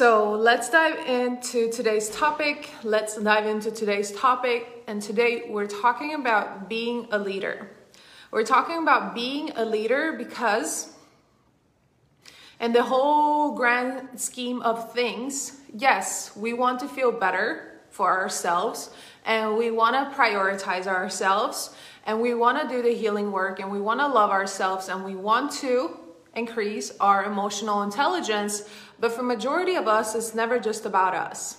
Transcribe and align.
So 0.00 0.32
let's 0.32 0.70
dive 0.70 1.06
into 1.06 1.70
today's 1.70 2.08
topic. 2.08 2.70
Let's 2.82 3.18
dive 3.18 3.44
into 3.44 3.70
today's 3.70 4.10
topic. 4.12 4.82
And 4.86 5.02
today 5.02 5.42
we're 5.50 5.66
talking 5.66 6.14
about 6.14 6.70
being 6.70 7.06
a 7.10 7.18
leader. 7.18 7.68
We're 8.30 8.46
talking 8.46 8.78
about 8.78 9.14
being 9.14 9.50
a 9.56 9.64
leader 9.66 10.14
because, 10.16 10.94
in 12.58 12.72
the 12.72 12.82
whole 12.82 13.54
grand 13.54 14.18
scheme 14.18 14.62
of 14.62 14.90
things, 14.94 15.60
yes, 15.76 16.34
we 16.34 16.54
want 16.54 16.80
to 16.80 16.88
feel 16.88 17.12
better 17.12 17.82
for 17.90 18.10
ourselves 18.10 18.88
and 19.26 19.58
we 19.58 19.70
want 19.70 19.96
to 19.96 20.16
prioritize 20.18 20.86
ourselves 20.86 21.76
and 22.06 22.22
we 22.22 22.32
want 22.32 22.58
to 22.58 22.74
do 22.74 22.80
the 22.80 22.94
healing 22.94 23.32
work 23.32 23.60
and 23.60 23.70
we 23.70 23.82
want 23.82 24.00
to 24.00 24.06
love 24.06 24.30
ourselves 24.30 24.88
and 24.88 25.04
we 25.04 25.14
want 25.14 25.52
to 25.52 26.00
increase 26.34 26.92
our 27.00 27.24
emotional 27.24 27.82
intelligence 27.82 28.68
but 29.00 29.12
for 29.12 29.22
majority 29.22 29.74
of 29.74 29.88
us 29.88 30.14
it's 30.14 30.34
never 30.34 30.58
just 30.60 30.86
about 30.86 31.14
us. 31.14 31.58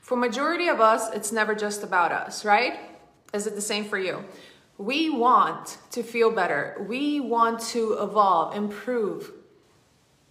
For 0.00 0.16
majority 0.16 0.68
of 0.68 0.80
us 0.80 1.10
it's 1.14 1.32
never 1.32 1.54
just 1.54 1.82
about 1.82 2.12
us 2.12 2.44
right? 2.44 2.80
Is 3.32 3.46
it 3.46 3.54
the 3.54 3.60
same 3.60 3.84
for 3.84 3.98
you? 3.98 4.24
We 4.76 5.10
want 5.10 5.78
to 5.92 6.02
feel 6.02 6.30
better. 6.30 6.84
We 6.88 7.20
want 7.20 7.60
to 7.74 7.94
evolve 8.00 8.56
improve. 8.56 9.32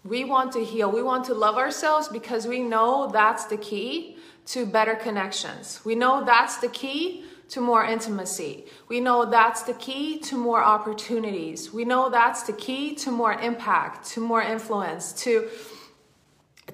We 0.03 0.23
want 0.23 0.53
to 0.53 0.63
heal. 0.63 0.91
We 0.91 1.03
want 1.03 1.25
to 1.25 1.34
love 1.34 1.57
ourselves 1.57 2.07
because 2.07 2.48
we 2.48 2.61
know 2.61 3.09
that's 3.11 3.45
the 3.45 3.57
key 3.57 4.17
to 4.48 4.65
better 4.65 4.95
connections. 4.95 5.81
We 5.85 5.95
know 5.95 6.23
that's 6.25 6.57
the 6.57 6.70
key 6.70 7.25
to 7.49 7.62
more 7.62 7.84
intimacy. 7.84 8.66
We 8.88 8.99
know 8.99 9.26
that's 9.26 9.63
the 9.63 9.73
key 9.73 10.20
to 10.20 10.38
more 10.38 10.63
opportunities. 10.63 11.73
We 11.73 11.85
know 11.85 12.09
that's 12.09 12.44
the 12.44 12.53
key 12.53 12.95
to 12.95 13.12
more 13.12 13.34
impact, 13.34 14.07
to 14.12 14.21
more 14.21 14.41
influence, 14.41 15.13
to 15.23 15.49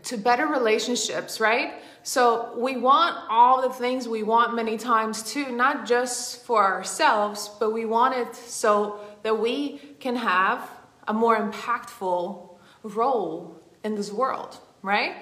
to 0.04 0.18
better 0.18 0.46
relationships, 0.48 1.40
right? 1.40 1.82
So 2.04 2.54
we 2.58 2.78
want 2.78 3.18
all 3.30 3.62
the 3.62 3.74
things 3.74 4.08
we 4.08 4.24
want 4.24 4.56
many 4.56 4.78
times 4.78 5.24
too, 5.24 5.52
not 5.52 5.88
just 5.88 6.46
for 6.46 6.64
ourselves, 6.64 7.50
but 7.60 7.72
we 7.72 7.86
want 7.86 8.16
it 8.16 8.36
so 8.36 9.00
that 9.24 9.40
we 9.40 9.80
can 10.00 10.16
have 10.16 10.70
a 11.08 11.14
more 11.14 11.38
impactful 11.38 12.58
role 12.84 13.60
in 13.84 13.96
this 13.96 14.12
world, 14.12 14.60
right? 14.84 15.16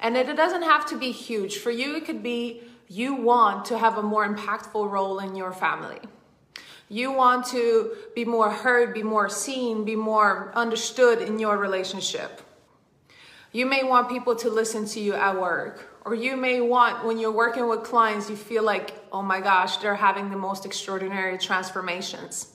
And 0.00 0.16
it 0.16 0.34
doesn't 0.36 0.62
have 0.62 0.86
to 0.86 0.98
be 0.98 1.12
huge. 1.12 1.58
For 1.58 1.70
you, 1.70 1.96
it 1.96 2.04
could 2.04 2.22
be 2.22 2.62
you 2.88 3.14
want 3.14 3.64
to 3.66 3.78
have 3.78 3.98
a 3.98 4.02
more 4.02 4.26
impactful 4.26 4.90
role 4.90 5.18
in 5.18 5.34
your 5.34 5.52
family. 5.52 6.00
You 6.88 7.12
want 7.12 7.46
to 7.46 7.92
be 8.14 8.24
more 8.24 8.50
heard, 8.50 8.92
be 8.92 9.02
more 9.02 9.28
seen, 9.28 9.84
be 9.84 9.96
more 9.96 10.52
understood 10.54 11.22
in 11.22 11.38
your 11.38 11.56
relationship. 11.56 12.42
You 13.52 13.66
may 13.66 13.84
want 13.84 14.08
people 14.08 14.36
to 14.36 14.50
listen 14.50 14.84
to 14.86 15.00
you 15.00 15.14
at 15.14 15.40
work, 15.40 16.00
or 16.04 16.14
you 16.14 16.36
may 16.36 16.60
want, 16.60 17.04
when 17.04 17.18
you're 17.18 17.32
working 17.32 17.68
with 17.68 17.84
clients, 17.84 18.28
you 18.28 18.36
feel 18.36 18.62
like, 18.62 18.92
oh 19.12 19.22
my 19.22 19.40
gosh, 19.40 19.78
they're 19.78 19.94
having 19.94 20.30
the 20.30 20.36
most 20.36 20.66
extraordinary 20.66 21.38
transformations. 21.38 22.48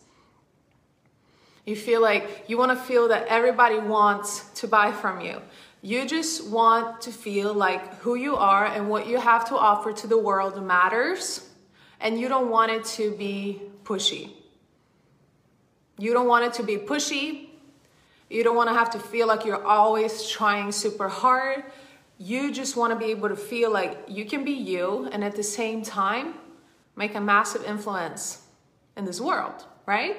You 1.66 1.76
feel 1.76 2.02
like 2.02 2.46
you 2.48 2.58
want 2.58 2.72
to 2.72 2.78
feel 2.78 3.08
that 3.10 3.28
everybody 3.28 3.80
wants 3.80 4.50
to 4.56 4.68
buy 4.68 4.92
from 4.92 5.22
you. 5.22 5.42
You 5.82 6.06
just 6.06 6.48
want 6.48 7.02
to 7.02 7.12
feel 7.12 7.54
like 7.54 8.00
who 8.00 8.16
you 8.16 8.36
are 8.36 8.66
and 8.66 8.90
what 8.90 9.08
you 9.08 9.18
have 9.18 9.48
to 9.50 9.56
offer 9.56 9.94
to 9.94 10.08
the 10.08 10.18
world 10.18 10.62
matters, 10.62 11.48
and 12.02 12.20
you 12.20 12.28
don't 12.28 12.50
want 12.50 12.72
it 12.72 12.84
to 12.86 13.16
be 13.16 13.62
pushy. 13.84 14.32
You 15.98 16.14
don't 16.14 16.28
want 16.28 16.46
it 16.46 16.54
to 16.54 16.64
be 16.64 16.78
pushy. 16.78 17.50
You 18.30 18.44
don't 18.44 18.56
want 18.56 18.70
to 18.70 18.74
have 18.74 18.90
to 18.92 19.00
feel 19.00 19.28
like 19.28 19.46
you're 19.46 19.66
always 19.66 20.30
trying 20.30 20.72
super 20.72 21.08
hard. 21.10 21.64
You 22.18 22.52
just 22.52 22.76
want 22.76 22.92
to 22.94 23.00
be 23.00 23.12
able 23.12 23.30
to 23.30 23.36
feel 23.36 23.72
like 23.72 23.98
you 24.08 24.26
can 24.26 24.44
be 24.44 24.52
you 24.52 25.10
and 25.12 25.24
at 25.24 25.36
the 25.36 25.44
same 25.44 25.82
time 25.82 26.36
make 26.96 27.16
a 27.16 27.22
massive 27.22 27.64
influence 27.64 28.42
in 28.98 29.06
this 29.06 29.22
world, 29.22 29.66
right? 29.86 30.18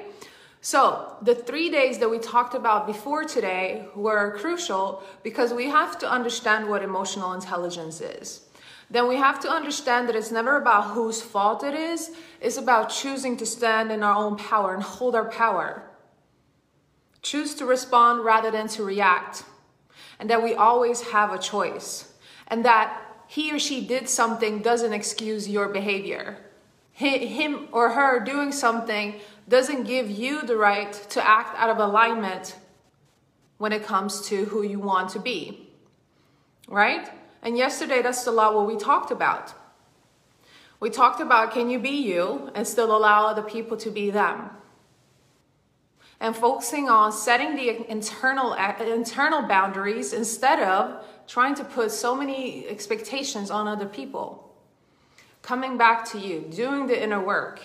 So, 0.62 1.16
the 1.22 1.34
three 1.34 1.70
days 1.70 1.98
that 1.98 2.10
we 2.10 2.18
talked 2.18 2.54
about 2.54 2.86
before 2.86 3.24
today 3.24 3.86
were 3.94 4.36
crucial 4.38 5.02
because 5.22 5.54
we 5.54 5.66
have 5.66 5.98
to 6.00 6.10
understand 6.10 6.68
what 6.68 6.82
emotional 6.82 7.32
intelligence 7.32 8.02
is. 8.02 8.42
Then 8.90 9.08
we 9.08 9.16
have 9.16 9.40
to 9.40 9.48
understand 9.48 10.08
that 10.08 10.16
it's 10.16 10.30
never 10.30 10.56
about 10.56 10.94
whose 10.94 11.22
fault 11.22 11.64
it 11.64 11.74
is, 11.74 12.10
it's 12.40 12.58
about 12.58 12.90
choosing 12.90 13.36
to 13.38 13.46
stand 13.46 13.90
in 13.90 14.02
our 14.02 14.14
own 14.14 14.36
power 14.36 14.74
and 14.74 14.82
hold 14.82 15.14
our 15.14 15.30
power. 15.30 15.84
Choose 17.22 17.54
to 17.54 17.64
respond 17.64 18.24
rather 18.24 18.50
than 18.50 18.68
to 18.68 18.84
react. 18.84 19.44
And 20.18 20.28
that 20.28 20.42
we 20.42 20.54
always 20.54 21.00
have 21.00 21.32
a 21.32 21.38
choice. 21.38 22.12
And 22.48 22.64
that 22.66 23.00
he 23.28 23.52
or 23.52 23.58
she 23.58 23.86
did 23.86 24.08
something 24.08 24.60
doesn't 24.60 24.92
excuse 24.92 25.48
your 25.48 25.68
behavior. 25.68 26.36
Him 26.92 27.68
or 27.72 27.90
her 27.90 28.20
doing 28.20 28.52
something 28.52 29.20
doesn't 29.50 29.82
give 29.82 30.08
you 30.08 30.42
the 30.42 30.56
right 30.56 30.92
to 31.10 31.26
act 31.26 31.58
out 31.58 31.70
of 31.70 31.78
alignment 31.78 32.56
when 33.58 33.72
it 33.72 33.84
comes 33.84 34.22
to 34.28 34.44
who 34.46 34.62
you 34.62 34.78
want 34.78 35.10
to 35.10 35.18
be. 35.18 35.68
Right? 36.68 37.10
And 37.42 37.58
yesterday, 37.58 38.00
that's 38.00 38.26
a 38.26 38.30
lot 38.30 38.54
what 38.54 38.66
we 38.66 38.76
talked 38.76 39.10
about. 39.10 39.52
We 40.78 40.88
talked 40.88 41.20
about 41.20 41.52
can 41.52 41.68
you 41.68 41.78
be 41.78 41.90
you 42.12 42.50
and 42.54 42.66
still 42.66 42.96
allow 42.96 43.26
other 43.26 43.42
people 43.42 43.76
to 43.78 43.90
be 43.90 44.10
them? 44.10 44.50
And 46.20 46.36
focusing 46.36 46.88
on 46.88 47.12
setting 47.12 47.56
the 47.56 47.90
internal 47.90 48.52
uh, 48.52 48.76
internal 48.78 49.42
boundaries 49.42 50.12
instead 50.12 50.60
of 50.60 51.04
trying 51.26 51.54
to 51.56 51.64
put 51.64 51.90
so 51.90 52.14
many 52.14 52.66
expectations 52.68 53.50
on 53.50 53.66
other 53.66 53.86
people. 53.86 54.54
Coming 55.42 55.76
back 55.76 56.04
to 56.12 56.18
you, 56.18 56.40
doing 56.50 56.86
the 56.86 57.02
inner 57.02 57.22
work 57.22 57.62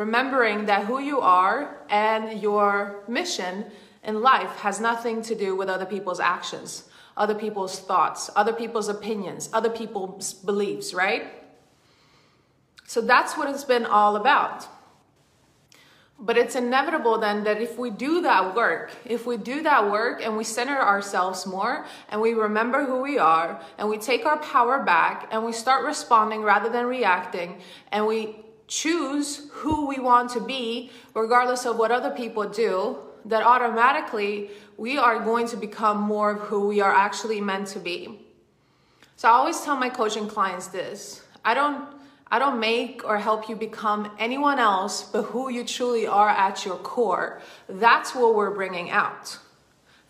remembering 0.00 0.64
that 0.64 0.86
who 0.86 0.98
you 0.98 1.20
are 1.20 1.76
and 1.90 2.40
your 2.40 3.04
mission 3.06 3.66
in 4.02 4.22
life 4.22 4.48
has 4.60 4.80
nothing 4.80 5.20
to 5.20 5.34
do 5.34 5.54
with 5.54 5.68
other 5.68 5.84
people's 5.84 6.20
actions, 6.20 6.84
other 7.18 7.34
people's 7.34 7.78
thoughts, 7.78 8.30
other 8.34 8.54
people's 8.54 8.88
opinions, 8.88 9.50
other 9.52 9.68
people's 9.68 10.32
beliefs, 10.32 10.94
right? 10.94 11.24
So 12.86 13.02
that's 13.02 13.36
what 13.36 13.50
it's 13.50 13.64
been 13.64 13.84
all 13.84 14.16
about. 14.16 14.66
But 16.18 16.38
it's 16.38 16.56
inevitable 16.56 17.18
then 17.18 17.44
that 17.44 17.60
if 17.60 17.78
we 17.78 17.90
do 17.90 18.22
that 18.22 18.54
work, 18.54 18.90
if 19.04 19.26
we 19.26 19.36
do 19.36 19.62
that 19.64 19.90
work 19.90 20.24
and 20.24 20.34
we 20.34 20.44
center 20.44 20.78
ourselves 20.80 21.46
more 21.46 21.84
and 22.08 22.22
we 22.22 22.32
remember 22.32 22.86
who 22.86 23.02
we 23.02 23.18
are 23.18 23.60
and 23.76 23.86
we 23.90 23.98
take 23.98 24.24
our 24.24 24.38
power 24.38 24.82
back 24.82 25.28
and 25.30 25.44
we 25.44 25.52
start 25.52 25.84
responding 25.84 26.40
rather 26.40 26.70
than 26.70 26.86
reacting 26.86 27.60
and 27.92 28.06
we 28.06 28.36
choose 28.70 29.48
who 29.50 29.86
we 29.86 29.98
want 29.98 30.30
to 30.30 30.40
be, 30.40 30.90
regardless 31.12 31.66
of 31.66 31.76
what 31.76 31.90
other 31.90 32.10
people 32.10 32.48
do, 32.48 32.96
that 33.26 33.42
automatically 33.42 34.50
we 34.78 34.96
are 34.96 35.18
going 35.18 35.46
to 35.48 35.56
become 35.56 36.00
more 36.00 36.30
of 36.36 36.40
who 36.42 36.68
we 36.68 36.80
are 36.80 36.94
actually 36.94 37.40
meant 37.40 37.66
to 37.66 37.80
be. 37.80 38.20
So 39.16 39.28
I 39.28 39.32
always 39.32 39.60
tell 39.60 39.76
my 39.76 39.90
coaching 39.90 40.28
clients 40.28 40.68
this. 40.68 41.22
I 41.44 41.52
don't 41.52 41.86
I 42.32 42.38
don't 42.38 42.60
make 42.60 43.02
or 43.04 43.18
help 43.18 43.48
you 43.48 43.56
become 43.56 44.08
anyone 44.20 44.60
else 44.60 45.02
but 45.02 45.22
who 45.24 45.50
you 45.50 45.64
truly 45.64 46.06
are 46.06 46.28
at 46.28 46.64
your 46.64 46.76
core. 46.76 47.42
That's 47.68 48.14
what 48.14 48.36
we're 48.36 48.54
bringing 48.54 48.88
out. 48.90 49.36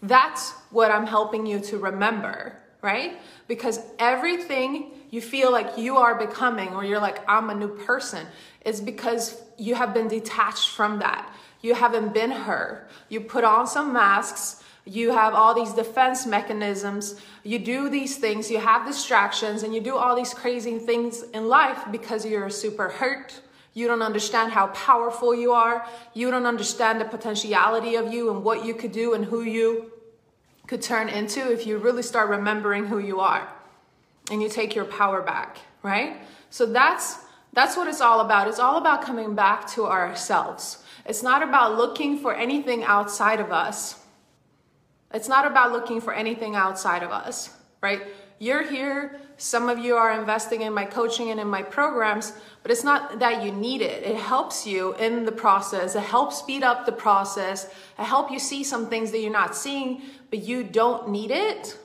That's 0.03 0.51
what 0.71 0.91
I'm 0.91 1.07
helping 1.07 1.47
you 1.47 1.61
to 1.61 1.79
remember, 1.79 2.57
right? 2.83 3.19
Because 3.49 3.81
everything 3.99 4.93
you 5.11 5.21
feel 5.21 5.51
like 5.51 5.77
you 5.77 5.97
are 5.97 6.15
becoming 6.15 6.69
or 6.71 6.85
you're 6.85 7.01
like 7.01 7.19
I'm 7.29 7.51
a 7.51 7.55
new 7.55 7.69
person 7.69 8.27
is 8.65 8.81
because 8.81 9.41
you 9.59 9.75
have 9.75 9.93
been 9.93 10.09
detached 10.09 10.71
from 10.71 11.01
that. 11.01 11.33
You 11.63 11.75
haven't 11.75 12.15
been 12.15 12.31
her. 12.31 12.87
You 13.09 13.21
put 13.21 13.45
on 13.45 13.67
some 13.67 13.93
masks. 13.93 14.63
You 14.87 15.13
have 15.13 15.35
all 15.35 15.55
these 15.55 15.73
defense 15.73 16.27
mechanisms. 16.27 17.21
You 17.45 17.59
do 17.59 17.91
these 17.91 18.17
things. 18.17 18.51
You 18.51 18.59
have 18.59 18.87
distractions 18.87 19.63
and 19.63 19.75
you 19.75 19.81
do 19.81 19.97
all 19.97 20.17
these 20.17 20.33
crazy 20.33 20.79
things 20.79 21.23
in 21.35 21.49
life 21.49 21.85
because 21.91 22.25
you're 22.25 22.49
super 22.51 22.89
hurt. 22.89 23.41
You 23.75 23.87
don't 23.87 24.03
understand 24.03 24.53
how 24.53 24.69
powerful 24.69 25.35
you 25.35 25.53
are. 25.53 25.87
You 26.15 26.31
don't 26.31 26.47
understand 26.47 27.01
the 27.01 27.05
potentiality 27.05 27.95
of 27.95 28.13
you 28.13 28.31
and 28.31 28.43
what 28.43 28.65
you 28.65 28.75
could 28.75 28.93
do 28.93 29.15
and 29.15 29.25
who 29.25 29.43
you 29.43 29.93
could 30.71 30.81
turn 30.81 31.09
into 31.09 31.51
if 31.51 31.67
you 31.67 31.79
really 31.79 32.03
start 32.03 32.31
remembering 32.31 32.87
who 32.87 33.01
you 33.01 33.19
are 33.19 33.53
and 34.31 34.41
you 34.41 34.49
take 34.49 34.73
your 34.73 34.85
power 34.85 35.21
back, 35.21 35.59
right? 35.83 36.19
So 36.51 36.65
that's 36.65 37.19
that's 37.53 37.77
what 37.77 37.89
it's 37.89 38.01
all 38.01 38.21
about. 38.21 38.47
It's 38.47 38.61
all 38.61 38.77
about 38.79 39.03
coming 39.03 39.35
back 39.35 39.69
to 39.73 39.87
ourselves. 39.87 40.85
It's 41.05 41.25
not 41.25 41.43
about 41.43 41.77
looking 41.77 42.21
for 42.21 42.33
anything 42.33 42.85
outside 42.85 43.41
of 43.41 43.51
us. 43.51 43.99
It's 45.13 45.29
not 45.29 45.45
about 45.45 45.73
looking 45.73 46.01
for 46.01 46.13
anything 46.15 46.55
outside 46.55 47.03
of 47.03 47.11
us, 47.11 47.51
right? 47.83 48.03
You're 48.39 48.63
here, 48.63 49.21
some 49.37 49.69
of 49.69 49.79
you 49.79 49.97
are 49.97 50.13
investing 50.13 50.63
in 50.63 50.73
my 50.73 50.85
coaching 50.85 51.31
and 51.31 51.41
in 51.41 51.49
my 51.49 51.63
programs, 51.63 52.33
but 52.63 52.71
it's 52.71 52.85
not 52.85 53.19
that 53.19 53.43
you 53.43 53.53
need 53.53 53.83
it. 53.83 54.03
It 54.03 54.17
helps 54.17 54.67
you 54.67 54.95
in 54.95 55.25
the 55.25 55.33
process. 55.33 55.97
It 55.97 56.05
helps 56.05 56.39
speed 56.39 56.63
up 56.63 56.87
the 56.87 56.93
process. 56.93 57.67
It 57.99 58.05
helps 58.05 58.31
you 58.31 58.39
see 58.39 58.63
some 58.63 58.89
things 58.89 59.11
that 59.11 59.19
you're 59.19 59.33
not 59.33 59.57
seeing, 59.57 60.03
but 60.31 60.41
you 60.41 60.63
don't 60.65 61.11
need 61.11 61.31
it. 61.31 61.77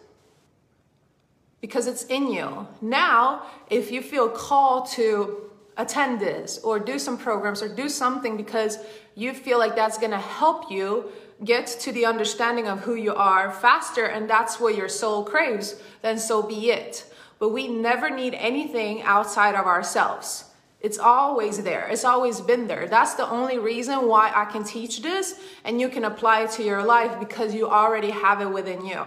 because 1.61 1.87
it's 1.87 2.03
in 2.05 2.31
you. 2.31 2.67
Now, 2.79 3.41
if 3.71 3.91
you 3.91 4.03
feel 4.03 4.29
called 4.29 4.87
to 4.91 5.49
attend 5.77 6.19
this 6.19 6.59
or 6.59 6.77
do 6.79 6.99
some 6.99 7.17
programs 7.17 7.63
or 7.63 7.67
do 7.67 7.89
something 7.89 8.37
because 8.37 8.77
you 9.15 9.33
feel 9.33 9.57
like 9.57 9.75
that's 9.75 9.97
going 9.97 10.11
to 10.11 10.17
help 10.19 10.71
you 10.71 11.11
get 11.43 11.65
to 11.65 11.91
the 11.91 12.05
understanding 12.05 12.67
of 12.67 12.81
who 12.81 12.93
you 12.93 13.15
are 13.15 13.51
faster 13.51 14.05
and 14.05 14.29
that's 14.29 14.59
what 14.59 14.75
your 14.75 14.87
soul 14.87 15.23
craves, 15.23 15.81
then 16.03 16.19
so 16.19 16.43
be 16.43 16.69
it. 16.69 17.11
But 17.39 17.49
we 17.49 17.67
never 17.67 18.09
need 18.09 18.35
anything 18.35 19.01
outside 19.01 19.55
of 19.55 19.65
ourselves. 19.65 20.45
It's 20.85 20.99
always 20.99 21.63
there. 21.63 21.87
It's 21.87 22.05
always 22.05 22.39
been 22.39 22.67
there. 22.67 22.87
That's 22.87 23.15
the 23.15 23.27
only 23.27 23.57
reason 23.57 24.07
why 24.07 24.31
I 24.35 24.45
can 24.45 24.63
teach 24.63 25.01
this 25.01 25.33
and 25.63 25.81
you 25.81 25.89
can 25.89 26.05
apply 26.05 26.43
it 26.43 26.51
to 26.51 26.63
your 26.63 26.83
life 26.83 27.19
because 27.19 27.55
you 27.55 27.67
already 27.67 28.11
have 28.11 28.39
it 28.39 28.51
within 28.51 28.85
you. 28.85 29.03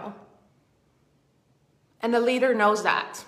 And 2.01 2.13
the 2.13 2.19
leader 2.19 2.53
knows 2.53 2.83
that. 2.83 3.23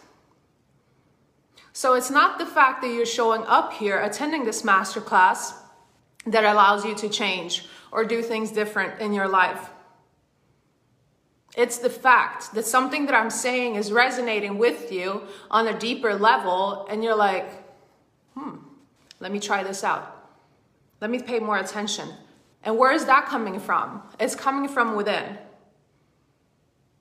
So 1.71 1.93
it's 1.93 2.11
not 2.11 2.39
the 2.39 2.45
fact 2.45 2.81
that 2.81 2.89
you're 2.93 3.05
showing 3.05 3.43
up 3.45 3.71
here 3.71 3.97
attending 4.01 4.43
this 4.43 4.63
masterclass 4.63 5.53
that 6.25 6.43
allows 6.43 6.83
you 6.83 6.93
to 6.95 7.07
change 7.07 7.69
or 7.89 8.03
do 8.03 8.21
things 8.21 8.51
different 8.51 8.99
in 8.99 9.13
your 9.13 9.29
life. 9.29 9.69
It's 11.55 11.77
the 11.77 11.89
fact 11.89 12.53
that 12.53 12.65
something 12.65 13.05
that 13.05 13.15
I'm 13.15 13.29
saying 13.29 13.75
is 13.75 13.93
resonating 13.93 14.57
with 14.57 14.91
you 14.91 15.23
on 15.49 15.69
a 15.69 15.79
deeper 15.79 16.15
level, 16.15 16.85
and 16.89 17.01
you're 17.01 17.15
like, 17.15 17.60
hmm, 18.41 18.57
let 19.19 19.31
me 19.31 19.39
try 19.39 19.63
this 19.63 19.83
out. 19.83 20.17
Let 20.99 21.09
me 21.09 21.21
pay 21.21 21.39
more 21.39 21.57
attention. 21.57 22.09
And 22.63 22.77
where 22.77 22.91
is 22.91 23.05
that 23.05 23.25
coming 23.25 23.59
from? 23.59 24.01
It's 24.19 24.35
coming 24.35 24.69
from 24.69 24.95
within. 24.95 25.37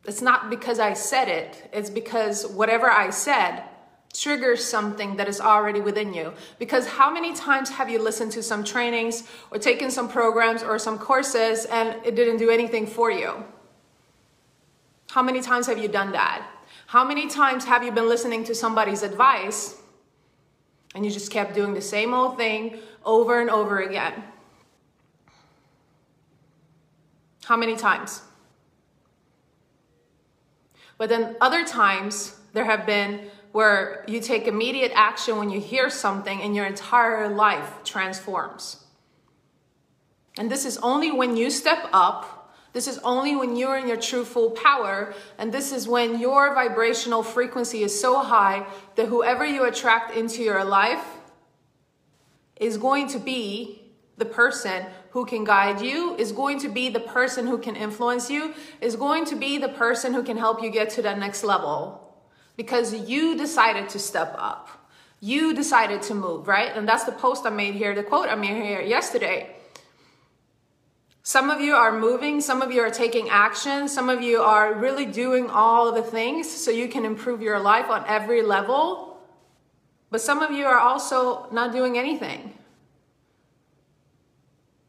It's 0.07 0.23
not 0.23 0.49
because 0.49 0.79
I 0.79 0.95
said 0.95 1.29
it, 1.29 1.69
it's 1.73 1.91
because 1.91 2.47
whatever 2.47 2.91
I 2.91 3.11
said 3.11 3.65
triggers 4.13 4.65
something 4.65 5.17
that 5.17 5.29
is 5.29 5.41
already 5.41 5.81
within 5.81 6.13
you. 6.13 6.33
Because 6.59 6.87
how 6.87 7.11
many 7.13 7.35
times 7.35 7.71
have 7.71 7.89
you 7.89 8.03
listened 8.03 8.33
to 8.33 8.43
some 8.43 8.65
trainings 8.65 9.23
or 9.53 9.59
taken 9.59 9.91
some 9.91 10.09
programs 10.09 10.63
or 10.63 10.79
some 10.79 10.99
courses 10.99 11.65
and 11.67 11.95
it 12.05 12.17
didn't 12.17 12.39
do 12.39 12.51
anything 12.51 12.87
for 12.87 13.11
you? 13.11 13.45
How 15.11 15.23
many 15.23 15.41
times 15.43 15.67
have 15.67 15.79
you 15.79 15.87
done 15.87 16.13
that? 16.13 16.45
How 16.87 17.05
many 17.05 17.29
times 17.29 17.65
have 17.67 17.85
you 17.85 17.93
been 17.93 18.09
listening 18.09 18.43
to 18.45 18.55
somebody's 18.55 19.05
advice 19.05 19.80
and 20.95 21.05
you 21.05 21.11
just 21.11 21.31
kept 21.31 21.55
doing 21.55 21.75
the 21.75 21.81
same 21.81 22.15
old 22.15 22.37
thing 22.37 22.79
over 23.05 23.41
and 23.41 23.51
over 23.51 23.81
again? 23.81 24.25
How 27.45 27.57
many 27.57 27.77
times? 27.77 28.23
But 30.99 31.09
then 31.09 31.37
other 31.41 31.65
times 31.65 32.37
there 32.53 32.65
have 32.65 32.87
been 32.87 33.31
where 33.53 34.05
you 34.07 34.21
take 34.21 34.47
immediate 34.47 34.93
action 34.95 35.37
when 35.37 35.51
you 35.51 35.61
hear 35.61 35.91
something 35.91 36.41
and 36.41 36.55
your 36.55 36.67
entire 36.67 37.29
life 37.29 37.83
transforms. 37.85 38.85
And 40.39 40.51
this 40.51 40.65
is 40.65 40.79
only 40.79 41.11
when 41.11 41.37
you 41.37 41.51
step 41.51 41.89
up. 41.93 42.40
This 42.73 42.87
is 42.87 42.99
only 42.99 43.35
when 43.35 43.57
you're 43.57 43.77
in 43.77 43.89
your 43.89 43.97
true 43.97 44.25
full 44.25 44.51
power. 44.53 45.15
And 45.39 45.53
this 45.53 45.73
is 45.73 45.89
when 45.89 46.21
your 46.21 46.55
vibrational 46.55 47.23
frequency 47.23 47.83
is 47.83 47.99
so 47.99 48.21
high 48.23 48.67
that 48.97 49.07
whoever 49.07 49.45
you 49.45 49.65
attract 49.65 50.15
into 50.15 50.43
your 50.43 50.65
life 50.65 51.05
is 52.57 52.77
going 52.77 53.09
to 53.09 53.19
be 53.19 53.83
the 54.19 54.25
person 54.25 54.85
who 55.11 55.25
can 55.25 55.45
guide 55.45 55.81
you, 55.81 56.15
is 56.17 56.31
going 56.31 56.61
to 56.61 56.69
be 56.69 56.89
the 56.91 57.01
person 57.01 57.47
who 57.47 57.59
can 57.59 57.75
influence 57.75 58.31
you, 58.31 58.55
is 58.81 58.95
going 58.95 59.25
to 59.25 59.35
be 59.35 59.59
the 59.59 59.69
person 59.69 60.15
who 60.15 60.23
can 60.23 60.37
help 60.37 60.63
you 60.63 60.71
get 60.71 60.91
to 60.91 61.03
that 61.03 61.19
next 61.19 61.43
level 61.43 62.15
because 62.57 63.09
you 63.09 63.37
decided 63.37 63.89
to 63.89 63.99
step 63.99 64.35
up. 64.39 64.69
You 65.21 65.55
decided 65.55 66.03
to 66.03 66.15
move, 66.15 66.47
right? 66.47 66.71
And 66.77 66.87
that's 66.87 67.05
the 67.05 67.13
post 67.13 67.47
I 67.47 67.51
made 67.51 67.75
here, 67.75 67.95
the 67.95 68.03
quote 68.03 68.29
I 68.29 68.35
made 68.35 68.63
here 68.63 68.83
yesterday. 68.83 69.57
Some 71.31 71.49
of 71.49 71.61
you 71.61 71.75
are 71.75 71.97
moving, 71.97 72.41
some 72.41 72.61
of 72.61 72.73
you 72.73 72.81
are 72.81 72.91
taking 72.91 73.29
action, 73.29 73.87
some 73.87 74.09
of 74.09 74.21
you 74.21 74.41
are 74.41 74.75
really 74.75 75.07
doing 75.07 75.49
all 75.49 75.93
the 75.93 76.03
things 76.03 76.51
so 76.51 76.73
you 76.73 76.89
can 76.89 77.05
improve 77.05 77.41
your 77.41 77.61
life 77.61 77.89
on 77.89 78.05
every 78.09 78.43
level. 78.43 79.17
But 80.11 80.21
some 80.21 80.43
of 80.43 80.51
you 80.51 80.65
are 80.65 80.81
also 80.81 81.49
not 81.53 81.71
doing 81.71 81.97
anything. 81.97 82.53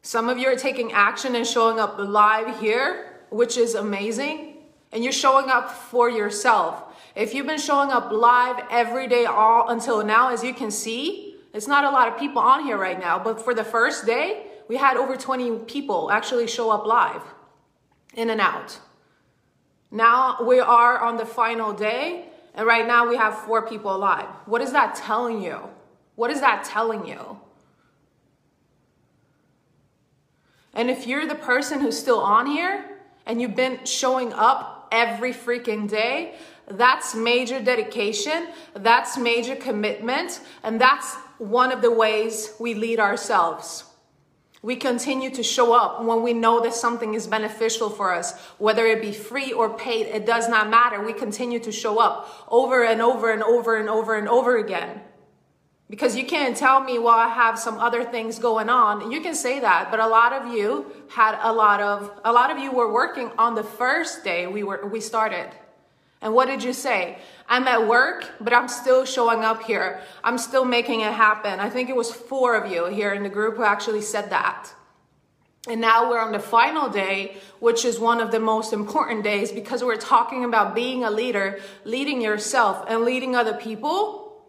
Some 0.02 0.30
of 0.30 0.40
you 0.40 0.48
are 0.48 0.56
taking 0.56 0.94
action 0.94 1.36
and 1.36 1.46
showing 1.46 1.80
up 1.80 2.00
live 2.00 2.60
here, 2.60 3.20
which 3.30 3.56
is 3.56 3.76
amazing. 3.76 4.58
And 4.92 5.04
you're 5.04 5.14
showing 5.14 5.48
up 5.52 5.70
for 5.70 6.10
yourself. 6.10 6.86
If 7.16 7.36
you've 7.36 7.46
been 7.46 7.60
showing 7.60 7.92
up 7.92 8.12
live 8.12 8.66
every 8.72 9.08
day 9.08 9.26
all 9.26 9.70
until 9.70 10.04
now, 10.04 10.30
as 10.30 10.44
you 10.44 10.56
can 10.56 10.72
see, 10.72 11.36
it's 11.54 11.68
not 11.68 11.84
a 11.84 11.92
lot 11.92 12.08
of 12.08 12.18
people 12.18 12.42
on 12.42 12.64
here 12.64 12.80
right 12.80 13.00
now, 13.00 13.20
but 13.24 13.40
for 13.40 13.54
the 13.54 13.64
first 13.64 14.08
day, 14.08 14.48
we 14.72 14.78
had 14.78 14.96
over 14.96 15.18
20 15.18 15.66
people 15.66 16.10
actually 16.10 16.48
show 16.48 16.70
up 16.72 16.86
live, 16.86 17.22
in 18.14 18.30
and 18.30 18.40
out. 18.40 18.80
Now 19.92 20.38
we 20.44 20.62
are 20.62 20.98
on 20.98 21.18
the 21.18 21.26
final 21.26 21.74
day, 21.74 22.28
and 22.56 22.66
right 22.66 22.88
now 22.88 23.06
we 23.10 23.18
have 23.18 23.36
four 23.40 23.68
people 23.68 23.98
live. 24.00 24.30
What 24.46 24.62
is 24.62 24.72
that 24.72 24.96
telling 24.96 25.42
you? 25.42 25.58
What 26.16 26.32
is 26.32 26.40
that 26.40 26.64
telling 26.64 27.06
you? 27.06 27.38
And 30.74 30.90
if 30.90 31.06
you're 31.06 31.28
the 31.28 31.36
person 31.36 31.82
who's 31.82 32.00
still 32.00 32.22
on 32.22 32.46
here 32.46 32.98
and 33.26 33.42
you've 33.42 33.58
been 33.58 33.84
showing 33.84 34.32
up 34.32 34.88
every 34.90 35.34
freaking 35.34 35.86
day, 35.90 36.36
that's 36.70 37.14
major 37.14 37.62
dedication, 37.62 38.48
that's 38.74 39.18
major 39.18 39.58
commitment, 39.58 40.40
and 40.64 40.80
that's 40.80 41.16
one 41.40 41.74
of 41.74 41.82
the 41.82 41.92
ways 41.92 42.54
we 42.58 42.74
lead 42.74 43.02
ourselves. 43.02 43.91
We 44.64 44.76
continue 44.76 45.32
to 45.32 45.42
show 45.42 45.74
up 45.74 46.04
when 46.04 46.22
we 46.22 46.34
know 46.34 46.62
that 46.62 46.76
something 46.76 47.16
is 47.16 47.26
beneficial 47.26 47.90
for 47.90 48.14
us, 48.14 48.40
whether 48.60 48.86
it 48.86 49.02
be 49.02 49.12
free 49.12 49.52
or 49.52 49.76
paid, 49.76 50.06
it 50.06 50.26
does 50.26 50.48
not 50.48 50.70
matter. 50.70 51.04
We 51.04 51.14
continue 51.14 51.60
to 51.60 51.72
show 51.72 52.00
up 52.00 52.46
over 52.48 52.84
and 52.84 53.02
over 53.02 53.32
and 53.32 53.42
over 53.42 53.78
and 53.78 53.90
over 53.90 54.16
and 54.16 54.30
over 54.30 54.58
again. 54.58 55.02
Because 55.90 56.16
you 56.16 56.26
can't 56.26 56.56
tell 56.56 56.80
me, 56.80 57.00
well, 57.00 57.18
I 57.18 57.28
have 57.28 57.60
some 57.60 57.80
other 57.80 58.04
things 58.06 58.40
going 58.40 58.70
on. 58.70 59.12
You 59.12 59.20
can 59.20 59.36
say 59.36 59.60
that, 59.60 59.90
but 59.90 60.00
a 60.00 60.08
lot 60.08 60.32
of 60.32 60.54
you 60.54 60.86
had 61.10 61.38
a 61.42 61.52
lot 61.52 61.82
of, 61.82 62.12
a 62.24 62.32
lot 62.32 62.52
of 62.52 62.60
you 62.60 62.72
were 62.72 62.94
working 62.94 63.32
on 63.38 63.56
the 63.56 63.64
first 63.64 64.24
day 64.24 64.48
we 64.48 64.64
were, 64.64 64.88
we 64.88 65.02
started. 65.02 65.50
And 66.22 66.34
what 66.34 66.48
did 66.48 66.64
you 66.64 66.74
say? 66.74 67.18
I'm 67.50 67.68
at 67.68 67.88
work, 67.88 68.30
but 68.40 68.54
I'm 68.54 68.68
still 68.68 69.06
showing 69.06 69.44
up 69.44 69.64
here. 69.64 70.02
I'm 70.24 70.38
still 70.38 70.66
making 70.66 71.02
it 71.02 71.14
happen. 71.14 71.60
I 71.60 71.70
think 71.70 71.90
it 71.90 71.96
was 71.96 72.12
four 72.12 72.56
of 72.56 72.72
you 72.72 72.86
here 72.86 73.14
in 73.14 73.24
the 73.24 73.30
group 73.30 73.58
who 73.58 73.64
actually 73.64 74.02
said 74.02 74.30
that. 74.30 74.74
And 75.68 75.80
now 75.82 76.10
we're 76.10 76.20
on 76.20 76.32
the 76.32 76.40
final 76.40 76.90
day, 76.90 77.38
which 77.60 77.86
is 77.86 78.00
one 78.00 78.20
of 78.20 78.32
the 78.32 78.40
most 78.40 78.74
important 78.74 79.24
days 79.24 79.52
because 79.52 79.84
we're 79.84 79.96
talking 79.96 80.44
about 80.44 80.74
being 80.74 81.04
a 81.04 81.12
leader, 81.12 81.60
leading 81.84 82.22
yourself 82.22 82.86
and 82.88 83.04
leading 83.04 83.36
other 83.36 83.54
people. 83.54 84.44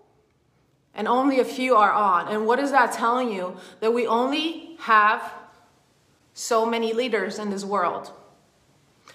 And 0.94 1.08
only 1.08 1.40
a 1.40 1.44
few 1.44 1.76
are 1.76 1.92
on. 1.92 2.28
And 2.28 2.46
what 2.46 2.58
is 2.58 2.70
that 2.70 2.92
telling 2.92 3.32
you? 3.32 3.56
That 3.80 3.92
we 3.92 4.06
only 4.06 4.76
have 4.80 5.32
so 6.34 6.64
many 6.64 6.92
leaders 6.92 7.38
in 7.38 7.50
this 7.50 7.64
world. 7.64 8.12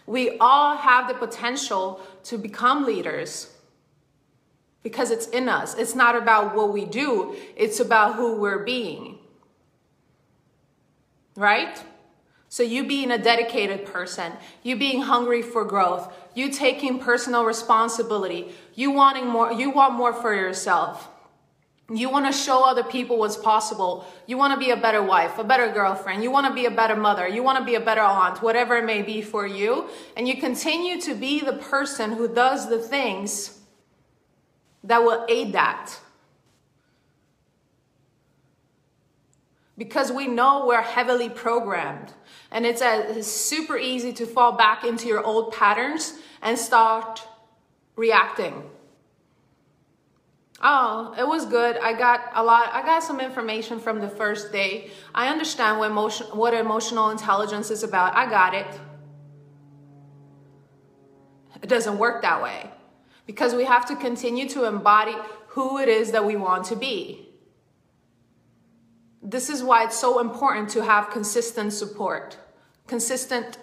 We 0.07 0.37
all 0.39 0.77
have 0.77 1.07
the 1.09 1.13
potential 1.13 2.01
to 2.23 2.37
become 2.37 2.85
leaders 2.85 3.53
because 4.81 5.11
it's 5.11 5.27
in 5.27 5.49
us. 5.49 5.75
It's 5.75 5.93
not 5.93 6.15
about 6.15 6.55
what 6.55 6.71
we 6.71 6.85
do, 6.85 7.35
it's 7.55 7.81
about 7.81 8.15
who 8.15 8.37
we're 8.37 8.63
being. 8.63 9.19
Right? 11.35 11.83
So, 12.49 12.63
you 12.63 12.87
being 12.87 13.11
a 13.11 13.17
dedicated 13.17 13.85
person, 13.85 14.31
you 14.63 14.77
being 14.77 15.01
hungry 15.01 15.41
for 15.41 15.65
growth, 15.65 16.11
you 16.33 16.49
taking 16.49 16.97
personal 16.99 17.43
responsibility, 17.43 18.53
you 18.73 18.91
wanting 18.91 19.27
more, 19.27 19.51
you 19.51 19.69
want 19.69 19.95
more 19.95 20.13
for 20.13 20.33
yourself. 20.33 21.09
You 21.94 22.10
want 22.10 22.25
to 22.25 22.38
show 22.38 22.65
other 22.65 22.84
people 22.84 23.17
what's 23.17 23.38
possible. 23.38 24.06
You 24.25 24.38
want 24.38 24.53
to 24.53 24.60
be 24.60 24.72
a 24.72 24.77
better 24.77 25.01
wife, 25.01 25.38
a 25.38 25.44
better 25.44 25.72
girlfriend. 25.72 26.22
You 26.22 26.29
want 26.29 26.46
to 26.48 26.53
be 26.53 26.65
a 26.65 26.72
better 26.72 26.98
mother. 26.98 27.25
You 27.25 27.44
want 27.44 27.60
to 27.60 27.63
be 27.63 27.75
a 27.75 27.79
better 27.79 28.01
aunt, 28.01 28.41
whatever 28.41 28.75
it 28.75 28.84
may 28.84 29.01
be 29.01 29.22
for 29.22 29.48
you. 29.48 29.88
And 30.17 30.27
you 30.27 30.36
continue 30.36 31.00
to 31.01 31.15
be 31.15 31.39
the 31.39 31.53
person 31.53 32.12
who 32.12 32.27
does 32.27 32.67
the 32.67 32.79
things 32.79 33.60
that 34.84 35.01
will 35.01 35.25
aid 35.29 35.53
that. 35.53 35.98
Because 39.77 40.12
we 40.12 40.27
know 40.27 40.65
we're 40.67 40.82
heavily 40.82 41.29
programmed. 41.29 42.12
And 42.51 42.65
it's, 42.65 42.82
a, 42.82 43.17
it's 43.17 43.27
super 43.27 43.77
easy 43.77 44.12
to 44.13 44.25
fall 44.25 44.58
back 44.58 44.84
into 44.84 45.08
your 45.08 45.24
old 45.24 45.53
patterns 45.53 46.15
and 46.41 46.60
start 46.60 47.25
reacting 47.96 48.70
Oh, 50.61 51.13
it 51.17 51.27
was 51.27 51.45
good. 51.45 51.77
I 51.77 51.93
got 51.93 52.31
a 52.33 52.43
lot. 52.43 52.69
I 52.73 52.81
got 52.83 53.03
some 53.03 53.19
information 53.19 53.79
from 53.79 53.99
the 53.99 54.09
first 54.09 54.51
day. 54.51 54.91
I 55.13 55.29
understand 55.29 55.79
what 55.79 55.91
emotion, 55.91 56.27
what 56.27 56.53
emotional 56.53 57.09
intelligence 57.11 57.69
is 57.71 57.83
about. 57.83 58.15
I 58.15 58.29
got 58.29 58.53
it. 58.55 58.67
It 61.61 61.69
doesn't 61.69 61.97
work 61.97 62.21
that 62.23 62.41
way. 62.41 62.71
because 63.25 63.53
we 63.53 63.65
have 63.65 63.85
to 63.87 63.95
continue 63.95 64.47
to 64.49 64.63
embody 64.65 65.15
who 65.49 65.77
it 65.77 65.89
is 65.89 66.11
that 66.11 66.25
we 66.25 66.35
want 66.35 66.65
to 66.65 66.75
be. 66.75 67.27
This 69.21 69.49
is 69.49 69.61
why 69.61 69.83
it's 69.83 69.97
so 69.97 70.19
important 70.19 70.69
to 70.69 70.83
have 70.83 71.09
consistent 71.09 71.73
support, 71.73 72.37
consistent 72.87 73.57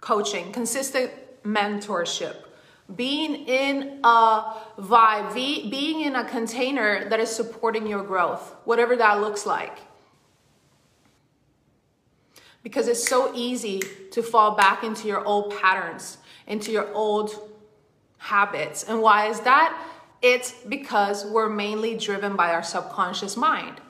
coaching, 0.00 0.52
consistent 0.52 1.10
mentorship, 1.42 2.36
being 2.94 3.46
in 3.46 4.00
a 4.04 4.54
vibe, 4.78 5.34
being 5.34 6.00
in 6.00 6.16
a 6.16 6.24
container 6.24 7.08
that 7.08 7.20
is 7.20 7.30
supporting 7.34 7.86
your 7.86 8.02
growth, 8.02 8.54
whatever 8.64 8.96
that 8.96 9.20
looks 9.20 9.46
like. 9.46 9.78
Because 12.62 12.88
it's 12.88 13.06
so 13.06 13.32
easy 13.34 13.82
to 14.10 14.22
fall 14.22 14.54
back 14.54 14.84
into 14.84 15.08
your 15.08 15.24
old 15.24 15.56
patterns, 15.56 16.18
into 16.46 16.70
your 16.70 16.92
old 16.92 17.30
habits. 18.18 18.84
And 18.84 19.00
why 19.00 19.26
is 19.26 19.40
that? 19.40 19.76
It's 20.20 20.52
because 20.52 21.24
we're 21.24 21.48
mainly 21.48 21.96
driven 21.96 22.36
by 22.36 22.52
our 22.52 22.62
subconscious 22.62 23.36
mind. 23.36 23.80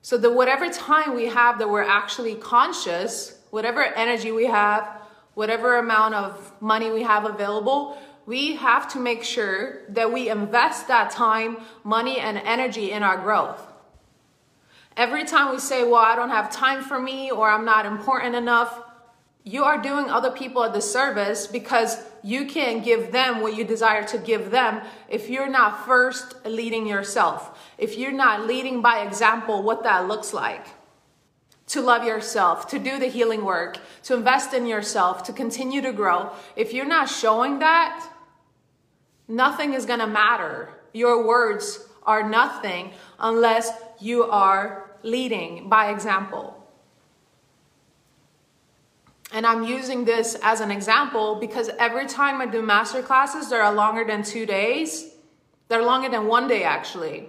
So 0.00 0.16
that 0.18 0.30
whatever 0.30 0.70
time 0.70 1.14
we 1.14 1.26
have 1.26 1.58
that 1.58 1.68
we're 1.68 1.82
actually 1.82 2.34
conscious, 2.36 3.38
whatever 3.50 3.82
energy 3.82 4.32
we 4.32 4.46
have, 4.46 5.00
whatever 5.34 5.78
amount 5.78 6.14
of 6.14 6.52
money 6.60 6.90
we 6.90 7.02
have 7.02 7.24
available, 7.24 7.98
we 8.26 8.56
have 8.56 8.90
to 8.92 8.98
make 8.98 9.22
sure 9.22 9.82
that 9.88 10.12
we 10.12 10.28
invest 10.28 10.88
that 10.88 11.10
time, 11.10 11.58
money, 11.82 12.18
and 12.18 12.38
energy 12.38 12.90
in 12.90 13.02
our 13.02 13.18
growth. 13.18 13.66
Every 14.96 15.24
time 15.24 15.52
we 15.52 15.58
say, 15.58 15.84
Well, 15.84 15.96
I 15.96 16.16
don't 16.16 16.30
have 16.30 16.50
time 16.50 16.82
for 16.82 17.00
me 17.00 17.30
or 17.30 17.50
I'm 17.50 17.64
not 17.64 17.84
important 17.84 18.34
enough, 18.34 18.80
you 19.46 19.64
are 19.64 19.80
doing 19.82 20.08
other 20.08 20.30
people 20.30 20.62
a 20.62 20.72
disservice 20.72 21.46
because 21.46 21.98
you 22.22 22.46
can't 22.46 22.82
give 22.82 23.12
them 23.12 23.42
what 23.42 23.54
you 23.54 23.64
desire 23.64 24.02
to 24.04 24.16
give 24.16 24.50
them 24.50 24.80
if 25.08 25.28
you're 25.28 25.50
not 25.50 25.84
first 25.84 26.46
leading 26.46 26.86
yourself. 26.86 27.58
If 27.76 27.98
you're 27.98 28.12
not 28.12 28.46
leading 28.46 28.80
by 28.80 29.00
example, 29.00 29.62
what 29.62 29.82
that 29.82 30.08
looks 30.08 30.32
like 30.32 30.66
to 31.66 31.80
love 31.80 32.04
yourself, 32.04 32.68
to 32.68 32.78
do 32.78 32.98
the 32.98 33.06
healing 33.06 33.44
work, 33.44 33.78
to 34.04 34.14
invest 34.14 34.52
in 34.52 34.66
yourself, 34.66 35.22
to 35.24 35.32
continue 35.32 35.80
to 35.80 35.92
grow. 35.92 36.30
If 36.56 36.72
you're 36.72 36.84
not 36.84 37.08
showing 37.08 37.58
that, 37.60 38.06
nothing 39.28 39.72
is 39.72 39.86
to 39.86 40.06
matter. 40.06 40.68
Your 40.92 41.26
words 41.26 41.88
are 42.04 42.28
nothing 42.28 42.92
unless 43.18 43.70
you 43.98 44.24
are 44.24 44.90
leading 45.02 45.68
by 45.68 45.90
example. 45.90 46.60
And 49.32 49.46
I'm 49.46 49.64
using 49.64 50.04
this 50.04 50.36
as 50.42 50.60
an 50.60 50.70
example 50.70 51.36
because 51.36 51.68
every 51.78 52.06
time 52.06 52.40
I 52.40 52.46
do 52.46 52.62
master 52.62 53.02
classes 53.02 53.50
that 53.50 53.60
are 53.60 53.74
longer 53.74 54.04
than 54.04 54.22
two 54.22 54.46
days, 54.46 55.12
they're 55.68 55.82
longer 55.82 56.08
than 56.08 56.26
one 56.26 56.46
day 56.46 56.62
actually. 56.62 57.28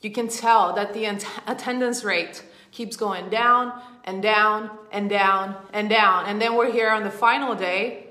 You 0.00 0.10
can 0.10 0.28
tell 0.28 0.72
that 0.74 0.94
the 0.94 1.06
attendance 1.46 2.04
rate 2.04 2.44
keeps 2.70 2.96
going 2.96 3.28
down 3.30 3.80
and 4.04 4.22
down 4.22 4.70
and 4.92 5.10
down 5.10 5.56
and 5.72 5.88
down. 5.88 6.26
And 6.26 6.40
then 6.40 6.54
we're 6.54 6.72
here 6.72 6.90
on 6.90 7.04
the 7.04 7.10
final 7.10 7.54
day, 7.54 8.06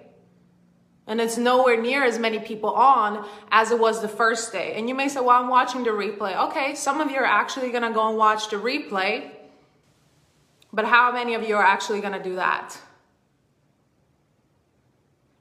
and 1.07 1.19
it's 1.19 1.37
nowhere 1.37 1.81
near 1.81 2.03
as 2.03 2.19
many 2.19 2.39
people 2.39 2.69
on 2.69 3.27
as 3.51 3.71
it 3.71 3.79
was 3.79 4.01
the 4.01 4.07
first 4.07 4.51
day. 4.51 4.73
And 4.75 4.87
you 4.87 4.95
may 4.95 5.07
say, 5.09 5.19
Well, 5.19 5.41
I'm 5.41 5.49
watching 5.49 5.83
the 5.83 5.89
replay. 5.89 6.35
Okay, 6.49 6.75
some 6.75 7.01
of 7.01 7.09
you 7.09 7.17
are 7.17 7.25
actually 7.25 7.71
gonna 7.71 7.91
go 7.91 8.07
and 8.09 8.17
watch 8.17 8.49
the 8.49 8.57
replay, 8.57 9.31
but 10.71 10.85
how 10.85 11.11
many 11.11 11.33
of 11.33 11.47
you 11.47 11.55
are 11.55 11.65
actually 11.65 12.01
gonna 12.01 12.21
do 12.21 12.35
that? 12.35 12.77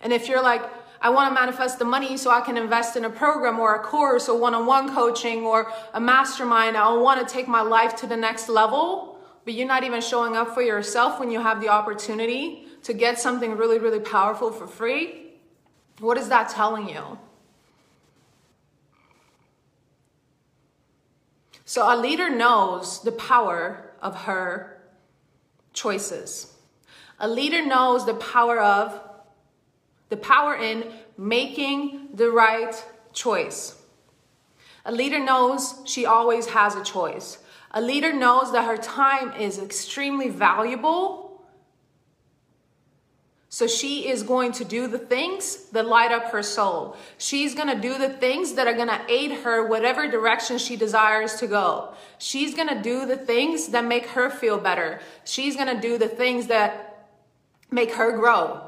And 0.01 0.13
if 0.13 0.29
you're 0.29 0.43
like, 0.43 0.63
I 1.01 1.11
want 1.11 1.31
to 1.31 1.35
manifest 1.35 1.79
the 1.79 1.85
money 1.85 2.17
so 2.17 2.31
I 2.31 2.41
can 2.41 2.57
invest 2.57 2.97
in 2.97 3.05
a 3.05 3.11
program 3.11 3.61
or 3.61 3.75
a 3.77 3.79
course 3.79 4.29
or 4.29 4.39
one 4.39 4.55
on 4.55 4.67
one 4.67 4.93
coaching 4.93 5.45
or 5.45 5.71
a 5.95 6.01
mastermind. 6.01 6.77
I 6.77 6.93
want 6.95 7.27
to 7.27 7.33
take 7.33 7.47
my 7.47 7.63
life 7.63 7.95
to 7.97 8.07
the 8.07 8.17
next 8.17 8.49
level, 8.49 9.19
but 9.45 9.55
you're 9.55 9.69
not 9.69 9.85
even 9.85 10.01
showing 10.01 10.37
up 10.37 10.55
for 10.55 10.63
yourself 10.63 11.21
when 11.21 11.31
you 11.31 11.41
have 11.41 11.61
the 11.61 11.69
opportunity 11.69 12.67
to 12.83 12.93
get 12.93 13.19
something 13.19 13.57
really, 13.57 13.79
really 13.79 14.01
powerful 14.01 14.51
for 14.51 14.67
free. 14.67 15.35
What 16.01 16.19
is 16.19 16.29
that 16.29 16.49
telling 16.49 16.89
you? 16.89 17.19
So 21.65 21.83
a 21.93 21.97
leader 21.97 22.31
knows 22.31 23.03
the 23.03 23.13
power 23.13 23.93
of 24.01 24.23
her 24.23 24.81
choices. 25.75 26.55
A 27.21 27.29
leader 27.29 27.65
knows 27.65 28.07
the 28.07 28.15
power 28.15 28.59
of 28.59 29.08
the 30.09 30.17
power 30.17 30.55
in 30.57 30.93
making 31.17 32.09
the 32.15 32.31
right 32.31 32.75
choice. 33.13 33.75
A 34.85 34.93
leader 34.93 35.19
knows 35.19 35.75
she 35.85 36.07
always 36.07 36.47
has 36.47 36.75
a 36.75 36.83
choice. 36.83 37.39
A 37.73 37.81
leader 37.81 38.13
knows 38.13 38.53
that 38.53 38.65
her 38.65 38.79
time 38.79 39.33
is 39.39 39.59
extremely 39.59 40.31
valuable. 40.31 41.43
So 43.51 43.67
she 43.67 44.09
is 44.09 44.23
going 44.23 44.53
to 44.53 44.65
do 44.65 44.89
the 44.89 44.99
things 44.99 45.67
that 45.71 45.87
light 45.87 46.13
up 46.13 46.33
her 46.33 46.43
soul. 46.43 46.97
She's 47.17 47.55
going 47.55 47.69
to 47.69 47.81
do 47.81 47.99
the 47.99 48.09
things 48.09 48.55
that 48.55 48.67
are 48.67 48.75
going 48.75 48.89
to 48.89 49.01
aid 49.09 49.33
her 49.43 49.67
whatever 49.67 50.09
direction 50.11 50.59
she 50.59 50.77
desires 50.77 51.37
to 51.37 51.47
go. 51.47 51.95
She's 52.19 52.55
going 52.55 52.69
to 52.69 52.81
do 52.81 53.07
the 53.07 53.17
things 53.17 53.69
that 53.69 53.85
make 53.85 54.07
her 54.09 54.31
feel 54.31 54.59
better. 54.59 55.01
She's 55.25 55.57
going 55.57 55.75
to 55.75 55.81
do 55.81 55.99
the 55.99 56.09
things 56.09 56.47
that 56.49 57.09
make 57.71 57.93
her 57.93 58.17
grow. 58.17 58.68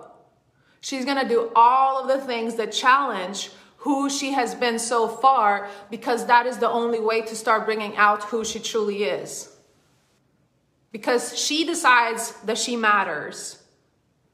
She's 0.80 1.04
going 1.04 1.20
to 1.20 1.28
do 1.28 1.50
all 1.54 2.02
of 2.02 2.08
the 2.08 2.24
things 2.26 2.54
that 2.56 2.72
challenge 2.72 3.50
who 3.78 4.10
she 4.10 4.32
has 4.32 4.54
been 4.54 4.78
so 4.78 5.08
far 5.08 5.68
because 5.90 6.26
that 6.26 6.46
is 6.46 6.58
the 6.58 6.68
only 6.68 7.00
way 7.00 7.22
to 7.22 7.34
start 7.34 7.64
bringing 7.64 7.96
out 7.96 8.24
who 8.24 8.44
she 8.44 8.58
truly 8.58 9.04
is. 9.04 9.56
Because 10.92 11.38
she 11.38 11.64
decides 11.64 12.32
that 12.42 12.58
she 12.58 12.76
matters. 12.76 13.62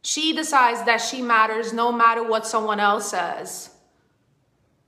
She 0.02 0.32
decides 0.32 0.84
that 0.84 1.00
she 1.00 1.22
matters 1.22 1.72
no 1.72 1.92
matter 1.92 2.22
what 2.22 2.46
someone 2.46 2.80
else 2.80 3.10
says. 3.10 3.70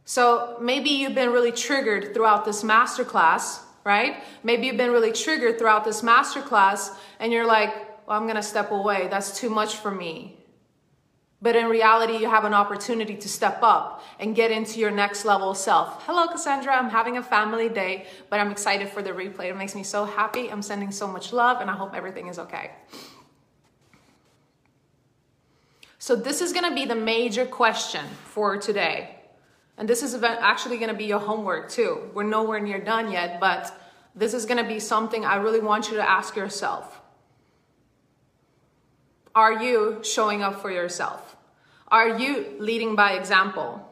So 0.04 0.56
maybe 0.60 0.90
you've 0.90 1.14
been 1.14 1.30
really 1.30 1.52
triggered 1.52 2.14
throughout 2.14 2.44
this 2.44 2.62
masterclass, 2.62 3.60
right? 3.84 4.22
Maybe 4.42 4.66
you've 4.66 4.76
been 4.76 4.90
really 4.90 5.12
triggered 5.12 5.58
throughout 5.58 5.84
this 5.84 6.02
masterclass 6.02 6.96
and 7.20 7.32
you're 7.32 7.46
like, 7.46 7.74
well, 8.06 8.16
I'm 8.16 8.24
going 8.24 8.36
to 8.36 8.42
step 8.42 8.70
away. 8.70 9.08
That's 9.08 9.38
too 9.38 9.50
much 9.50 9.76
for 9.76 9.90
me. 9.90 10.38
But 11.40 11.54
in 11.54 11.66
reality, 11.66 12.16
you 12.16 12.28
have 12.28 12.45
an 12.45 12.54
opportunity 12.54 13.16
to 13.16 13.28
step 13.28 13.61
up 13.62 14.02
and 14.18 14.35
get 14.35 14.50
into 14.50 14.80
your 14.80 14.90
next 14.90 15.25
level 15.25 15.54
self. 15.54 16.04
Hello, 16.04 16.26
Cassandra. 16.26 16.75
I'm 16.75 16.90
having 16.90 17.16
a 17.16 17.23
family 17.23 17.68
day, 17.68 18.07
but 18.28 18.40
I'm 18.40 18.50
excited 18.50 18.88
for 18.88 19.02
the 19.02 19.11
replay. 19.11 19.50
It 19.50 19.57
makes 19.57 19.76
me 19.76 19.85
so 19.85 20.04
happy. 20.04 20.50
I'm 20.50 20.62
sending 20.62 20.90
so 20.90 21.07
much 21.07 21.33
love, 21.33 21.61
and 21.61 21.71
I 21.71 21.75
hope 21.75 21.95
everything 21.95 22.26
is 22.26 22.40
okay. 22.40 22.73
So, 26.00 26.16
this 26.16 26.40
is 26.40 26.52
going 26.52 26.68
to 26.68 26.75
be 26.75 26.87
the 26.87 26.97
major 26.97 27.45
question 27.45 28.04
for 28.25 28.57
today. 28.57 29.14
And 29.76 29.88
this 29.88 30.02
is 30.02 30.21
actually 30.23 30.78
going 30.78 30.90
to 30.90 30.97
be 30.97 31.04
your 31.04 31.21
homework 31.21 31.71
too. 31.71 32.11
We're 32.14 32.25
nowhere 32.25 32.59
near 32.59 32.80
done 32.80 33.12
yet, 33.12 33.38
but 33.38 33.73
this 34.14 34.35
is 34.35 34.45
going 34.45 34.59
to 34.62 34.68
be 34.68 34.80
something 34.80 35.25
I 35.25 35.37
really 35.37 35.61
want 35.61 35.88
you 35.88 35.97
to 35.99 36.09
ask 36.09 36.35
yourself. 36.35 37.00
Are 39.35 39.62
you 39.62 40.00
showing 40.02 40.42
up 40.42 40.61
for 40.61 40.70
yourself? 40.70 41.37
Are 41.88 42.18
you 42.18 42.56
leading 42.58 42.94
by 42.97 43.12
example? 43.12 43.85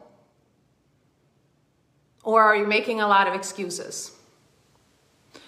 Or 2.23 2.43
are 2.43 2.55
you 2.55 2.67
making 2.67 3.01
a 3.01 3.07
lot 3.07 3.27
of 3.27 3.33
excuses? 3.33 4.11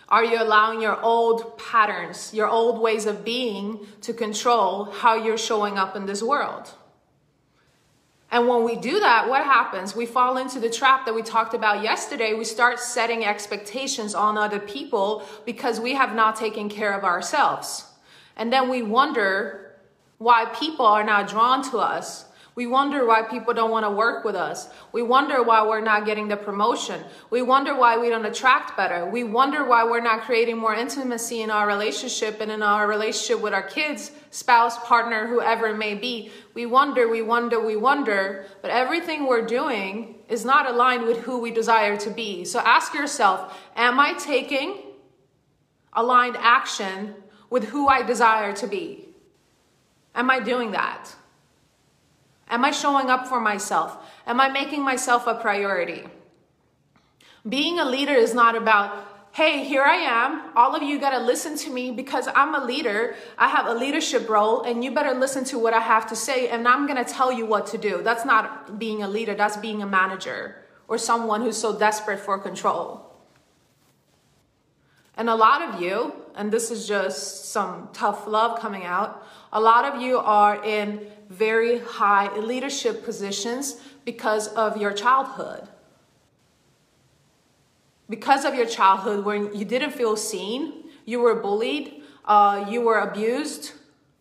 Are 0.07 0.23
you 0.23 0.41
allowing 0.41 0.81
your 0.81 0.99
old 1.01 1.57
patterns, 1.59 2.33
your 2.33 2.47
old 2.47 2.81
ways 2.81 3.05
of 3.05 3.23
being 3.23 3.85
to 4.01 4.13
control 4.13 4.85
how 4.85 5.15
you're 5.15 5.37
showing 5.37 5.77
up 5.77 5.95
in 5.95 6.07
this 6.07 6.23
world? 6.23 6.71
And 8.31 8.47
when 8.47 8.63
we 8.63 8.75
do 8.75 8.99
that, 8.99 9.27
what 9.27 9.43
happens? 9.43 9.95
We 9.95 10.05
fall 10.05 10.37
into 10.37 10.59
the 10.59 10.69
trap 10.69 11.05
that 11.05 11.15
we 11.15 11.21
talked 11.21 11.53
about 11.53 11.83
yesterday. 11.83 12.33
We 12.33 12.45
start 12.45 12.79
setting 12.79 13.25
expectations 13.25 14.13
on 14.15 14.37
other 14.37 14.59
people 14.59 15.23
because 15.45 15.79
we 15.79 15.93
have 15.93 16.15
not 16.15 16.35
taken 16.35 16.69
care 16.69 16.93
of 16.93 17.03
ourselves. 17.03 17.85
And 18.35 18.53
then 18.53 18.69
we 18.69 18.81
wonder 18.83 19.68
why 20.19 20.45
people 20.45 20.85
are 20.85 21.03
not 21.03 21.27
drawn 21.27 21.63
to 21.71 21.79
us. 21.79 22.25
We 22.55 22.67
wonder 22.67 23.05
why 23.05 23.21
people 23.21 23.53
don't 23.53 23.71
want 23.71 23.85
to 23.85 23.89
work 23.89 24.25
with 24.25 24.35
us. 24.35 24.67
We 24.91 25.01
wonder 25.01 25.41
why 25.41 25.65
we're 25.65 25.79
not 25.79 26.05
getting 26.05 26.27
the 26.27 26.35
promotion. 26.35 27.01
We 27.29 27.41
wonder 27.41 27.73
why 27.73 27.97
we 27.97 28.09
don't 28.09 28.25
attract 28.25 28.75
better. 28.75 29.09
We 29.09 29.23
wonder 29.23 29.63
why 29.63 29.85
we're 29.85 30.01
not 30.01 30.23
creating 30.23 30.57
more 30.57 30.75
intimacy 30.75 31.41
in 31.41 31.49
our 31.49 31.65
relationship 31.65 32.41
and 32.41 32.51
in 32.51 32.61
our 32.61 32.85
relationship 32.85 33.41
with 33.41 33.53
our 33.53 33.63
kids, 33.63 34.11
spouse, 34.31 34.77
partner, 34.79 35.25
whoever 35.25 35.67
it 35.67 35.77
may 35.77 35.95
be. 35.95 36.31
We 36.53 36.65
wonder, 36.65 37.07
we 37.07 37.21
wonder, 37.21 37.65
we 37.65 37.77
wonder, 37.77 38.45
but 38.61 38.71
everything 38.71 39.25
we're 39.25 39.45
doing 39.45 40.15
is 40.27 40.43
not 40.43 40.69
aligned 40.69 41.05
with 41.05 41.19
who 41.19 41.39
we 41.39 41.51
desire 41.51 41.95
to 41.95 42.09
be. 42.09 42.43
So 42.43 42.59
ask 42.59 42.93
yourself, 42.93 43.57
am 43.77 44.01
I 44.01 44.15
taking 44.19 44.81
aligned 45.93 46.35
action 46.37 47.15
with 47.49 47.69
who 47.69 47.87
I 47.87 48.01
desire 48.01 48.51
to 48.57 48.67
be? 48.67 49.08
Am 50.15 50.29
I 50.29 50.39
doing 50.39 50.71
that? 50.71 51.15
Am 52.49 52.65
I 52.65 52.71
showing 52.71 53.09
up 53.09 53.27
for 53.27 53.39
myself? 53.39 53.97
Am 54.25 54.41
I 54.41 54.49
making 54.49 54.83
myself 54.83 55.27
a 55.27 55.35
priority? 55.35 56.05
Being 57.47 57.79
a 57.79 57.85
leader 57.85 58.13
is 58.13 58.33
not 58.33 58.55
about, 58.55 59.05
hey, 59.31 59.63
here 59.63 59.83
I 59.83 59.95
am. 59.95 60.51
All 60.55 60.75
of 60.75 60.83
you 60.83 60.99
got 60.99 61.11
to 61.11 61.19
listen 61.19 61.55
to 61.57 61.69
me 61.69 61.91
because 61.91 62.27
I'm 62.35 62.55
a 62.55 62.65
leader. 62.65 63.15
I 63.37 63.47
have 63.49 63.67
a 63.67 63.73
leadership 63.73 64.27
role, 64.27 64.63
and 64.63 64.83
you 64.83 64.91
better 64.91 65.13
listen 65.13 65.43
to 65.45 65.59
what 65.59 65.73
I 65.73 65.79
have 65.79 66.07
to 66.09 66.15
say, 66.15 66.49
and 66.49 66.67
I'm 66.67 66.87
going 66.87 67.03
to 67.03 67.09
tell 67.09 67.31
you 67.31 67.45
what 67.45 67.67
to 67.67 67.77
do. 67.77 68.01
That's 68.01 68.25
not 68.25 68.79
being 68.79 69.03
a 69.03 69.07
leader, 69.07 69.35
that's 69.35 69.57
being 69.57 69.81
a 69.81 69.87
manager 69.87 70.55
or 70.87 70.97
someone 70.97 71.41
who's 71.41 71.55
so 71.55 71.77
desperate 71.77 72.19
for 72.19 72.37
control. 72.39 73.05
And 75.15 75.29
a 75.29 75.35
lot 75.35 75.61
of 75.61 75.81
you, 75.81 76.13
and 76.35 76.51
this 76.51 76.71
is 76.71 76.87
just 76.87 77.51
some 77.51 77.89
tough 77.93 78.25
love 78.25 78.59
coming 78.59 78.85
out, 78.85 79.23
a 79.51 79.59
lot 79.59 79.85
of 79.85 80.01
you 80.01 80.17
are 80.17 80.63
in 80.63 81.07
very 81.29 81.79
high 81.79 82.35
leadership 82.37 83.03
positions 83.03 83.81
because 84.05 84.47
of 84.49 84.77
your 84.77 84.93
childhood. 84.93 85.67
Because 88.09 88.45
of 88.45 88.55
your 88.55 88.65
childhood, 88.65 89.23
when 89.23 89.53
you 89.55 89.65
didn't 89.65 89.91
feel 89.91 90.15
seen, 90.15 90.85
you 91.05 91.19
were 91.19 91.35
bullied, 91.35 92.03
uh, 92.25 92.65
you 92.69 92.81
were 92.81 92.99
abused, 92.99 93.73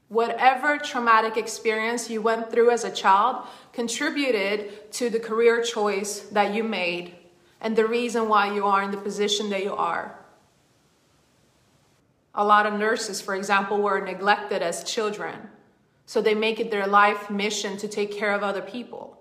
whatever 0.08 0.78
traumatic 0.78 1.36
experience 1.36 2.10
you 2.10 2.20
went 2.20 2.50
through 2.50 2.70
as 2.70 2.84
a 2.84 2.90
child 2.90 3.46
contributed 3.72 4.90
to 4.92 5.10
the 5.10 5.20
career 5.20 5.62
choice 5.62 6.20
that 6.32 6.54
you 6.54 6.64
made 6.64 7.14
and 7.60 7.76
the 7.76 7.86
reason 7.86 8.28
why 8.28 8.52
you 8.54 8.64
are 8.64 8.82
in 8.82 8.90
the 8.90 8.96
position 8.96 9.50
that 9.50 9.62
you 9.62 9.74
are. 9.74 10.17
A 12.38 12.44
lot 12.44 12.66
of 12.66 12.74
nurses, 12.74 13.20
for 13.20 13.34
example, 13.34 13.82
were 13.82 14.00
neglected 14.00 14.62
as 14.62 14.84
children. 14.84 15.36
So 16.06 16.22
they 16.22 16.34
make 16.34 16.60
it 16.60 16.70
their 16.70 16.86
life 16.86 17.28
mission 17.28 17.76
to 17.78 17.88
take 17.88 18.12
care 18.12 18.32
of 18.32 18.44
other 18.44 18.62
people. 18.62 19.20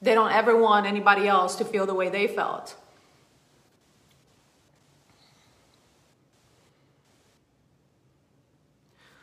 They 0.00 0.14
don't 0.14 0.32
ever 0.32 0.56
want 0.56 0.86
anybody 0.86 1.28
else 1.28 1.56
to 1.56 1.66
feel 1.66 1.84
the 1.84 1.94
way 1.94 2.08
they 2.08 2.28
felt. 2.28 2.74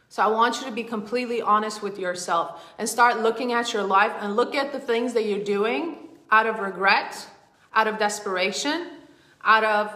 So 0.09 0.21
I 0.21 0.27
want 0.27 0.59
you 0.59 0.67
to 0.67 0.71
be 0.71 0.83
completely 0.83 1.41
honest 1.41 1.81
with 1.81 1.97
yourself 1.97 2.63
and 2.77 2.87
start 2.87 3.21
looking 3.21 3.51
at 3.51 3.73
your 3.73 3.83
life 3.83 4.13
and 4.19 4.35
look 4.35 4.53
at 4.53 4.71
the 4.71 4.79
things 4.79 5.13
that 5.13 5.25
you're 5.25 5.43
doing 5.43 5.97
out 6.29 6.45
of 6.45 6.59
regret, 6.59 7.27
out 7.73 7.87
of 7.87 7.97
desperation, 7.97 8.91
out 9.43 9.63
of 9.63 9.91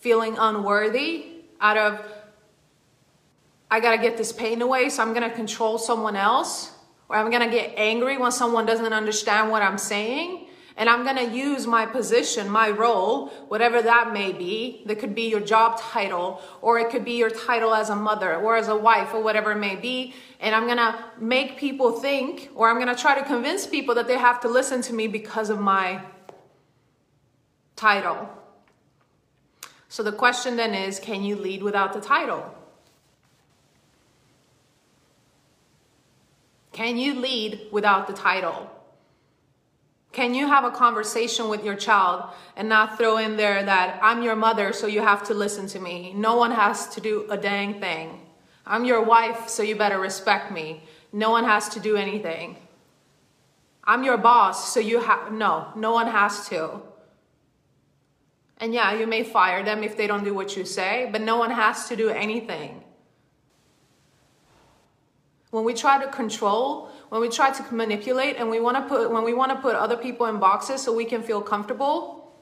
feeling 0.00 0.36
unworthy, 0.38 1.31
out 1.62 1.78
of, 1.78 2.04
I 3.70 3.80
gotta 3.80 3.96
get 3.96 4.18
this 4.18 4.32
pain 4.32 4.60
away, 4.60 4.90
so 4.90 5.02
I'm 5.02 5.14
gonna 5.14 5.30
control 5.30 5.78
someone 5.78 6.16
else, 6.16 6.72
or 7.08 7.16
I'm 7.16 7.30
gonna 7.30 7.50
get 7.50 7.72
angry 7.76 8.18
when 8.18 8.32
someone 8.32 8.66
doesn't 8.66 8.92
understand 8.92 9.50
what 9.50 9.62
I'm 9.62 9.78
saying. 9.78 10.48
And 10.76 10.88
I'm 10.88 11.04
gonna 11.04 11.24
use 11.24 11.66
my 11.66 11.86
position, 11.86 12.48
my 12.48 12.70
role, 12.70 13.28
whatever 13.48 13.80
that 13.82 14.12
may 14.12 14.32
be. 14.32 14.82
That 14.86 14.98
could 14.98 15.14
be 15.14 15.28
your 15.28 15.40
job 15.40 15.78
title, 15.78 16.40
or 16.62 16.78
it 16.78 16.90
could 16.90 17.04
be 17.04 17.12
your 17.12 17.30
title 17.30 17.74
as 17.74 17.90
a 17.90 17.96
mother, 17.96 18.36
or 18.36 18.56
as 18.56 18.68
a 18.68 18.76
wife, 18.76 19.14
or 19.14 19.22
whatever 19.22 19.52
it 19.52 19.56
may 19.56 19.76
be. 19.76 20.14
And 20.40 20.54
I'm 20.54 20.66
gonna 20.66 20.98
make 21.18 21.58
people 21.58 21.92
think, 21.92 22.50
or 22.54 22.70
I'm 22.70 22.78
gonna 22.78 22.96
try 22.96 23.18
to 23.18 23.24
convince 23.24 23.66
people 23.66 23.94
that 23.94 24.08
they 24.08 24.18
have 24.18 24.40
to 24.40 24.48
listen 24.48 24.82
to 24.82 24.94
me 24.94 25.06
because 25.06 25.50
of 25.50 25.60
my 25.60 26.02
title. 27.76 28.28
So 29.92 30.02
the 30.02 30.10
question 30.10 30.56
then 30.56 30.74
is 30.74 30.98
can 30.98 31.22
you 31.22 31.36
lead 31.36 31.62
without 31.62 31.92
the 31.92 32.00
title? 32.00 32.42
Can 36.72 36.96
you 36.96 37.20
lead 37.20 37.66
without 37.70 38.06
the 38.06 38.14
title? 38.14 38.70
Can 40.10 40.34
you 40.34 40.46
have 40.46 40.64
a 40.64 40.70
conversation 40.70 41.50
with 41.50 41.62
your 41.62 41.74
child 41.74 42.24
and 42.56 42.70
not 42.70 42.96
throw 42.96 43.18
in 43.18 43.36
there 43.36 43.62
that 43.62 44.00
I'm 44.02 44.22
your 44.22 44.34
mother, 44.34 44.72
so 44.72 44.86
you 44.86 45.02
have 45.02 45.24
to 45.24 45.34
listen 45.34 45.66
to 45.66 45.78
me? 45.78 46.14
No 46.16 46.36
one 46.36 46.52
has 46.52 46.88
to 46.94 47.02
do 47.02 47.26
a 47.28 47.36
dang 47.36 47.78
thing. 47.78 48.18
I'm 48.66 48.86
your 48.86 49.02
wife, 49.02 49.50
so 49.50 49.62
you 49.62 49.76
better 49.76 50.00
respect 50.00 50.50
me. 50.50 50.84
No 51.12 51.28
one 51.28 51.44
has 51.44 51.68
to 51.68 51.80
do 51.80 51.96
anything. 51.98 52.56
I'm 53.84 54.04
your 54.04 54.16
boss, 54.16 54.72
so 54.72 54.80
you 54.80 55.00
have, 55.00 55.32
no, 55.32 55.68
no 55.76 55.92
one 55.92 56.06
has 56.06 56.48
to. 56.48 56.80
And 58.62 58.72
yeah, 58.72 58.92
you 58.94 59.08
may 59.08 59.24
fire 59.24 59.64
them 59.64 59.82
if 59.82 59.96
they 59.96 60.06
don't 60.06 60.22
do 60.22 60.32
what 60.32 60.56
you 60.56 60.64
say, 60.64 61.08
but 61.10 61.20
no 61.20 61.36
one 61.36 61.50
has 61.50 61.88
to 61.88 61.96
do 61.96 62.10
anything. 62.10 62.84
When 65.50 65.64
we 65.64 65.74
try 65.74 66.00
to 66.00 66.08
control, 66.08 66.88
when 67.08 67.20
we 67.20 67.28
try 67.28 67.50
to 67.50 67.74
manipulate 67.74 68.36
and 68.36 68.48
we 68.48 68.60
want 68.60 68.76
to 68.76 68.82
put 68.82 69.10
when 69.10 69.24
we 69.24 69.34
want 69.34 69.50
to 69.50 69.58
put 69.58 69.74
other 69.74 69.96
people 69.96 70.26
in 70.26 70.38
boxes 70.38 70.80
so 70.80 70.94
we 70.94 71.04
can 71.04 71.24
feel 71.24 71.42
comfortable, 71.42 72.32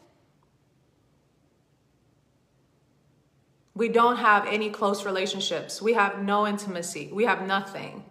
we 3.74 3.88
don't 3.88 4.18
have 4.18 4.46
any 4.46 4.68
close 4.68 5.06
relationships. 5.06 5.80
We 5.80 5.94
have 5.94 6.22
no 6.22 6.46
intimacy. 6.46 7.08
We 7.10 7.24
have 7.24 7.46
nothing. 7.46 8.04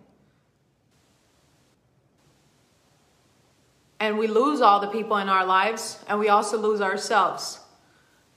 And 4.00 4.18
we 4.18 4.26
lose 4.26 4.62
all 4.62 4.80
the 4.80 4.88
people 4.88 5.18
in 5.18 5.30
our 5.30 5.46
lives 5.46 6.04
and 6.08 6.20
we 6.20 6.30
also 6.30 6.58
lose 6.58 6.82
ourselves. 6.82 7.60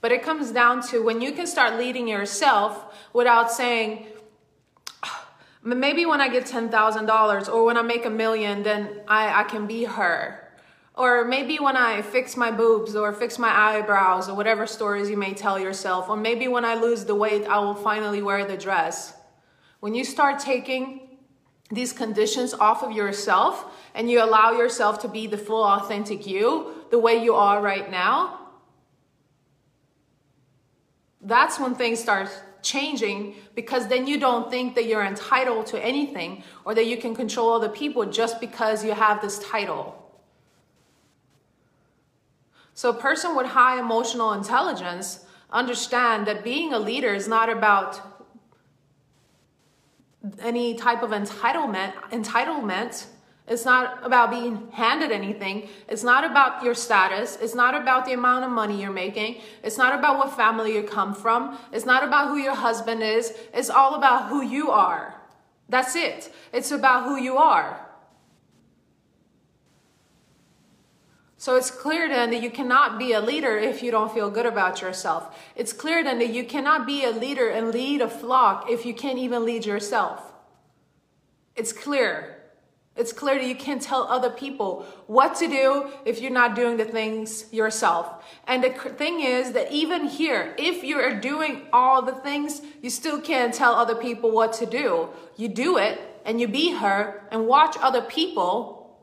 But 0.03 0.11
it 0.11 0.21
comes 0.21 0.51
down 0.51 0.81
to 0.89 1.01
when 1.01 1.21
you 1.21 1.31
can 1.31 1.47
start 1.47 1.77
leading 1.77 2.09
yourself 2.09 2.93
without 3.13 3.49
saying, 3.49 4.07
ah, 5.01 5.29
maybe 5.63 6.05
when 6.05 6.19
I 6.19 6.27
get 6.27 6.43
$10,000 6.43 7.47
or 7.53 7.63
when 7.63 7.77
I 7.77 7.83
make 7.83 8.03
a 8.03 8.09
million, 8.09 8.63
then 8.63 8.99
I, 9.07 9.39
I 9.39 9.43
can 9.45 9.65
be 9.65 9.85
her. 9.85 10.51
Or 10.93 11.23
maybe 11.23 11.57
when 11.57 11.77
I 11.77 12.01
fix 12.01 12.35
my 12.35 12.51
boobs 12.51 12.97
or 12.97 13.13
fix 13.13 13.39
my 13.39 13.47
eyebrows 13.47 14.27
or 14.27 14.35
whatever 14.35 14.67
stories 14.67 15.09
you 15.09 15.15
may 15.15 15.33
tell 15.33 15.57
yourself. 15.57 16.09
Or 16.09 16.17
maybe 16.17 16.49
when 16.49 16.65
I 16.65 16.75
lose 16.75 17.05
the 17.05 17.15
weight, 17.15 17.45
I 17.45 17.59
will 17.59 17.73
finally 17.73 18.21
wear 18.21 18.43
the 18.43 18.57
dress. 18.57 19.13
When 19.79 19.95
you 19.95 20.03
start 20.03 20.37
taking 20.37 21.17
these 21.71 21.93
conditions 21.93 22.53
off 22.53 22.83
of 22.83 22.91
yourself 22.91 23.73
and 23.95 24.11
you 24.11 24.21
allow 24.21 24.51
yourself 24.51 24.99
to 25.03 25.07
be 25.07 25.27
the 25.27 25.37
full 25.37 25.63
authentic 25.63 26.27
you, 26.27 26.83
the 26.91 26.99
way 26.99 27.23
you 27.23 27.35
are 27.35 27.61
right 27.61 27.89
now, 27.89 28.42
that's 31.23 31.59
when 31.59 31.75
things 31.75 31.99
start 31.99 32.29
changing 32.61 33.35
because 33.55 33.87
then 33.87 34.07
you 34.07 34.19
don't 34.19 34.49
think 34.49 34.75
that 34.75 34.85
you're 34.85 35.03
entitled 35.03 35.65
to 35.67 35.83
anything 35.83 36.43
or 36.65 36.73
that 36.73 36.85
you 36.85 36.97
can 36.97 37.15
control 37.15 37.53
other 37.53 37.69
people 37.69 38.05
just 38.05 38.39
because 38.39 38.83
you 38.83 38.93
have 38.93 39.21
this 39.21 39.39
title. 39.39 39.99
So 42.73 42.89
a 42.89 42.93
person 42.93 43.35
with 43.35 43.47
high 43.47 43.79
emotional 43.79 44.33
intelligence 44.33 45.25
understand 45.51 46.25
that 46.25 46.43
being 46.43 46.73
a 46.73 46.79
leader 46.79 47.13
is 47.13 47.27
not 47.27 47.49
about 47.49 48.01
any 50.39 50.73
type 50.73 51.03
of 51.03 51.11
entitlement 51.11 51.93
entitlement 52.11 53.05
it's 53.45 53.65
not 53.65 54.05
about 54.05 54.31
being 54.31 54.69
handed 54.71 55.11
anything. 55.11 55.67
It's 55.89 56.03
not 56.03 56.23
about 56.23 56.63
your 56.63 56.73
status. 56.73 57.37
It's 57.41 57.53
not 57.53 57.75
about 57.75 58.05
the 58.05 58.13
amount 58.13 58.45
of 58.45 58.51
money 58.51 58.81
you're 58.81 58.91
making. 58.91 59.41
It's 59.63 59.77
not 59.77 59.97
about 59.97 60.17
what 60.17 60.35
family 60.35 60.73
you 60.73 60.83
come 60.83 61.13
from. 61.13 61.57
It's 61.73 61.85
not 61.85 62.03
about 62.03 62.29
who 62.29 62.37
your 62.37 62.55
husband 62.55 63.03
is. 63.03 63.33
It's 63.53 63.69
all 63.69 63.95
about 63.95 64.29
who 64.29 64.41
you 64.41 64.71
are. 64.71 65.21
That's 65.67 65.95
it. 65.95 66.33
It's 66.53 66.71
about 66.71 67.03
who 67.03 67.17
you 67.17 67.37
are. 67.37 67.85
So 71.37 71.57
it's 71.57 71.69
clear 71.69 72.07
then 72.07 72.31
that 72.31 72.41
you 72.41 72.49
cannot 72.49 72.97
be 72.97 73.11
a 73.11 73.19
leader 73.19 73.57
if 73.57 73.83
you 73.83 73.91
don't 73.91 74.13
feel 74.13 74.29
good 74.29 74.45
about 74.45 74.81
yourself. 74.81 75.37
It's 75.57 75.73
clear 75.73 76.01
then 76.01 76.19
that 76.19 76.29
you 76.29 76.45
cannot 76.45 76.85
be 76.85 77.03
a 77.03 77.11
leader 77.11 77.49
and 77.49 77.71
lead 77.71 77.99
a 77.99 78.07
flock 78.07 78.69
if 78.69 78.85
you 78.85 78.93
can't 78.93 79.19
even 79.19 79.43
lead 79.43 79.65
yourself. 79.65 80.31
It's 81.57 81.73
clear. 81.73 82.32
It's 82.95 83.11
clear 83.11 83.39
that 83.39 83.47
you 83.47 83.55
can't 83.55 83.81
tell 83.81 84.03
other 84.03 84.29
people 84.29 84.85
what 85.07 85.35
to 85.35 85.47
do 85.47 85.89
if 86.05 86.21
you're 86.21 86.31
not 86.31 86.55
doing 86.55 86.77
the 86.77 86.85
things 86.85 87.51
yourself. 87.51 88.23
And 88.47 88.63
the 88.63 88.69
thing 88.69 89.21
is 89.21 89.53
that 89.53 89.71
even 89.71 90.05
here, 90.05 90.53
if 90.59 90.83
you 90.83 90.97
are 90.97 91.19
doing 91.19 91.63
all 91.73 92.03
the 92.03 92.11
things, 92.11 92.61
you 92.83 92.91
still 92.91 93.19
can't 93.19 93.51
tell 93.51 93.73
other 93.73 93.95
people 93.95 94.29
what 94.29 94.53
to 94.53 94.67
do. 94.67 95.09
You 95.37 95.47
do 95.47 95.77
it 95.77 95.99
and 96.23 96.39
you 96.39 96.47
be 96.47 96.73
her 96.73 97.23
and 97.31 97.47
watch 97.47 97.75
other 97.81 98.01
people 98.01 98.95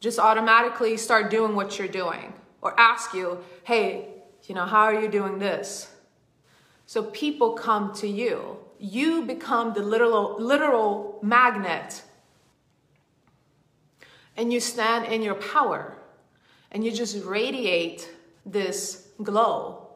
just 0.00 0.18
automatically 0.18 0.98
start 0.98 1.30
doing 1.30 1.54
what 1.54 1.78
you're 1.78 1.88
doing 1.88 2.34
or 2.60 2.78
ask 2.78 3.14
you, 3.14 3.38
hey, 3.64 4.08
you 4.44 4.54
know, 4.54 4.66
how 4.66 4.82
are 4.82 5.00
you 5.00 5.08
doing 5.08 5.38
this? 5.38 5.90
So 6.84 7.04
people 7.04 7.52
come 7.52 7.94
to 7.94 8.08
you. 8.08 8.58
You 8.78 9.22
become 9.22 9.72
the 9.72 9.82
literal, 9.82 10.36
literal 10.38 11.18
magnet 11.22 12.02
and 14.42 14.52
you 14.52 14.58
stand 14.58 15.04
in 15.04 15.22
your 15.22 15.36
power 15.36 15.96
and 16.72 16.84
you 16.84 16.90
just 16.90 17.24
radiate 17.24 18.10
this 18.44 19.06
glow. 19.22 19.86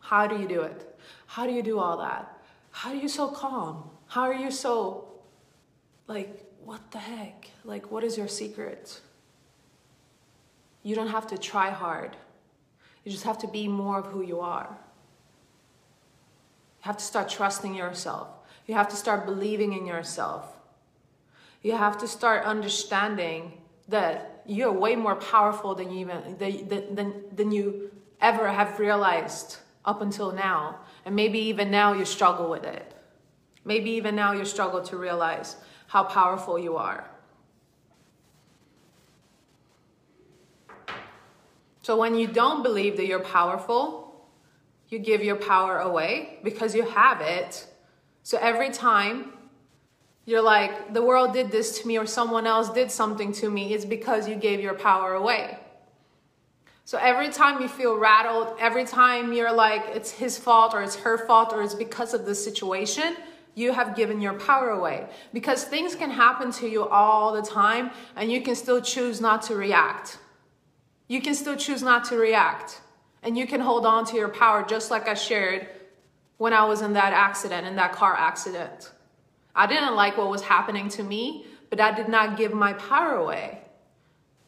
How 0.00 0.26
do 0.26 0.38
you 0.38 0.48
do 0.48 0.62
it? 0.62 0.96
How 1.26 1.46
do 1.46 1.52
you 1.52 1.62
do 1.62 1.78
all 1.78 1.98
that? 1.98 2.42
How 2.70 2.88
are 2.92 2.96
you 2.96 3.06
so 3.06 3.28
calm? 3.28 3.90
How 4.06 4.22
are 4.22 4.34
you 4.34 4.50
so 4.50 5.08
Like, 6.08 6.42
what 6.64 6.90
the 6.90 6.98
heck? 6.98 7.50
Like, 7.64 7.90
what 7.90 8.02
is 8.02 8.16
your 8.16 8.28
secret? 8.28 9.00
You 10.82 10.94
don't 10.94 11.08
have 11.08 11.26
to 11.28 11.36
try 11.36 11.68
hard. 11.70 12.16
You 13.04 13.12
just 13.12 13.24
have 13.24 13.38
to 13.38 13.46
be 13.46 13.68
more 13.68 13.98
of 13.98 14.06
who 14.06 14.22
you 14.22 14.40
are. 14.40 14.68
You 16.78 16.84
have 16.86 16.96
to 16.96 17.04
start 17.04 17.28
trusting 17.28 17.74
yourself. 17.74 18.28
You 18.66 18.74
have 18.74 18.88
to 18.88 18.96
start 18.96 19.26
believing 19.26 19.74
in 19.74 19.86
yourself. 19.86 20.46
You 21.62 21.76
have 21.76 21.98
to 21.98 22.08
start 22.08 22.44
understanding 22.44 23.52
that 23.88 24.42
you're 24.46 24.72
way 24.72 24.96
more 24.96 25.14
powerful 25.14 25.74
than 25.74 25.90
you 25.90 26.00
even 26.00 26.36
than, 26.38 26.94
than, 26.94 27.24
than 27.34 27.52
you 27.52 27.90
ever 28.20 28.48
have 28.48 28.78
realized 28.78 29.58
up 29.84 30.00
until 30.00 30.32
now. 30.32 30.80
And 31.04 31.14
maybe 31.14 31.38
even 31.38 31.70
now 31.70 31.92
you 31.92 32.04
struggle 32.04 32.48
with 32.50 32.64
it. 32.64 32.94
Maybe 33.64 33.90
even 33.92 34.16
now 34.16 34.32
you 34.32 34.44
struggle 34.44 34.82
to 34.82 34.96
realize 34.96 35.56
how 35.86 36.04
powerful 36.04 36.58
you 36.58 36.76
are. 36.76 37.08
So 41.82 41.96
when 41.96 42.14
you 42.14 42.28
don't 42.28 42.62
believe 42.62 42.96
that 42.96 43.06
you're 43.06 43.20
powerful, 43.20 44.28
you 44.88 44.98
give 44.98 45.22
your 45.22 45.36
power 45.36 45.78
away 45.78 46.38
because 46.44 46.74
you 46.74 46.82
have 46.82 47.20
it. 47.20 47.66
So 48.22 48.38
every 48.40 48.70
time 48.70 49.31
you're 50.24 50.42
like, 50.42 50.94
the 50.94 51.02
world 51.02 51.32
did 51.32 51.50
this 51.50 51.80
to 51.80 51.86
me 51.86 51.98
or 51.98 52.06
someone 52.06 52.46
else 52.46 52.70
did 52.70 52.90
something 52.90 53.32
to 53.32 53.50
me, 53.50 53.74
it's 53.74 53.84
because 53.84 54.28
you 54.28 54.36
gave 54.36 54.60
your 54.60 54.74
power 54.74 55.14
away. 55.14 55.58
So 56.84 56.98
every 56.98 57.30
time 57.30 57.60
you 57.60 57.68
feel 57.68 57.96
rattled, 57.96 58.56
every 58.58 58.84
time 58.84 59.32
you're 59.32 59.52
like, 59.52 59.82
it's 59.94 60.10
his 60.10 60.38
fault 60.38 60.74
or 60.74 60.82
it's 60.82 60.96
her 60.96 61.26
fault 61.26 61.52
or 61.52 61.62
it's 61.62 61.74
because 61.74 62.12
of 62.12 62.24
the 62.24 62.34
situation, 62.34 63.16
you 63.54 63.72
have 63.72 63.94
given 63.94 64.20
your 64.20 64.34
power 64.34 64.70
away. 64.70 65.06
Because 65.32 65.64
things 65.64 65.94
can 65.94 66.10
happen 66.10 66.50
to 66.52 66.68
you 66.68 66.88
all 66.88 67.32
the 67.32 67.42
time 67.42 67.90
and 68.16 68.30
you 68.30 68.42
can 68.42 68.54
still 68.54 68.80
choose 68.80 69.20
not 69.20 69.42
to 69.42 69.54
react. 69.54 70.18
You 71.08 71.20
can 71.20 71.34
still 71.34 71.56
choose 71.56 71.82
not 71.82 72.04
to 72.06 72.16
react. 72.16 72.80
And 73.22 73.38
you 73.38 73.46
can 73.46 73.60
hold 73.60 73.86
on 73.86 74.04
to 74.06 74.16
your 74.16 74.28
power 74.28 74.64
just 74.64 74.90
like 74.90 75.08
I 75.08 75.14
shared 75.14 75.68
when 76.38 76.52
I 76.52 76.64
was 76.64 76.82
in 76.82 76.94
that 76.94 77.12
accident, 77.12 77.66
in 77.66 77.76
that 77.76 77.92
car 77.92 78.14
accident. 78.16 78.90
I 79.54 79.66
didn't 79.66 79.94
like 79.94 80.16
what 80.16 80.30
was 80.30 80.42
happening 80.42 80.88
to 80.90 81.02
me, 81.02 81.46
but 81.70 81.80
I 81.80 81.92
did 81.92 82.08
not 82.08 82.36
give 82.36 82.52
my 82.52 82.72
power 82.74 83.14
away. 83.14 83.60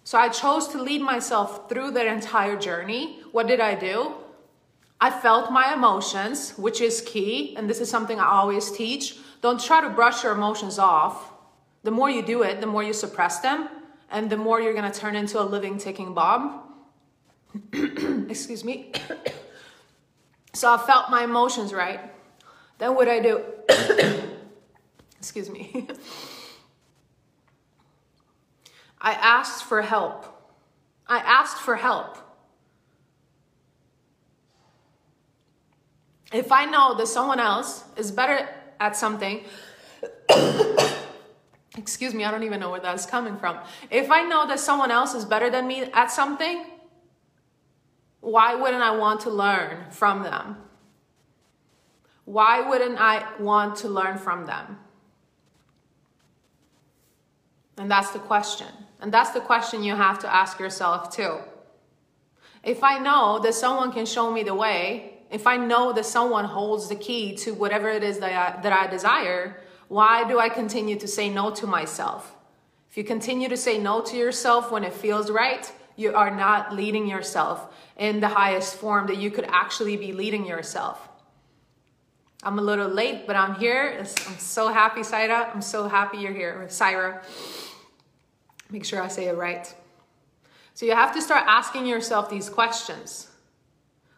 So 0.04 0.18
I 0.18 0.28
chose 0.28 0.68
to 0.68 0.82
lead 0.82 1.00
myself 1.00 1.68
through 1.68 1.92
that 1.92 2.06
entire 2.06 2.56
journey. 2.56 3.20
What 3.32 3.46
did 3.46 3.60
I 3.60 3.74
do? 3.74 4.14
I 5.00 5.10
felt 5.10 5.50
my 5.50 5.72
emotions, 5.72 6.52
which 6.56 6.80
is 6.80 7.00
key, 7.00 7.54
and 7.56 7.68
this 7.68 7.80
is 7.80 7.90
something 7.90 8.18
I 8.20 8.26
always 8.26 8.70
teach. 8.70 9.16
Don't 9.40 9.60
try 9.60 9.80
to 9.80 9.90
brush 9.90 10.22
your 10.22 10.32
emotions 10.32 10.78
off. 10.78 11.32
The 11.82 11.90
more 11.90 12.08
you 12.08 12.22
do 12.22 12.42
it, 12.42 12.60
the 12.60 12.66
more 12.66 12.82
you 12.82 12.92
suppress 12.92 13.40
them, 13.40 13.68
and 14.10 14.30
the 14.30 14.36
more 14.36 14.60
you're 14.60 14.74
gonna 14.74 14.92
turn 14.92 15.16
into 15.16 15.40
a 15.40 15.44
living 15.44 15.78
ticking 15.78 16.14
bomb. 16.14 16.62
Excuse 17.72 18.64
me. 18.64 18.92
so 20.54 20.72
I 20.72 20.78
felt 20.78 21.10
my 21.10 21.24
emotions 21.24 21.72
right. 21.72 22.00
Then 22.78 22.94
what 22.94 23.08
I 23.08 23.20
do? 23.20 23.44
Excuse 25.24 25.48
me. 25.48 25.88
I 29.00 29.12
asked 29.12 29.64
for 29.64 29.80
help. 29.80 30.26
I 31.06 31.16
asked 31.16 31.56
for 31.56 31.76
help. 31.76 32.18
If 36.30 36.52
I 36.52 36.66
know 36.66 36.94
that 36.96 37.08
someone 37.08 37.40
else 37.40 37.84
is 37.96 38.10
better 38.10 38.50
at 38.78 38.96
something, 38.96 39.44
excuse 41.78 42.12
me, 42.12 42.24
I 42.24 42.30
don't 42.30 42.42
even 42.42 42.60
know 42.60 42.70
where 42.70 42.80
that's 42.80 43.06
coming 43.06 43.38
from. 43.38 43.60
If 43.90 44.10
I 44.10 44.24
know 44.24 44.46
that 44.46 44.60
someone 44.60 44.90
else 44.90 45.14
is 45.14 45.24
better 45.24 45.48
than 45.48 45.66
me 45.66 45.84
at 45.84 46.10
something, 46.10 46.66
why 48.20 48.56
wouldn't 48.56 48.82
I 48.82 48.94
want 48.94 49.20
to 49.20 49.30
learn 49.30 49.90
from 49.90 50.22
them? 50.22 50.58
Why 52.26 52.60
wouldn't 52.68 53.00
I 53.00 53.24
want 53.40 53.76
to 53.76 53.88
learn 53.88 54.18
from 54.18 54.44
them? 54.44 54.80
And 57.76 57.90
that's 57.90 58.10
the 58.10 58.18
question. 58.18 58.68
And 59.00 59.12
that's 59.12 59.30
the 59.30 59.40
question 59.40 59.82
you 59.82 59.94
have 59.96 60.18
to 60.20 60.32
ask 60.32 60.58
yourself 60.58 61.14
too. 61.14 61.38
If 62.62 62.82
I 62.82 62.98
know 62.98 63.40
that 63.40 63.54
someone 63.54 63.92
can 63.92 64.06
show 64.06 64.30
me 64.32 64.42
the 64.42 64.54
way, 64.54 65.14
if 65.30 65.46
I 65.46 65.56
know 65.56 65.92
that 65.92 66.06
someone 66.06 66.44
holds 66.44 66.88
the 66.88 66.94
key 66.94 67.34
to 67.38 67.52
whatever 67.52 67.88
it 67.88 68.02
is 68.02 68.20
that 68.20 68.32
I, 68.32 68.62
that 68.62 68.72
I 68.72 68.86
desire, 68.86 69.60
why 69.88 70.26
do 70.26 70.38
I 70.38 70.48
continue 70.48 70.98
to 70.98 71.08
say 71.08 71.28
no 71.28 71.50
to 71.50 71.66
myself? 71.66 72.34
If 72.90 72.96
you 72.96 73.04
continue 73.04 73.48
to 73.48 73.56
say 73.56 73.78
no 73.78 74.00
to 74.02 74.16
yourself 74.16 74.70
when 74.70 74.84
it 74.84 74.92
feels 74.92 75.30
right, 75.30 75.70
you 75.96 76.14
are 76.14 76.34
not 76.34 76.74
leading 76.74 77.06
yourself 77.06 77.74
in 77.98 78.20
the 78.20 78.28
highest 78.28 78.76
form 78.76 79.08
that 79.08 79.18
you 79.18 79.30
could 79.30 79.46
actually 79.48 79.96
be 79.96 80.12
leading 80.12 80.46
yourself. 80.46 81.08
I'm 82.42 82.58
a 82.58 82.62
little 82.62 82.88
late, 82.88 83.26
but 83.26 83.36
I'm 83.36 83.54
here. 83.54 83.96
I'm 83.98 84.38
so 84.38 84.68
happy, 84.68 85.00
Saira. 85.00 85.54
I'm 85.54 85.62
so 85.62 85.88
happy 85.88 86.18
you're 86.18 86.32
here, 86.32 86.66
Syra. 86.68 87.22
Make 88.70 88.84
sure 88.84 89.02
I 89.02 89.08
say 89.08 89.26
it 89.26 89.36
right. 89.36 89.72
So 90.74 90.86
you 90.86 90.94
have 90.94 91.14
to 91.14 91.22
start 91.22 91.44
asking 91.46 91.86
yourself 91.86 92.28
these 92.28 92.48
questions. 92.48 93.30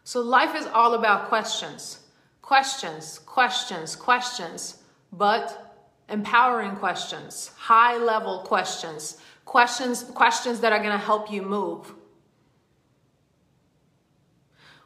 So 0.03 0.21
life 0.21 0.55
is 0.55 0.65
all 0.67 0.93
about 0.93 1.29
questions. 1.29 1.99
Questions, 2.41 3.19
questions, 3.19 3.95
questions, 3.95 4.81
but 5.11 5.75
empowering 6.09 6.75
questions, 6.77 7.51
high 7.57 7.97
level 7.97 8.39
questions, 8.39 9.17
questions 9.45 10.03
questions 10.03 10.61
that 10.61 10.71
are 10.71 10.79
going 10.79 10.91
to 10.91 10.97
help 10.97 11.31
you 11.31 11.41
move. 11.41 11.93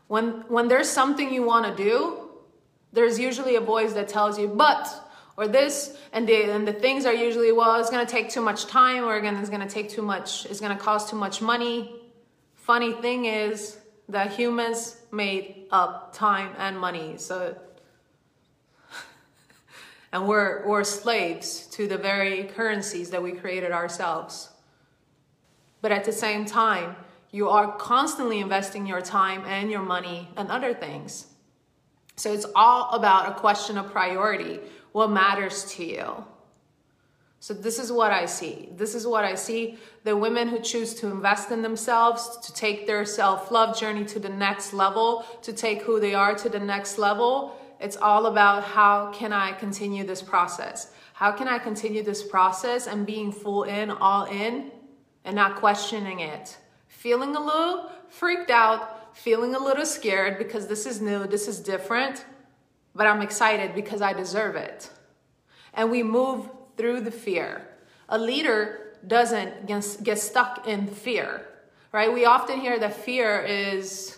When 0.07 0.43
when 0.47 0.67
there's 0.67 0.89
something 0.89 1.33
you 1.33 1.43
want 1.43 1.65
to 1.65 1.83
do, 1.83 2.29
there's 2.91 3.19
usually 3.19 3.55
a 3.55 3.61
voice 3.61 3.93
that 3.93 4.07
tells 4.07 4.37
you, 4.37 4.47
"But 4.47 5.00
or 5.37 5.47
this 5.47 5.97
and 6.13 6.27
the 6.27 6.51
and 6.51 6.67
the 6.67 6.73
things 6.73 7.05
are 7.05 7.13
usually 7.13 7.51
well 7.51 7.79
it's 7.79 7.89
going 7.89 8.05
to 8.05 8.11
take 8.11 8.29
too 8.29 8.41
much 8.41 8.65
time 8.65 9.03
or 9.03 9.15
again 9.15 9.35
it's 9.37 9.49
going 9.49 9.65
to 9.65 9.73
take 9.73 9.89
too 9.89 10.01
much 10.01 10.45
it's 10.45 10.59
going 10.59 10.75
to 10.75 10.81
cost 10.81 11.09
too 11.09 11.15
much 11.15 11.41
money. 11.41 11.95
Funny 12.55 12.93
thing 12.93 13.25
is 13.25 13.77
that 14.09 14.31
humans 14.31 14.97
made 15.11 15.67
up 15.71 16.13
time 16.13 16.53
and 16.57 16.77
money 16.77 17.15
so 17.17 17.55
and 20.11 20.27
we're 20.27 20.67
we're 20.67 20.83
slaves 20.83 21.67
to 21.67 21.87
the 21.87 21.97
very 21.97 22.43
currencies 22.43 23.09
that 23.11 23.23
we 23.23 23.31
created 23.31 23.71
ourselves. 23.71 24.49
But 25.81 25.91
at 25.91 26.03
the 26.03 26.13
same 26.13 26.45
time 26.45 26.95
you 27.31 27.47
are 27.49 27.77
constantly 27.77 28.39
investing 28.39 28.85
your 28.85 29.01
time 29.01 29.45
and 29.45 29.71
your 29.71 29.81
money 29.81 30.29
and 30.35 30.49
other 30.49 30.73
things. 30.73 31.27
So 32.17 32.31
it's 32.33 32.45
all 32.55 32.91
about 32.91 33.29
a 33.29 33.39
question 33.39 33.77
of 33.77 33.89
priority 33.89 34.59
what 34.91 35.11
matters 35.11 35.65
to 35.75 35.85
you. 35.85 36.25
So 37.39 37.55
this 37.55 37.79
is 37.79 37.91
what 37.91 38.11
I 38.11 38.27
see. 38.27 38.69
This 38.75 38.93
is 38.93 39.07
what 39.07 39.25
I 39.25 39.33
see. 39.33 39.79
The 40.03 40.15
women 40.15 40.47
who 40.47 40.59
choose 40.59 40.93
to 40.95 41.07
invest 41.07 41.49
in 41.49 41.63
themselves, 41.63 42.37
to 42.43 42.53
take 42.53 42.85
their 42.85 43.03
self-love 43.03 43.79
journey 43.79 44.05
to 44.05 44.19
the 44.19 44.29
next 44.29 44.73
level, 44.73 45.25
to 45.41 45.51
take 45.51 45.81
who 45.81 45.99
they 45.99 46.13
are 46.13 46.35
to 46.35 46.49
the 46.49 46.59
next 46.59 46.99
level. 46.99 47.57
It's 47.79 47.97
all 47.97 48.27
about 48.27 48.63
how 48.63 49.11
can 49.11 49.33
I 49.33 49.53
continue 49.53 50.03
this 50.03 50.21
process? 50.21 50.93
How 51.13 51.31
can 51.31 51.47
I 51.47 51.57
continue 51.57 52.03
this 52.03 52.21
process 52.21 52.85
and 52.85 53.07
being 53.07 53.31
full 53.31 53.63
in, 53.63 53.89
all 53.89 54.25
in, 54.25 54.71
and 55.25 55.35
not 55.35 55.55
questioning 55.55 56.19
it? 56.19 56.57
Feeling 56.89 57.35
a 57.35 57.43
little 57.43 57.89
freaked 58.07 58.51
out, 58.51 59.17
feeling 59.17 59.55
a 59.55 59.59
little 59.59 59.85
scared 59.85 60.37
because 60.37 60.67
this 60.67 60.85
is 60.85 61.01
new, 61.01 61.25
this 61.25 61.47
is 61.47 61.59
different, 61.59 62.23
but 62.93 63.07
I'm 63.07 63.21
excited 63.21 63.73
because 63.73 64.01
I 64.01 64.13
deserve 64.13 64.55
it. 64.55 64.89
And 65.73 65.89
we 65.89 66.03
move 66.03 66.49
through 66.77 67.01
the 67.01 67.11
fear. 67.11 67.67
A 68.09 68.17
leader 68.17 68.93
doesn't 69.07 69.67
get 70.03 70.19
stuck 70.19 70.67
in 70.67 70.87
fear, 70.87 71.47
right? 71.91 72.11
We 72.13 72.25
often 72.25 72.59
hear 72.59 72.77
that 72.79 72.95
fear 72.95 73.41
is, 73.41 74.17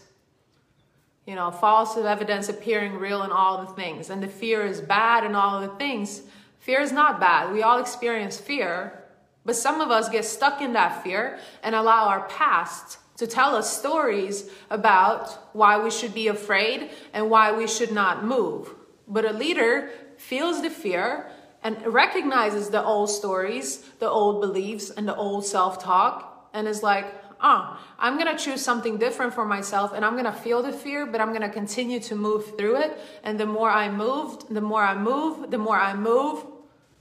you 1.25 1.35
know, 1.35 1.51
false 1.51 1.95
evidence 1.95 2.49
appearing 2.49 2.95
real 2.95 3.23
in 3.23 3.31
all 3.31 3.65
the 3.65 3.73
things, 3.73 4.09
and 4.09 4.21
the 4.21 4.27
fear 4.27 4.65
is 4.65 4.81
bad 4.81 5.23
and 5.23 5.35
all 5.35 5.61
the 5.61 5.69
things. 5.69 6.23
Fear 6.59 6.81
is 6.81 6.91
not 6.91 7.19
bad. 7.19 7.53
We 7.53 7.61
all 7.61 7.79
experience 7.79 8.37
fear, 8.39 9.03
but 9.45 9.55
some 9.55 9.81
of 9.81 9.91
us 9.91 10.09
get 10.09 10.25
stuck 10.25 10.61
in 10.61 10.73
that 10.73 11.03
fear 11.03 11.39
and 11.61 11.75
allow 11.75 12.07
our 12.07 12.27
past 12.27 12.97
to 13.23 13.27
tell 13.27 13.55
us 13.55 13.77
stories 13.77 14.49
about 14.69 15.55
why 15.55 15.81
we 15.81 15.89
should 15.89 16.13
be 16.13 16.27
afraid 16.27 16.89
and 17.13 17.29
why 17.29 17.53
we 17.53 17.67
should 17.67 17.93
not 17.93 18.25
move. 18.25 18.75
But 19.07 19.23
a 19.23 19.31
leader 19.31 19.91
feels 20.17 20.61
the 20.61 20.69
fear 20.69 21.31
and 21.63 21.77
recognizes 21.87 22.69
the 22.69 22.83
old 22.83 23.09
stories, 23.09 23.77
the 23.99 24.09
old 24.09 24.41
beliefs, 24.41 24.89
and 24.89 25.07
the 25.07 25.15
old 25.15 25.45
self 25.45 25.81
talk, 25.81 26.49
and 26.53 26.67
is 26.67 26.83
like, 26.83 27.05
oh, 27.39 27.79
I'm 27.97 28.17
gonna 28.17 28.37
choose 28.37 28.61
something 28.61 28.97
different 28.97 29.33
for 29.33 29.45
myself 29.45 29.93
and 29.93 30.03
I'm 30.03 30.17
gonna 30.17 30.33
feel 30.33 30.61
the 30.61 30.73
fear, 30.73 31.05
but 31.05 31.21
I'm 31.21 31.31
gonna 31.31 31.49
continue 31.49 32.01
to 32.01 32.15
move 32.15 32.57
through 32.57 32.81
it. 32.81 32.97
And 33.23 33.39
the 33.39 33.45
more 33.45 33.69
I 33.69 33.89
move, 33.89 34.43
the 34.49 34.59
more 34.59 34.83
I 34.83 34.95
move, 34.95 35.49
the 35.49 35.57
more 35.57 35.79
I 35.79 35.93
move, 35.93 36.45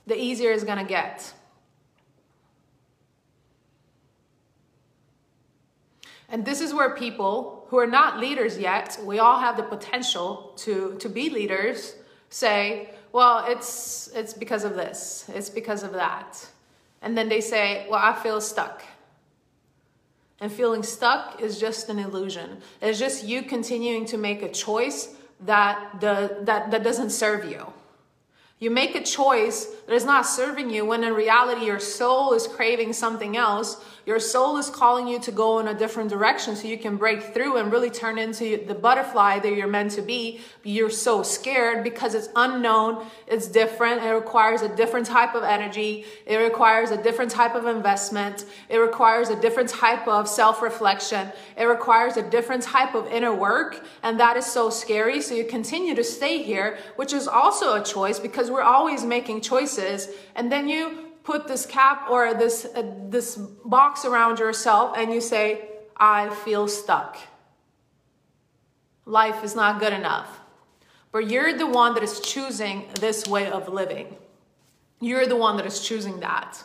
the 0.07 0.17
easier 0.17 0.53
it's 0.53 0.63
gonna 0.63 0.85
get. 0.85 1.35
And 6.33 6.47
this 6.47 6.62
is 6.62 6.73
where 6.73 6.90
people 6.97 7.66
who 7.68 7.79
are 7.79 7.87
not 7.87 8.18
leaders 8.18 8.59
yet, 8.59 8.99
we 9.05 9.18
all 9.18 9.38
have 9.38 9.59
the 9.59 9.62
potential 9.62 10.55
to, 10.57 10.97
to 10.99 11.09
be 11.11 11.29
leaders, 11.29 11.95
say, 12.31 12.88
well, 13.12 13.45
it's, 13.47 14.09
it's 14.14 14.33
because 14.33 14.64
of 14.64 14.75
this, 14.75 15.27
it's 15.35 15.51
because 15.51 15.83
of 15.83 15.92
that. 15.92 16.49
And 17.03 17.16
then 17.16 17.29
they 17.29 17.42
say, 17.42 17.87
well, 17.90 18.01
I 18.03 18.14
feel 18.14 18.40
stuck. 18.40 18.83
And 20.40 20.51
feeling 20.51 20.83
stuck 20.83 21.42
is 21.42 21.61
just 21.61 21.90
an 21.90 21.99
illusion. 21.99 22.62
It's 22.81 22.99
just 22.99 23.25
you 23.25 23.42
continuing 23.42 24.07
to 24.07 24.16
make 24.16 24.42
a 24.42 24.51
choice 24.51 25.14
that, 25.40 26.01
the, 26.01 26.38
that, 26.42 26.71
that 26.71 26.83
doesn't 26.83 27.11
serve 27.11 27.45
you. 27.45 27.71
You 28.59 28.71
make 28.71 28.95
a 28.95 29.03
choice 29.03 29.66
that 29.87 29.95
is 29.95 30.05
not 30.05 30.25
serving 30.25 30.71
you 30.71 30.87
when 30.87 31.05
in 31.05 31.12
reality 31.12 31.66
your 31.66 31.81
soul 31.81 32.33
is 32.33 32.47
craving 32.47 32.92
something 32.95 33.37
else 33.37 33.85
your 34.05 34.19
soul 34.19 34.57
is 34.57 34.69
calling 34.69 35.07
you 35.07 35.21
to 35.21 35.31
go 35.31 35.61
in 35.61 35.69
a 35.69 35.75
different 35.75 36.11
direction 36.11 36.57
so 36.57 36.67
you 36.67 36.77
can 36.77 36.97
break 36.97 37.23
through 37.35 37.57
and 37.57 37.71
really 37.71 37.91
turn 37.91 38.19
into 38.19 38.65
the 38.67 38.75
butterfly 38.75 39.38
that 39.38 39.55
you're 39.55 39.69
meant 39.69 39.93
to 39.93 40.03
be. 40.03 40.41
You're 40.65 40.91
so 40.91 41.23
scared 41.23 41.85
because 41.85 42.15
it's 42.15 42.29
unknown, 42.35 43.07
it's 43.29 43.47
different, 43.47 44.03
it 44.03 44.11
requires 44.11 44.62
a 44.62 44.75
different 44.75 45.07
type 45.07 45.37
of 45.37 45.45
energy, 45.45 46.05
it 46.27 46.37
requires 46.37 46.91
a 46.91 47.01
different 47.01 47.31
type 47.31 47.55
of 47.55 47.67
investment, 47.67 48.45
it 48.69 48.79
requires 48.79 49.29
a 49.29 49.41
different 49.41 49.69
type 49.69 50.09
of 50.09 50.29
self 50.29 50.62
reflection, 50.62 51.31
it 51.57 51.65
requires 51.65 52.17
a 52.17 52.29
different 52.29 52.62
type 52.62 52.97
of 52.97 53.07
inner 53.07 53.35
work, 53.35 53.85
and 54.03 54.19
that 54.19 54.37
is 54.37 54.47
so 54.47 54.69
scary. 54.69 55.21
So 55.21 55.35
you 55.35 55.45
continue 55.45 55.95
to 55.95 56.05
stay 56.05 56.43
here, 56.43 56.79
which 56.97 57.12
is 57.12 57.29
also 57.29 57.81
a 57.81 57.85
choice 57.85 58.19
because 58.19 58.51
we're 58.51 58.62
always 58.62 59.05
making 59.05 59.43
choices, 59.43 60.09
and 60.35 60.51
then 60.51 60.69
you 60.69 61.12
put 61.25 61.49
this 61.49 61.67
cap 61.67 62.09
or 62.11 62.35
this 62.35 62.67
uh, 62.75 62.83
this 63.09 63.37
box 63.65 64.05
around 64.05 64.39
yourself 64.39 64.97
and 64.97 65.13
you 65.13 65.21
say 65.21 65.69
i 65.97 66.31
feel 66.45 66.67
stuck. 66.67 67.19
Life 69.05 69.45
is 69.45 69.55
not 69.55 69.81
good 69.81 69.93
enough. 69.93 70.41
But 71.13 71.29
you're 71.29 71.57
the 71.57 71.67
one 71.67 71.95
that 71.95 72.03
is 72.03 72.21
choosing 72.21 72.89
this 73.01 73.27
way 73.27 73.51
of 73.51 73.69
living. 73.69 74.17
You're 75.01 75.27
the 75.27 75.37
one 75.37 75.57
that 75.59 75.67
is 75.67 75.81
choosing 75.81 76.21
that. 76.21 76.63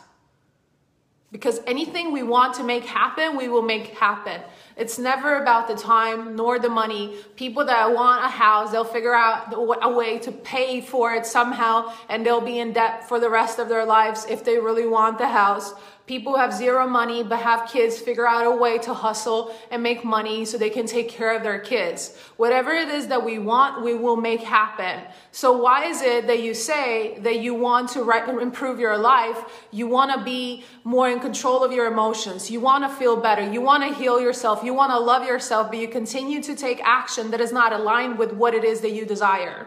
Because 1.30 1.60
anything 1.66 2.12
we 2.12 2.22
want 2.22 2.54
to 2.54 2.64
make 2.64 2.84
happen, 2.84 3.36
we 3.36 3.48
will 3.48 3.62
make 3.62 3.88
happen. 3.88 4.40
It's 4.78 4.96
never 4.96 5.42
about 5.42 5.66
the 5.66 5.74
time 5.74 6.36
nor 6.36 6.60
the 6.60 6.68
money. 6.68 7.16
People 7.34 7.64
that 7.64 7.92
want 7.92 8.24
a 8.24 8.28
house, 8.28 8.70
they'll 8.70 8.84
figure 8.84 9.14
out 9.14 9.52
a 9.52 9.90
way 9.90 10.18
to 10.20 10.30
pay 10.30 10.80
for 10.80 11.14
it 11.14 11.26
somehow 11.26 11.92
and 12.08 12.24
they'll 12.24 12.40
be 12.40 12.60
in 12.60 12.72
debt 12.72 13.08
for 13.08 13.18
the 13.18 13.28
rest 13.28 13.58
of 13.58 13.68
their 13.68 13.84
lives 13.84 14.24
if 14.30 14.44
they 14.44 14.56
really 14.58 14.86
want 14.86 15.18
the 15.18 15.26
house. 15.26 15.74
People 16.08 16.32
who 16.32 16.38
have 16.38 16.54
zero 16.54 16.88
money 16.88 17.22
but 17.22 17.38
have 17.40 17.68
kids 17.68 17.98
figure 17.98 18.26
out 18.26 18.46
a 18.46 18.50
way 18.50 18.78
to 18.78 18.94
hustle 18.94 19.54
and 19.70 19.82
make 19.82 20.06
money 20.06 20.46
so 20.46 20.56
they 20.56 20.70
can 20.70 20.86
take 20.86 21.10
care 21.10 21.36
of 21.36 21.42
their 21.42 21.58
kids. 21.58 22.16
Whatever 22.38 22.70
it 22.72 22.88
is 22.88 23.08
that 23.08 23.22
we 23.22 23.38
want, 23.38 23.84
we 23.84 23.94
will 23.94 24.16
make 24.16 24.40
happen. 24.40 25.04
So 25.32 25.52
why 25.52 25.84
is 25.84 26.00
it 26.00 26.26
that 26.26 26.42
you 26.42 26.54
say 26.54 27.18
that 27.20 27.40
you 27.40 27.52
want 27.52 27.90
to 27.90 28.38
improve 28.38 28.80
your 28.80 28.96
life? 28.96 29.66
You 29.70 29.86
want 29.86 30.18
to 30.18 30.24
be 30.24 30.64
more 30.82 31.10
in 31.10 31.20
control 31.20 31.62
of 31.62 31.72
your 31.72 31.86
emotions. 31.86 32.50
You 32.50 32.60
want 32.60 32.84
to 32.84 32.96
feel 32.96 33.16
better. 33.16 33.42
You 33.52 33.60
want 33.60 33.82
to 33.82 33.92
heal 33.94 34.18
yourself. 34.18 34.64
You 34.68 34.74
want 34.74 34.92
to 34.92 34.98
love 34.98 35.24
yourself, 35.26 35.70
but 35.70 35.78
you 35.78 35.88
continue 35.88 36.42
to 36.42 36.54
take 36.54 36.78
action 36.84 37.30
that 37.30 37.40
is 37.40 37.52
not 37.52 37.72
aligned 37.72 38.18
with 38.18 38.34
what 38.34 38.52
it 38.52 38.64
is 38.64 38.82
that 38.82 38.90
you 38.90 39.06
desire. 39.06 39.66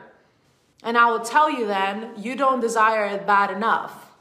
And 0.83 0.95
I 0.95 1.09
will 1.09 1.21
tell 1.21 1.49
you 1.49 1.65
then, 1.65 2.13
you 2.17 2.35
don't 2.35 2.59
desire 2.59 3.05
it 3.05 3.25
bad 3.25 3.49
enough. 3.49 4.11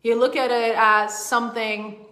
You 0.00 0.14
look 0.14 0.36
at 0.36 0.52
it 0.52 0.76
as 0.76 1.18
something, 1.18 2.06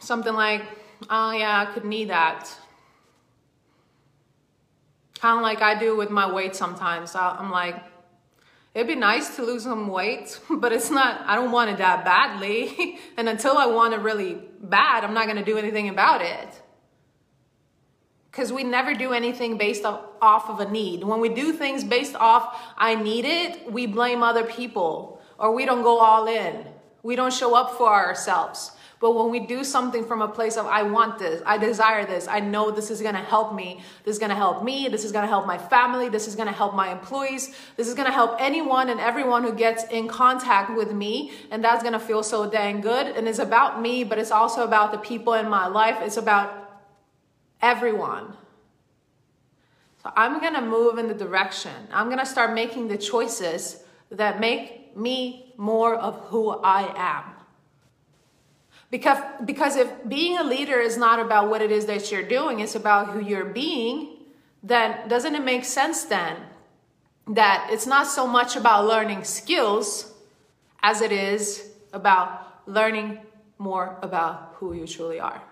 something 0.00 0.34
like, 0.34 0.62
oh 1.08 1.30
yeah, 1.30 1.60
I 1.60 1.72
could 1.72 1.84
need 1.84 2.10
that. 2.10 2.52
Kind 5.20 5.38
of 5.38 5.42
like 5.44 5.62
I 5.62 5.78
do 5.78 5.96
with 5.96 6.10
my 6.10 6.28
weight 6.32 6.56
sometimes. 6.56 7.14
I'm 7.14 7.52
like, 7.52 7.76
it'd 8.74 8.88
be 8.88 8.94
nice 8.96 9.36
to 9.36 9.42
lose 9.42 9.62
some 9.62 9.88
weight, 9.88 10.38
but 10.50 10.72
it's 10.72 10.90
not, 10.90 11.22
I 11.26 11.36
don't 11.36 11.52
want 11.52 11.70
it 11.70 11.78
that 11.78 12.04
badly. 12.04 12.98
and 13.16 13.28
until 13.28 13.56
I 13.56 13.66
want 13.66 13.94
it 13.94 14.00
really 14.00 14.38
bad, 14.60 15.04
I'm 15.04 15.14
not 15.14 15.26
going 15.26 15.38
to 15.38 15.44
do 15.44 15.56
anything 15.58 15.88
about 15.88 16.20
it 16.22 16.62
because 18.34 18.52
we 18.52 18.64
never 18.64 18.94
do 18.94 19.12
anything 19.12 19.56
based 19.56 19.84
off 19.84 20.50
of 20.50 20.58
a 20.58 20.68
need. 20.68 21.04
When 21.04 21.20
we 21.20 21.28
do 21.28 21.52
things 21.52 21.84
based 21.84 22.16
off, 22.16 22.60
I 22.76 22.96
need 22.96 23.24
it, 23.24 23.70
we 23.70 23.86
blame 23.86 24.24
other 24.24 24.42
people 24.42 25.22
or 25.38 25.54
we 25.54 25.64
don't 25.64 25.82
go 25.82 26.00
all 26.00 26.26
in. 26.26 26.66
We 27.04 27.14
don't 27.14 27.32
show 27.32 27.54
up 27.54 27.78
for 27.78 27.92
ourselves. 27.92 28.72
But 29.04 29.16
when 29.16 29.28
we 29.28 29.38
do 29.38 29.64
something 29.64 30.06
from 30.06 30.22
a 30.22 30.28
place 30.28 30.56
of, 30.56 30.64
I 30.64 30.82
want 30.82 31.18
this, 31.18 31.42
I 31.44 31.58
desire 31.58 32.06
this, 32.06 32.26
I 32.26 32.40
know 32.40 32.70
this 32.70 32.90
is 32.90 33.02
gonna 33.02 33.18
help 33.18 33.54
me, 33.54 33.82
this 34.02 34.14
is 34.14 34.18
gonna 34.18 34.34
help 34.34 34.64
me, 34.64 34.88
this 34.88 35.04
is 35.04 35.12
gonna 35.12 35.26
help 35.26 35.46
my 35.46 35.58
family, 35.58 36.08
this 36.08 36.26
is 36.26 36.34
gonna 36.34 36.52
help 36.52 36.74
my 36.74 36.90
employees, 36.90 37.54
this 37.76 37.86
is 37.86 37.92
gonna 37.92 38.10
help 38.10 38.34
anyone 38.38 38.88
and 38.88 38.98
everyone 38.98 39.42
who 39.42 39.52
gets 39.52 39.84
in 39.88 40.08
contact 40.08 40.74
with 40.74 40.90
me, 40.90 41.32
and 41.50 41.62
that's 41.62 41.82
gonna 41.82 42.00
feel 42.00 42.22
so 42.22 42.48
dang 42.48 42.80
good. 42.80 43.08
And 43.08 43.28
it's 43.28 43.40
about 43.40 43.82
me, 43.82 44.04
but 44.04 44.18
it's 44.18 44.30
also 44.30 44.64
about 44.64 44.90
the 44.90 44.96
people 44.96 45.34
in 45.34 45.50
my 45.50 45.66
life, 45.66 45.98
it's 46.00 46.16
about 46.16 46.80
everyone. 47.60 48.34
So 50.02 50.12
I'm 50.16 50.40
to 50.40 50.62
move 50.62 50.96
in 50.96 51.08
the 51.08 51.14
direction. 51.14 51.76
I'm 51.92 52.08
to 52.08 52.24
start 52.24 52.54
making 52.54 52.88
the 52.88 52.96
choices 52.96 53.84
that 54.10 54.40
make 54.40 54.96
me 54.96 55.52
more 55.58 55.94
of 55.94 56.18
who 56.28 56.48
I 56.48 56.90
am. 56.96 57.33
Because, 58.94 59.18
because 59.44 59.74
if 59.74 59.90
being 60.08 60.38
a 60.38 60.44
leader 60.44 60.78
is 60.78 60.96
not 60.96 61.18
about 61.18 61.50
what 61.50 61.60
it 61.60 61.72
is 61.72 61.86
that 61.86 62.12
you're 62.12 62.22
doing, 62.22 62.60
it's 62.60 62.76
about 62.76 63.10
who 63.10 63.18
you're 63.18 63.44
being, 63.44 64.18
then 64.62 65.08
doesn't 65.08 65.34
it 65.34 65.42
make 65.42 65.64
sense 65.64 66.04
then 66.04 66.36
that 67.26 67.70
it's 67.72 67.88
not 67.88 68.06
so 68.06 68.24
much 68.24 68.54
about 68.54 68.86
learning 68.86 69.24
skills 69.24 70.12
as 70.80 71.00
it 71.00 71.10
is 71.10 71.72
about 71.92 72.62
learning 72.68 73.18
more 73.58 73.98
about 74.00 74.54
who 74.58 74.74
you 74.74 74.86
truly 74.86 75.18
are? 75.18 75.42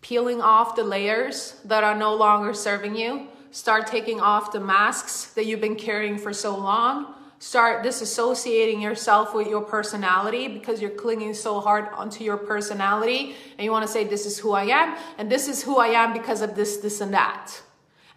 peeling 0.00 0.40
off 0.40 0.76
the 0.76 0.84
layers 0.84 1.60
that 1.64 1.82
are 1.82 1.96
no 1.96 2.14
longer 2.14 2.54
serving 2.54 2.94
you. 2.94 3.26
Start 3.50 3.88
taking 3.88 4.20
off 4.20 4.52
the 4.52 4.60
masks 4.60 5.26
that 5.34 5.46
you've 5.46 5.60
been 5.60 5.76
carrying 5.76 6.16
for 6.16 6.32
so 6.32 6.56
long. 6.56 7.17
Start 7.40 7.84
disassociating 7.84 8.82
yourself 8.82 9.34
with 9.34 9.46
your 9.46 9.62
personality 9.62 10.48
because 10.48 10.80
you're 10.80 10.90
clinging 10.90 11.34
so 11.34 11.60
hard 11.60 11.88
onto 11.92 12.24
your 12.24 12.36
personality 12.36 13.36
and 13.56 13.64
you 13.64 13.70
want 13.70 13.86
to 13.86 13.92
say, 13.92 14.04
This 14.04 14.26
is 14.26 14.38
who 14.38 14.52
I 14.52 14.64
am, 14.64 14.96
and 15.18 15.30
this 15.30 15.48
is 15.48 15.62
who 15.62 15.78
I 15.78 15.88
am 15.88 16.12
because 16.12 16.42
of 16.42 16.54
this, 16.54 16.78
this, 16.78 17.00
and 17.00 17.14
that. 17.14 17.62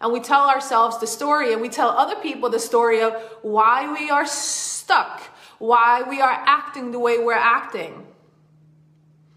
And 0.00 0.12
we 0.12 0.20
tell 0.20 0.48
ourselves 0.48 0.98
the 0.98 1.06
story 1.06 1.52
and 1.52 1.62
we 1.62 1.68
tell 1.68 1.90
other 1.90 2.16
people 2.16 2.50
the 2.50 2.58
story 2.58 3.00
of 3.00 3.14
why 3.42 3.92
we 3.92 4.10
are 4.10 4.26
stuck, 4.26 5.22
why 5.58 6.02
we 6.02 6.20
are 6.20 6.42
acting 6.44 6.90
the 6.90 6.98
way 6.98 7.18
we're 7.18 7.34
acting 7.34 8.06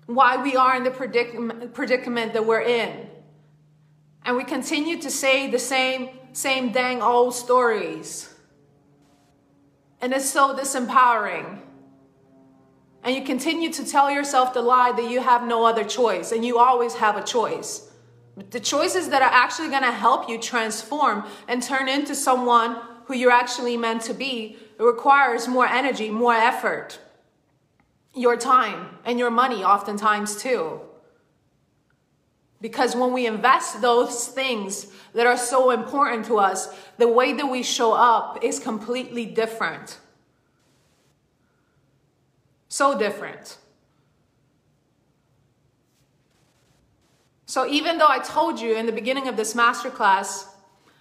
why 0.05 0.41
we 0.41 0.55
are 0.55 0.75
in 0.75 0.83
the 0.83 0.91
predicament, 0.91 1.73
predicament 1.73 2.33
that 2.33 2.45
we're 2.45 2.61
in. 2.61 3.07
And 4.23 4.37
we 4.37 4.43
continue 4.43 5.01
to 5.01 5.09
say 5.09 5.49
the 5.49 5.59
same, 5.59 6.09
same 6.33 6.71
dang 6.71 7.01
old 7.01 7.33
stories. 7.33 8.34
And 10.01 10.13
it's 10.13 10.29
so 10.29 10.55
disempowering. 10.55 11.59
And 13.03 13.15
you 13.15 13.23
continue 13.23 13.71
to 13.73 13.85
tell 13.85 14.09
yourself 14.09 14.53
the 14.53 14.61
lie 14.61 14.91
that 14.91 15.09
you 15.09 15.21
have 15.21 15.47
no 15.47 15.65
other 15.65 15.83
choice 15.83 16.31
and 16.31 16.43
you 16.43 16.57
always 16.57 16.95
have 16.95 17.15
a 17.17 17.23
choice. 17.23 17.91
But 18.35 18.51
the 18.51 18.59
choices 18.59 19.09
that 19.09 19.21
are 19.21 19.31
actually 19.31 19.69
going 19.69 19.83
to 19.83 19.91
help 19.91 20.27
you 20.27 20.39
transform 20.39 21.25
and 21.47 21.61
turn 21.61 21.87
into 21.87 22.15
someone 22.15 22.77
who 23.05 23.15
you're 23.15 23.31
actually 23.31 23.77
meant 23.77 24.01
to 24.03 24.13
be 24.13 24.57
requires 24.77 25.47
more 25.47 25.67
energy, 25.67 26.09
more 26.09 26.33
effort 26.33 26.99
your 28.15 28.37
time 28.37 28.97
and 29.03 29.19
your 29.19 29.29
money 29.29 29.63
oftentimes 29.63 30.41
too. 30.41 30.79
Because 32.65 32.95
when 32.95 33.13
we 33.13 33.27
invest 33.27 33.79
those 33.79 34.27
things 34.27 34.87
that 35.13 35.27
are 35.27 35.37
so 35.37 35.69
important 35.69 36.25
to 36.25 36.39
us, 36.39 36.75
the 36.97 37.07
way 37.07 37.31
that 37.31 37.45
we 37.45 37.61
show 37.61 37.93
up 37.93 38.43
is 38.43 38.57
completely 38.57 39.23
different. 39.23 39.99
So 42.67 42.97
different. 42.97 43.59
So 47.45 47.67
even 47.67 47.99
though 47.99 48.09
I 48.09 48.17
told 48.17 48.59
you 48.59 48.75
in 48.75 48.87
the 48.87 48.91
beginning 48.91 49.27
of 49.27 49.37
this 49.37 49.53
masterclass, 49.53 50.47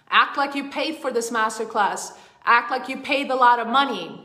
act 0.07 0.37
like 0.37 0.53
you 0.53 0.69
paid 0.69 0.97
for 0.97 1.11
this 1.11 1.31
masterclass, 1.31 2.11
act 2.45 2.69
like 2.69 2.87
you 2.87 2.97
paid 2.97 3.31
a 3.31 3.35
lot 3.35 3.57
of 3.57 3.65
money, 3.65 4.21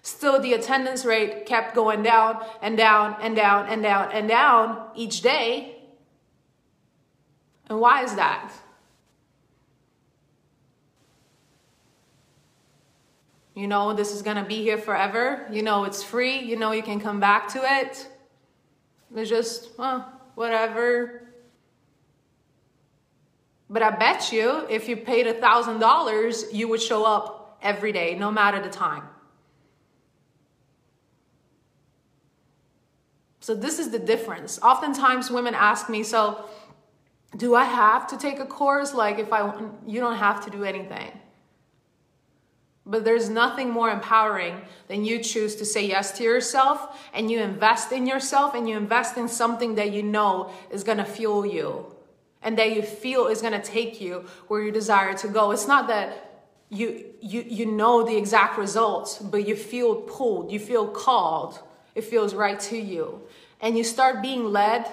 Still, 0.00 0.40
the 0.40 0.54
attendance 0.54 1.04
rate 1.04 1.44
kept 1.44 1.74
going 1.74 2.02
down 2.02 2.42
and 2.62 2.78
down 2.78 3.16
and 3.20 3.36
down 3.36 3.66
and 3.66 3.82
down 3.82 4.10
and 4.12 4.26
down 4.26 4.90
each 4.94 5.20
day. 5.20 5.77
And 7.68 7.80
why 7.80 8.02
is 8.02 8.14
that? 8.14 8.52
You 13.54 13.66
know, 13.66 13.92
this 13.92 14.14
is 14.14 14.22
gonna 14.22 14.44
be 14.44 14.62
here 14.62 14.78
forever. 14.78 15.46
You 15.50 15.62
know, 15.62 15.84
it's 15.84 16.02
free. 16.02 16.38
You 16.38 16.56
know, 16.56 16.72
you 16.72 16.82
can 16.82 17.00
come 17.00 17.18
back 17.18 17.48
to 17.48 17.60
it. 17.64 18.08
It's 19.14 19.28
just, 19.28 19.70
uh, 19.78 20.04
whatever. 20.34 21.28
But 23.68 23.82
I 23.82 23.90
bet 23.90 24.32
you 24.32 24.64
if 24.70 24.88
you 24.88 24.96
paid 24.96 25.26
a 25.26 25.34
$1,000, 25.34 26.52
you 26.52 26.68
would 26.68 26.80
show 26.80 27.04
up 27.04 27.58
every 27.60 27.92
day, 27.92 28.14
no 28.14 28.30
matter 28.30 28.62
the 28.62 28.70
time. 28.70 29.02
So, 33.40 33.54
this 33.54 33.78
is 33.78 33.90
the 33.90 33.98
difference. 33.98 34.58
Oftentimes, 34.62 35.30
women 35.30 35.54
ask 35.54 35.88
me, 35.88 36.02
so 36.02 36.44
do 37.36 37.54
I 37.54 37.64
have 37.64 38.06
to 38.08 38.16
take 38.16 38.38
a 38.38 38.46
course? 38.46 38.94
Like 38.94 39.18
if 39.18 39.32
I, 39.32 39.52
you 39.86 40.00
don't 40.00 40.16
have 40.16 40.44
to 40.44 40.50
do 40.50 40.64
anything. 40.64 41.12
But 42.86 43.04
there's 43.04 43.28
nothing 43.28 43.68
more 43.68 43.90
empowering 43.90 44.62
than 44.88 45.04
you 45.04 45.22
choose 45.22 45.56
to 45.56 45.66
say 45.66 45.86
yes 45.86 46.12
to 46.12 46.24
yourself 46.24 46.98
and 47.12 47.30
you 47.30 47.38
invest 47.40 47.92
in 47.92 48.06
yourself 48.06 48.54
and 48.54 48.66
you 48.66 48.78
invest 48.78 49.18
in 49.18 49.28
something 49.28 49.74
that 49.74 49.92
you 49.92 50.02
know 50.02 50.50
is 50.70 50.84
to 50.96 51.04
fuel 51.04 51.44
you 51.44 51.94
and 52.42 52.56
that 52.56 52.74
you 52.74 52.80
feel 52.80 53.26
is 53.26 53.42
to 53.52 53.62
take 53.62 54.00
you 54.00 54.24
where 54.46 54.62
you 54.62 54.72
desire 54.72 55.12
to 55.12 55.28
go. 55.28 55.50
It's 55.50 55.68
not 55.68 55.88
that 55.88 56.24
you 56.70 57.04
you 57.20 57.44
you 57.46 57.66
know 57.66 58.04
the 58.04 58.16
exact 58.16 58.56
results, 58.56 59.18
but 59.18 59.46
you 59.46 59.54
feel 59.54 59.96
pulled, 59.96 60.50
you 60.50 60.58
feel 60.58 60.88
called. 60.88 61.60
It 61.94 62.04
feels 62.04 62.32
right 62.34 62.58
to 62.60 62.78
you 62.78 63.20
and 63.60 63.76
you 63.76 63.84
start 63.84 64.22
being 64.22 64.52
led 64.52 64.86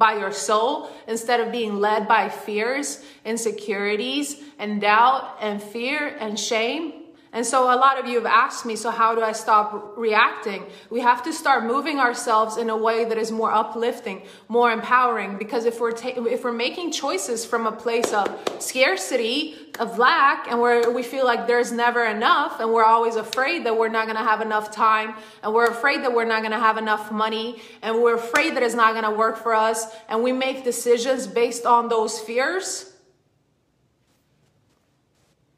by 0.00 0.18
your 0.18 0.32
soul 0.32 0.90
instead 1.06 1.38
of 1.38 1.52
being 1.52 1.78
led 1.78 2.08
by 2.08 2.30
fears, 2.30 3.04
insecurities, 3.24 4.42
and 4.58 4.80
doubt, 4.80 5.36
and 5.40 5.62
fear, 5.62 6.16
and 6.18 6.40
shame, 6.40 6.99
and 7.32 7.46
so 7.46 7.64
a 7.72 7.76
lot 7.76 7.96
of 7.96 8.06
you 8.06 8.16
have 8.16 8.26
asked 8.26 8.66
me, 8.66 8.74
so 8.74 8.90
how 8.90 9.14
do 9.14 9.22
I 9.22 9.30
stop 9.30 9.94
reacting? 9.96 10.66
We 10.90 10.98
have 10.98 11.22
to 11.22 11.32
start 11.32 11.62
moving 11.62 12.00
ourselves 12.00 12.56
in 12.56 12.68
a 12.70 12.76
way 12.76 13.04
that 13.04 13.16
is 13.16 13.30
more 13.30 13.52
uplifting, 13.52 14.22
more 14.48 14.72
empowering. 14.72 15.38
Because 15.38 15.64
if 15.64 15.78
we're 15.78 15.92
ta- 15.92 16.14
if 16.16 16.42
we're 16.42 16.50
making 16.50 16.90
choices 16.90 17.44
from 17.44 17.68
a 17.68 17.72
place 17.72 18.12
of 18.12 18.26
scarcity, 18.58 19.54
of 19.78 19.96
lack, 19.96 20.48
and 20.50 20.60
where 20.60 20.90
we 20.90 21.04
feel 21.04 21.24
like 21.24 21.46
there's 21.46 21.70
never 21.70 22.04
enough, 22.04 22.58
and 22.58 22.72
we're 22.72 22.84
always 22.84 23.14
afraid 23.14 23.64
that 23.64 23.78
we're 23.78 23.88
not 23.88 24.08
gonna 24.08 24.24
have 24.24 24.40
enough 24.40 24.72
time, 24.72 25.14
and 25.44 25.54
we're 25.54 25.70
afraid 25.70 26.02
that 26.02 26.12
we're 26.12 26.24
not 26.24 26.42
gonna 26.42 26.58
have 26.58 26.78
enough 26.78 27.12
money, 27.12 27.62
and 27.80 28.02
we're 28.02 28.16
afraid 28.16 28.56
that 28.56 28.64
it's 28.64 28.74
not 28.74 28.92
gonna 28.92 29.14
work 29.14 29.36
for 29.36 29.54
us, 29.54 29.86
and 30.08 30.24
we 30.24 30.32
make 30.32 30.64
decisions 30.64 31.28
based 31.28 31.64
on 31.64 31.88
those 31.88 32.18
fears 32.18 32.89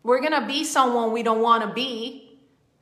we're 0.02 0.20
going 0.20 0.38
to 0.40 0.46
be 0.46 0.64
someone 0.64 1.12
we 1.12 1.22
don't 1.22 1.40
want 1.40 1.62
to 1.62 1.72
be. 1.72 2.38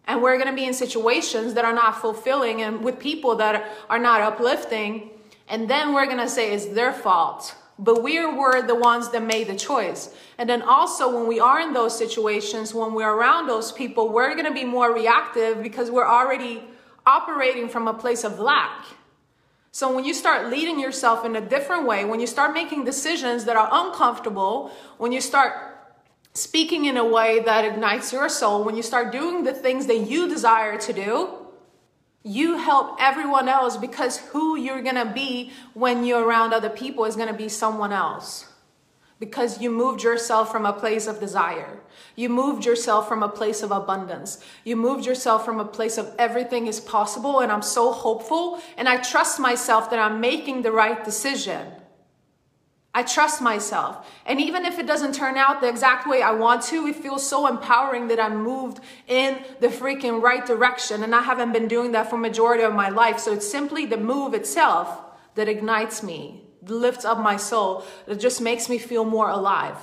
And 0.06 0.22
we're 0.22 0.36
going 0.36 0.48
to 0.48 0.54
be 0.54 0.64
in 0.64 0.74
situations 0.74 1.54
that 1.54 1.64
are 1.64 1.74
not 1.74 2.00
fulfilling 2.00 2.62
and 2.62 2.82
with 2.82 2.98
people 2.98 3.36
that 3.36 3.70
are 3.88 3.98
not 3.98 4.20
uplifting. 4.20 5.10
And 5.48 5.68
then 5.68 5.94
we're 5.94 6.06
going 6.06 6.18
to 6.18 6.28
say 6.28 6.52
it's 6.52 6.66
their 6.66 6.92
fault. 6.92 7.54
But 7.78 8.02
we 8.02 8.24
were 8.26 8.66
the 8.66 8.74
ones 8.74 9.10
that 9.10 9.22
made 9.22 9.46
the 9.46 9.56
choice. 9.56 10.14
And 10.36 10.48
then 10.48 10.62
also, 10.62 11.14
when 11.16 11.26
we 11.26 11.38
are 11.40 11.60
in 11.60 11.72
those 11.72 11.96
situations, 11.96 12.74
when 12.74 12.92
we're 12.92 13.10
around 13.10 13.46
those 13.46 13.72
people, 13.72 14.08
we're 14.12 14.34
going 14.34 14.46
to 14.46 14.52
be 14.52 14.64
more 14.64 14.92
reactive 14.92 15.62
because 15.62 15.90
we're 15.90 16.06
already 16.06 16.62
operating 17.06 17.68
from 17.68 17.88
a 17.88 17.94
place 17.94 18.24
of 18.24 18.38
lack. 18.38 18.84
So 19.72 19.94
when 19.94 20.04
you 20.04 20.12
start 20.12 20.50
leading 20.50 20.80
yourself 20.80 21.24
in 21.24 21.36
a 21.36 21.40
different 21.40 21.86
way, 21.86 22.04
when 22.04 22.20
you 22.20 22.26
start 22.26 22.52
making 22.52 22.84
decisions 22.84 23.44
that 23.44 23.56
are 23.56 23.68
uncomfortable, 23.70 24.72
when 24.98 25.12
you 25.12 25.20
start 25.20 25.69
speaking 26.34 26.84
in 26.84 26.96
a 26.96 27.04
way 27.04 27.40
that 27.40 27.64
ignites 27.64 28.12
your 28.12 28.28
soul, 28.28 28.64
when 28.64 28.76
you 28.76 28.82
start 28.82 29.12
doing 29.12 29.44
the 29.44 29.52
things 29.52 29.86
that 29.86 30.08
you 30.08 30.28
desire 30.28 30.78
to 30.78 30.92
do, 30.92 31.40
you 32.22 32.58
help 32.58 32.96
everyone 33.00 33.48
else 33.48 33.76
because 33.76 34.18
who 34.18 34.56
you're 34.56 34.82
gonna 34.82 35.10
be 35.12 35.52
when 35.74 36.04
you're 36.04 36.24
around 36.24 36.52
other 36.52 36.68
people 36.68 37.04
is 37.04 37.16
gonna 37.16 37.32
be 37.32 37.48
someone 37.48 37.92
else. 37.92 38.46
Because 39.18 39.60
you 39.60 39.70
moved 39.70 40.02
yourself 40.02 40.50
from 40.50 40.64
a 40.64 40.72
place 40.72 41.06
of 41.06 41.20
desire. 41.20 41.80
You 42.16 42.28
moved 42.28 42.64
yourself 42.64 43.08
from 43.08 43.22
a 43.22 43.28
place 43.28 43.62
of 43.62 43.70
abundance. 43.70 44.42
You 44.64 44.76
moved 44.76 45.04
yourself 45.04 45.44
from 45.44 45.60
a 45.60 45.64
place 45.64 45.98
of 45.98 46.14
everything 46.18 46.66
is 46.66 46.80
possible, 46.80 47.40
and 47.40 47.52
I'm 47.52 47.62
so 47.62 47.92
hopeful, 47.92 48.62
and 48.76 48.88
I 48.88 48.96
trust 48.96 49.38
myself 49.38 49.90
that 49.90 49.98
I'm 49.98 50.20
making 50.20 50.62
the 50.62 50.72
right 50.72 51.04
decision. 51.04 51.66
I 52.92 53.04
trust 53.04 53.40
myself. 53.40 54.10
And 54.26 54.40
even 54.40 54.64
if 54.64 54.78
it 54.78 54.86
doesn't 54.86 55.14
turn 55.14 55.36
out 55.36 55.60
the 55.60 55.68
exact 55.68 56.08
way 56.08 56.22
I 56.22 56.32
want 56.32 56.62
to, 56.64 56.86
it 56.88 56.96
feels 56.96 57.26
so 57.26 57.46
empowering 57.46 58.08
that 58.08 58.18
I'm 58.18 58.42
moved 58.42 58.80
in 59.06 59.44
the 59.60 59.68
freaking 59.68 60.20
right 60.20 60.44
direction. 60.44 61.04
And 61.04 61.14
I 61.14 61.22
haven't 61.22 61.52
been 61.52 61.68
doing 61.68 61.92
that 61.92 62.10
for 62.10 62.16
majority 62.16 62.64
of 62.64 62.74
my 62.74 62.88
life. 62.88 63.20
So 63.20 63.32
it's 63.32 63.48
simply 63.48 63.86
the 63.86 63.96
move 63.96 64.34
itself 64.34 65.02
that 65.36 65.48
ignites 65.48 66.02
me, 66.02 66.42
lifts 66.66 67.04
up 67.04 67.20
my 67.20 67.36
soul, 67.36 67.84
that 68.06 68.18
just 68.18 68.40
makes 68.40 68.68
me 68.68 68.76
feel 68.76 69.04
more 69.04 69.30
alive. 69.30 69.76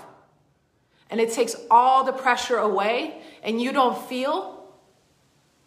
And 1.09 1.21
it 1.21 1.31
takes 1.31 1.55
all 1.71 2.03
the 2.03 2.11
pressure 2.11 2.57
away 2.57 3.21
and 3.41 3.61
you 3.61 3.71
don't 3.71 3.97
feel, 3.97 4.67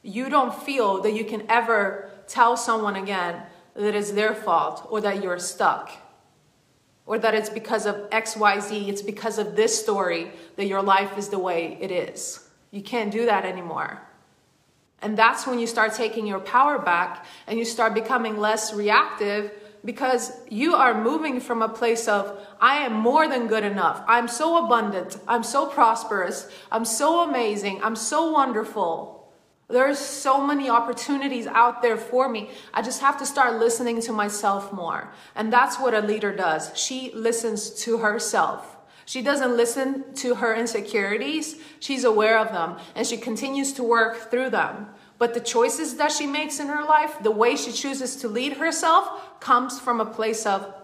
you 0.03 0.29
don't 0.29 0.55
feel 0.55 1.01
that 1.01 1.15
you 1.15 1.25
can 1.25 1.47
ever 1.49 2.11
tell 2.29 2.59
someone 2.59 2.97
again 2.97 3.45
that 3.75 3.95
it's 3.95 4.11
their 4.11 4.35
fault 4.35 4.87
or 4.91 5.01
that 5.01 5.23
you're 5.23 5.39
stuck 5.39 5.91
or 7.11 7.19
that 7.19 7.35
it's 7.35 7.51
because 7.51 7.87
of 7.87 7.97
XYZ, 8.11 8.87
it's 8.87 9.03
because 9.03 9.37
of 9.37 9.57
this 9.57 9.77
story 9.77 10.31
that 10.55 10.67
your 10.69 10.81
life 10.81 11.19
is 11.19 11.29
the 11.29 11.41
way 11.41 11.77
it 11.81 11.91
is. 11.91 12.49
You 12.71 12.83
can't 12.83 13.11
do 13.11 13.27
that 13.27 13.45
anymore. 13.45 14.01
And 15.03 15.19
that's 15.19 15.45
when 15.45 15.59
you 15.59 15.67
start 15.67 15.93
taking 15.93 16.25
your 16.25 16.39
power 16.39 16.79
back 16.79 17.27
and 17.49 17.59
you 17.59 17.65
start 17.65 17.95
becoming 17.95 18.37
less 18.39 18.73
reactive 18.73 19.51
because 19.85 20.31
you 20.49 20.77
are 20.77 21.03
moving 21.03 21.41
from 21.41 21.63
a 21.63 21.69
place 21.69 22.07
of, 22.07 22.39
I 22.61 22.77
am 22.87 22.93
more 22.93 23.27
than 23.27 23.49
good 23.49 23.65
enough. 23.65 24.05
I'm 24.07 24.29
so 24.29 24.65
abundant. 24.65 25.19
I'm 25.27 25.43
so 25.43 25.67
prosperous. 25.67 26.49
I'm 26.71 26.85
so 26.85 27.29
amazing. 27.29 27.83
I'm 27.83 27.97
so 27.97 28.31
wonderful. 28.31 29.20
There's 29.71 29.99
so 29.99 30.45
many 30.45 30.69
opportunities 30.69 31.47
out 31.47 31.81
there 31.81 31.97
for 31.97 32.29
me. 32.29 32.51
I 32.75 32.83
just 32.83 33.01
have 33.01 33.19
to 33.19 33.27
start 33.27 33.61
listening 33.61 34.01
to 34.03 34.13
myself 34.13 34.73
more. 34.73 35.13
And 35.35 35.53
that's 35.53 35.79
what 35.79 35.95
a 35.95 36.01
leader 36.01 36.35
does. 36.35 36.77
She 36.77 37.13
listens 37.15 37.71
to 37.85 37.99
herself. 37.99 38.77
She 39.07 39.23
doesn't 39.23 39.57
listen 39.57 40.15
to 40.17 40.37
her 40.37 40.55
insecurities. 40.55 41.57
She's 41.81 42.05
aware 42.05 42.39
of 42.39 42.53
them 42.53 42.79
and 42.95 43.07
she 43.07 43.17
continues 43.17 43.73
to 43.75 43.83
work 43.83 44.31
through 44.31 44.51
them. 44.51 44.87
But 45.19 45.35
the 45.35 45.41
choices 45.41 45.97
that 45.97 46.13
she 46.13 46.27
makes 46.27 46.61
in 46.61 46.69
her 46.69 46.85
life, 46.85 47.23
the 47.23 47.31
way 47.31 47.57
she 47.57 47.73
chooses 47.73 48.17
to 48.17 48.29
lead 48.29 48.55
herself, 48.55 49.41
comes 49.41 49.79
from 49.79 50.01
a 50.01 50.07
place 50.07 50.47
of, 50.47 50.75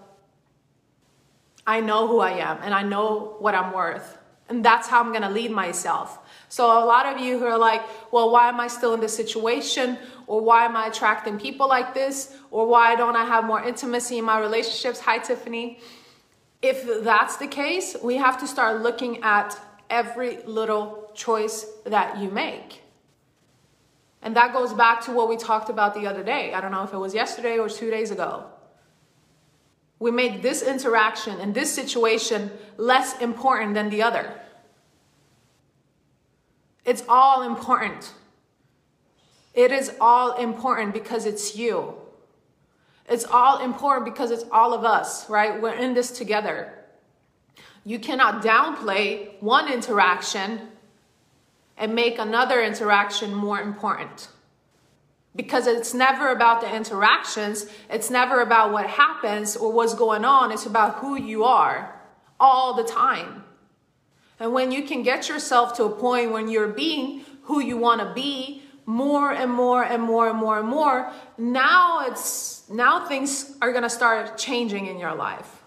I 1.67 1.81
know 1.81 2.07
who 2.07 2.21
I 2.21 2.33
am 2.33 2.59
and 2.63 2.75
I 2.75 2.83
know 2.83 3.37
what 3.39 3.55
I'm 3.55 3.73
worth. 3.73 4.19
And 4.49 4.65
that's 4.65 4.89
how 4.89 5.01
I'm 5.01 5.11
going 5.11 5.23
to 5.23 5.31
lead 5.31 5.51
myself. 5.51 6.19
So 6.49 6.67
a 6.67 6.85
lot 6.85 7.07
of 7.07 7.21
you 7.21 7.39
who 7.39 7.47
are 7.47 7.59
like, 7.59 7.83
well, 8.13 8.31
why 8.31 8.49
am 8.49 8.61
I 8.61 8.69
still 8.69 8.95
in 8.95 9.01
this 9.01 9.17
situation? 9.17 9.99
Or 10.27 10.41
why 10.41 10.65
am 10.65 10.77
I 10.77 10.87
attracting 10.87 11.39
people 11.39 11.69
like 11.69 11.95
this? 11.95 12.37
Or 12.51 12.67
why 12.67 12.95
don't 12.95 13.17
I 13.17 13.25
have 13.25 13.45
more 13.45 13.63
intimacy 13.63 14.19
in 14.19 14.25
my 14.25 14.39
relationships? 14.39 15.01
Hi, 15.01 15.19
Tiffany. 15.19 15.81
If 16.63 17.05
that's 17.05 17.37
the 17.37 17.49
case, 17.49 17.97
we 18.03 18.17
have 18.17 18.39
to 18.41 18.47
start 18.47 18.83
looking 18.83 19.23
at 19.23 19.59
every 19.91 20.39
little 20.45 21.11
choice 21.15 21.67
that 21.85 22.19
you 22.19 22.31
make. 22.31 22.83
And 24.23 24.35
that 24.37 24.53
goes 24.53 24.73
back 24.73 25.03
to 25.03 25.13
what 25.13 25.29
we 25.29 25.37
talked 25.37 25.69
about 25.71 25.95
the 25.95 26.07
other 26.07 26.23
day. 26.23 26.53
I 26.53 26.61
don't 26.61 26.73
know 26.73 26.83
if 26.83 26.93
it 26.93 26.99
was 26.99 27.15
yesterday 27.15 27.59
or 27.59 27.69
two 27.69 27.91
days 27.91 28.11
ago. 28.11 28.45
We 29.99 30.11
make 30.11 30.43
this 30.43 30.63
interaction 30.63 31.41
and 31.41 31.55
this 31.55 31.73
situation 31.73 32.51
less 32.77 33.21
important 33.21 33.75
than 33.75 33.89
the 33.89 34.03
other. 34.03 34.41
It's 36.87 37.03
all 37.09 37.43
important. 37.43 38.13
It 39.53 39.73
is 39.73 39.93
all 40.01 40.37
important 40.37 40.95
because 40.95 41.27
it's 41.27 41.57
you. 41.57 41.95
It's 43.09 43.25
all 43.25 43.61
important 43.61 44.05
because 44.05 44.31
it's 44.31 44.45
all 44.53 44.73
of 44.73 44.85
us, 44.85 45.29
right? 45.29 45.61
We're 45.61 45.75
in 45.75 45.95
this 45.95 46.11
together. 46.13 46.73
You 47.85 47.99
cannot 47.99 48.43
downplay 48.43 49.41
one 49.41 49.71
interaction 49.71 50.69
and 51.77 51.95
make 51.95 52.19
another 52.19 52.63
interaction 52.63 53.35
more 53.35 53.61
important. 53.61 54.29
Because 55.35 55.67
it's 55.67 55.93
never 55.93 56.31
about 56.31 56.61
the 56.63 56.75
interactions, 56.75 57.67
it's 57.91 58.11
never 58.11 58.41
about 58.41 58.73
what 58.73 58.87
happens 58.87 59.57
or 59.57 59.73
what's 59.73 59.95
going 59.95 60.25
on, 60.25 60.53
it's 60.53 60.67
about 60.67 60.97
who 60.97 61.17
you 61.17 61.45
are 61.45 62.01
all 62.41 62.75
the 62.75 62.85
time. 62.85 63.45
And 64.39 64.53
when 64.53 64.71
you 64.71 64.83
can 64.83 65.03
get 65.03 65.29
yourself 65.29 65.77
to 65.77 65.85
a 65.85 65.91
point 65.91 66.33
when 66.33 66.49
you're 66.49 66.69
being 66.69 67.25
who 67.43 67.61
you 67.61 67.77
want 67.77 68.01
to 68.01 68.13
be 68.13 68.63
more 68.85 69.33
and 69.33 69.51
more 69.51 69.83
and 69.83 70.03
more 70.03 70.29
and 70.29 70.39
more 70.39 70.59
and 70.59 70.69
more, 70.69 71.13
now 71.39 72.07
it's 72.07 72.69
now 72.69 73.07
things 73.07 73.57
are 73.63 73.71
going 73.71 73.83
to 73.83 73.91
start 73.91 74.37
changing 74.37 74.87
in 74.87 74.99
your 74.99 75.15
life. 75.15 75.63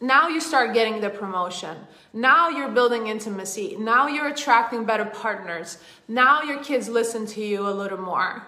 Now 0.00 0.28
you 0.28 0.40
start 0.40 0.74
getting 0.74 1.00
the 1.00 1.08
promotion. 1.08 1.76
Now 2.12 2.48
you're 2.48 2.68
building 2.68 3.06
intimacy. 3.06 3.76
Now 3.78 4.06
you're 4.06 4.28
attracting 4.28 4.84
better 4.84 5.06
partners. 5.06 5.78
Now 6.08 6.42
your 6.42 6.62
kids 6.62 6.88
listen 6.88 7.26
to 7.28 7.40
you 7.40 7.66
a 7.66 7.70
little 7.70 7.98
more. 7.98 8.44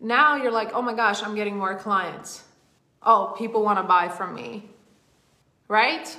Now 0.00 0.36
you're 0.36 0.50
like, 0.50 0.72
oh 0.74 0.82
my 0.82 0.94
gosh, 0.94 1.22
I'm 1.22 1.34
getting 1.34 1.56
more 1.56 1.76
clients. 1.76 2.42
Oh, 3.02 3.34
people 3.38 3.62
want 3.62 3.78
to 3.78 3.82
buy 3.82 4.08
from 4.08 4.34
me. 4.34 4.70
Right? 5.68 6.16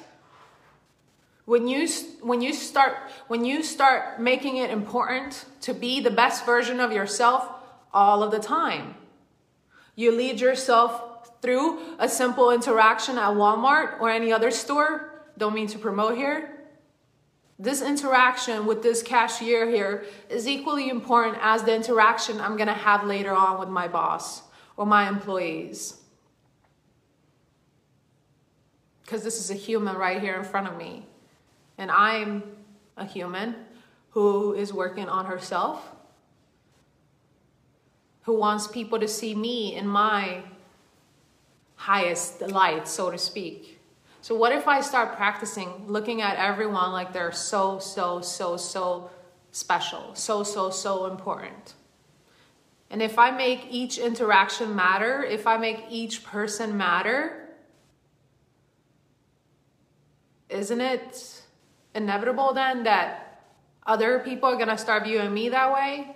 When 1.51 1.67
you 1.67 1.85
when 2.21 2.41
you 2.41 2.53
start 2.53 2.95
when 3.27 3.43
you 3.43 3.61
start 3.61 4.21
making 4.21 4.55
it 4.55 4.69
important 4.69 5.43
to 5.63 5.73
be 5.73 5.99
the 5.99 6.09
best 6.09 6.45
version 6.45 6.79
of 6.79 6.93
yourself 6.93 7.45
all 7.93 8.23
of 8.23 8.31
the 8.31 8.39
time. 8.39 8.95
You 9.93 10.15
lead 10.15 10.39
yourself 10.39 11.29
through 11.41 11.97
a 11.99 12.07
simple 12.07 12.51
interaction 12.51 13.17
at 13.17 13.31
Walmart 13.31 13.99
or 13.99 14.09
any 14.09 14.31
other 14.31 14.49
store. 14.49 15.25
Don't 15.37 15.53
mean 15.53 15.67
to 15.67 15.77
promote 15.77 16.15
here. 16.15 16.57
This 17.59 17.81
interaction 17.81 18.65
with 18.65 18.81
this 18.81 19.03
cashier 19.03 19.69
here 19.69 20.05
is 20.29 20.47
equally 20.47 20.87
important 20.87 21.37
as 21.41 21.63
the 21.63 21.75
interaction 21.75 22.39
I'm 22.39 22.55
gonna 22.55 22.73
have 22.73 23.03
later 23.03 23.33
on 23.33 23.59
with 23.59 23.67
my 23.67 23.89
boss 23.89 24.43
or 24.77 24.85
my 24.85 25.09
employees. 25.09 25.99
Because 29.01 29.25
this 29.25 29.37
is 29.37 29.51
a 29.51 29.59
human 29.67 29.97
right 29.97 30.21
here 30.21 30.35
in 30.35 30.45
front 30.45 30.69
of 30.69 30.77
me. 30.77 31.07
And 31.81 31.89
I'm 31.89 32.43
a 32.95 33.05
human 33.05 33.55
who 34.11 34.53
is 34.53 34.71
working 34.71 35.09
on 35.09 35.25
herself, 35.25 35.89
who 38.21 38.37
wants 38.37 38.67
people 38.67 38.99
to 38.99 39.07
see 39.07 39.33
me 39.33 39.73
in 39.73 39.87
my 39.87 40.43
highest 41.77 42.39
light, 42.41 42.87
so 42.87 43.09
to 43.09 43.17
speak. 43.17 43.79
So, 44.21 44.35
what 44.35 44.51
if 44.51 44.67
I 44.67 44.81
start 44.81 45.15
practicing 45.15 45.87
looking 45.87 46.21
at 46.21 46.37
everyone 46.37 46.91
like 46.91 47.13
they're 47.13 47.31
so, 47.31 47.79
so, 47.79 48.21
so, 48.21 48.57
so 48.57 49.09
special, 49.51 50.13
so, 50.13 50.43
so, 50.43 50.69
so 50.69 51.07
important? 51.07 51.73
And 52.91 53.01
if 53.01 53.17
I 53.17 53.31
make 53.31 53.65
each 53.71 53.97
interaction 53.97 54.75
matter, 54.75 55.23
if 55.23 55.47
I 55.47 55.57
make 55.57 55.85
each 55.89 56.23
person 56.23 56.77
matter, 56.77 57.49
isn't 60.47 60.81
it 60.81 61.40
inevitable 61.95 62.53
then 62.53 62.83
that 62.83 63.43
other 63.85 64.19
people 64.19 64.49
are 64.49 64.57
gonna 64.57 64.77
start 64.77 65.03
viewing 65.03 65.33
me 65.33 65.49
that 65.49 65.73
way? 65.73 66.15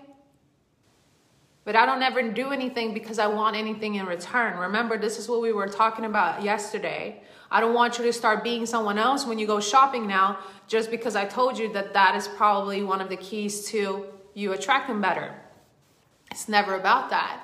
But 1.65 1.75
I 1.75 1.87
don't 1.87 2.03
ever 2.03 2.21
do 2.31 2.51
anything 2.51 2.93
because 2.93 3.17
I 3.17 3.25
want 3.25 3.55
anything 3.55 3.95
in 3.95 4.05
return. 4.05 4.57
Remember, 4.57 4.97
this 4.99 5.17
is 5.17 5.27
what 5.27 5.41
we 5.41 5.51
were 5.51 5.67
talking 5.67 6.05
about 6.05 6.43
yesterday. 6.43 7.23
I 7.49 7.59
don't 7.59 7.73
want 7.73 7.97
you 7.97 8.05
to 8.05 8.13
start 8.13 8.43
being 8.43 8.67
someone 8.67 8.99
else 8.99 9.25
when 9.25 9.39
you 9.39 9.47
go 9.47 9.59
shopping 9.59 10.05
now, 10.07 10.39
just 10.67 10.91
because 10.91 11.15
I 11.15 11.25
told 11.25 11.57
you 11.57 11.73
that 11.73 11.93
that 11.93 12.15
is 12.15 12.27
probably 12.27 12.83
one 12.83 13.01
of 13.01 13.09
the 13.09 13.17
keys 13.17 13.65
to 13.69 14.05
you 14.35 14.53
attracting 14.53 15.01
better. 15.01 15.33
It's 16.29 16.47
never 16.47 16.75
about 16.75 17.09
that. 17.09 17.41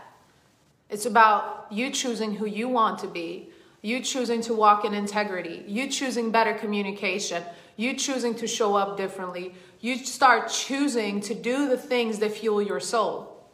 It's 0.90 1.06
about 1.06 1.68
you 1.72 1.90
choosing 1.92 2.36
who 2.36 2.46
you 2.46 2.68
want 2.68 3.00
to 3.00 3.08
be, 3.08 3.51
you 3.82 4.02
choosing 4.02 4.42
to 4.42 4.54
walk 4.54 4.86
in 4.86 4.94
integrity, 4.94 5.64
you 5.68 5.90
choosing 5.90 6.32
better 6.32 6.54
communication, 6.54 7.44
you 7.76 7.96
choosing 7.96 8.36
to 8.36 8.48
show 8.48 8.76
up 8.76 8.98
differently. 8.98 9.56
You 9.80 9.98
start 9.98 10.50
choosing 10.50 11.22
to 11.22 11.34
do 11.34 11.68
the 11.68 11.78
things 11.78 12.20
that 12.20 12.32
fuel 12.32 12.62
your 12.62 12.80
soul 12.80 13.50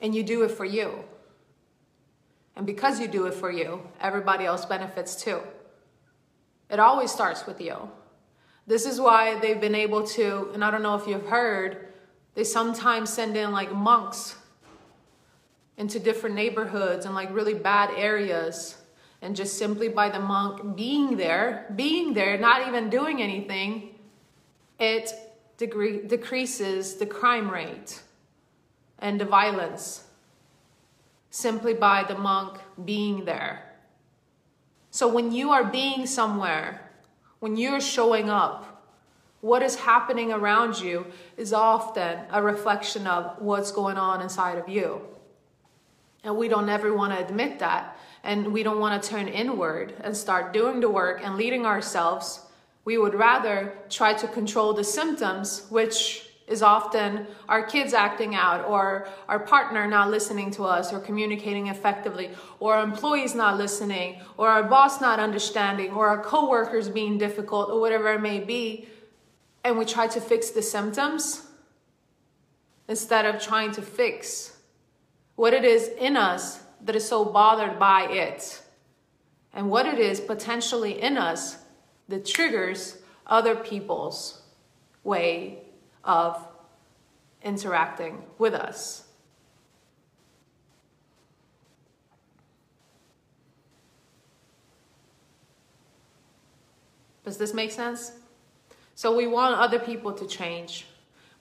and 0.00 0.14
you 0.14 0.22
do 0.22 0.42
it 0.42 0.50
for 0.50 0.64
you. 0.64 1.04
And 2.56 2.66
because 2.66 3.00
you 3.00 3.08
do 3.08 3.26
it 3.26 3.34
for 3.34 3.50
you, 3.50 3.82
everybody 4.00 4.44
else 4.44 4.64
benefits 4.64 5.16
too. 5.16 5.40
It 6.70 6.78
always 6.78 7.10
starts 7.10 7.46
with 7.46 7.60
you. 7.60 7.90
This 8.66 8.86
is 8.86 9.00
why 9.00 9.38
they've 9.40 9.60
been 9.60 9.74
able 9.74 10.06
to, 10.08 10.50
and 10.54 10.64
I 10.64 10.70
don't 10.70 10.82
know 10.82 10.94
if 10.94 11.06
you've 11.06 11.26
heard, 11.26 11.88
they 12.34 12.44
sometimes 12.44 13.12
send 13.12 13.36
in 13.36 13.52
like 13.52 13.72
monks 13.72 14.36
into 15.76 15.98
different 15.98 16.34
neighborhoods 16.36 17.04
and 17.04 17.14
like 17.14 17.34
really 17.34 17.54
bad 17.54 17.90
areas. 17.96 18.76
And 19.24 19.34
just 19.34 19.56
simply 19.56 19.88
by 19.88 20.10
the 20.10 20.20
monk 20.20 20.76
being 20.76 21.16
there, 21.16 21.72
being 21.74 22.12
there, 22.12 22.36
not 22.36 22.68
even 22.68 22.90
doing 22.90 23.22
anything, 23.22 23.94
it 24.78 25.14
decreases 25.56 26.96
the 26.96 27.06
crime 27.06 27.50
rate 27.50 28.02
and 28.98 29.18
the 29.18 29.24
violence 29.24 30.04
simply 31.30 31.72
by 31.72 32.04
the 32.06 32.18
monk 32.18 32.58
being 32.84 33.24
there. 33.24 33.72
So 34.90 35.08
when 35.08 35.32
you 35.32 35.52
are 35.52 35.64
being 35.64 36.06
somewhere, 36.06 36.90
when 37.40 37.56
you're 37.56 37.80
showing 37.80 38.28
up, 38.28 38.84
what 39.40 39.62
is 39.62 39.76
happening 39.76 40.32
around 40.32 40.78
you 40.78 41.06
is 41.38 41.54
often 41.54 42.18
a 42.30 42.42
reflection 42.42 43.06
of 43.06 43.40
what's 43.40 43.72
going 43.72 43.96
on 43.96 44.20
inside 44.20 44.58
of 44.58 44.68
you. 44.68 45.00
And 46.22 46.36
we 46.36 46.48
don't 46.48 46.68
ever 46.68 46.92
want 46.92 47.14
to 47.14 47.26
admit 47.26 47.58
that. 47.60 47.93
And 48.24 48.52
we 48.52 48.62
don't 48.62 48.80
want 48.80 49.00
to 49.00 49.08
turn 49.08 49.28
inward 49.28 49.94
and 50.00 50.16
start 50.16 50.52
doing 50.52 50.80
the 50.80 50.88
work 50.88 51.20
and 51.22 51.36
leading 51.36 51.64
ourselves. 51.64 52.40
We 52.84 52.98
would 52.98 53.14
rather 53.14 53.74
try 53.88 54.14
to 54.14 54.26
control 54.26 54.72
the 54.72 54.82
symptoms, 54.82 55.66
which 55.70 56.24
is 56.46 56.62
often 56.62 57.26
our 57.48 57.62
kids 57.62 57.94
acting 57.94 58.34
out 58.34 58.66
or 58.66 59.08
our 59.28 59.38
partner 59.38 59.86
not 59.86 60.10
listening 60.10 60.50
to 60.50 60.64
us 60.64 60.92
or 60.92 61.00
communicating 61.00 61.68
effectively 61.68 62.30
or 62.60 62.80
employees 62.80 63.34
not 63.34 63.56
listening 63.56 64.20
or 64.36 64.48
our 64.48 64.62
boss 64.62 65.00
not 65.00 65.18
understanding 65.18 65.90
or 65.92 66.08
our 66.08 66.22
coworkers 66.22 66.88
being 66.88 67.16
difficult 67.16 67.70
or 67.70 67.80
whatever 67.80 68.12
it 68.12 68.20
may 68.20 68.40
be 68.40 68.86
and 69.64 69.78
we 69.78 69.84
try 69.86 70.06
to 70.06 70.20
fix 70.20 70.50
the 70.50 70.60
symptoms 70.60 71.46
instead 72.88 73.24
of 73.24 73.40
trying 73.40 73.72
to 73.72 73.80
fix 73.80 74.58
what 75.36 75.54
it 75.54 75.64
is 75.64 75.88
in 75.98 76.16
us 76.16 76.63
that 76.84 76.94
is 76.94 77.06
so 77.06 77.24
bothered 77.24 77.78
by 77.78 78.04
it 78.10 78.62
and 79.52 79.70
what 79.70 79.86
it 79.86 79.98
is 79.98 80.20
potentially 80.20 81.00
in 81.00 81.16
us 81.16 81.56
that 82.08 82.24
triggers 82.26 82.98
other 83.26 83.56
people's 83.56 84.42
way 85.02 85.58
of 86.04 86.46
interacting 87.42 88.22
with 88.38 88.54
us. 88.54 89.04
Does 97.24 97.38
this 97.38 97.54
make 97.54 97.72
sense? 97.72 98.12
So 98.94 99.16
we 99.16 99.26
want 99.26 99.56
other 99.56 99.78
people 99.78 100.12
to 100.12 100.26
change. 100.26 100.86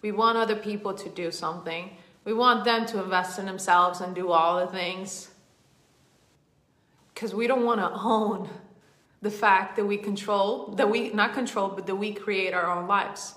We 0.01 0.11
want 0.11 0.37
other 0.37 0.55
people 0.55 0.93
to 0.93 1.09
do 1.09 1.29
something. 1.29 1.97
We 2.23 2.33
want 2.33 2.63
them 2.63 2.85
to 2.87 3.03
invest 3.03 3.37
in 3.37 3.45
themselves 3.45 3.99
and 3.99 4.15
do 4.15 4.31
all 4.31 4.65
the 4.65 4.71
things. 4.71 5.29
Because 7.13 7.33
we 7.33 7.47
don't 7.47 7.63
want 7.63 7.79
to 7.79 7.91
own 7.91 8.49
the 9.21 9.31
fact 9.31 9.75
that 9.77 9.85
we 9.85 9.97
control, 9.97 10.73
that 10.75 10.89
we, 10.89 11.09
not 11.11 11.33
control, 11.33 11.69
but 11.69 11.87
that 11.87 11.95
we 11.95 12.13
create 12.13 12.53
our 12.53 12.69
own 12.69 12.87
lives. 12.87 13.35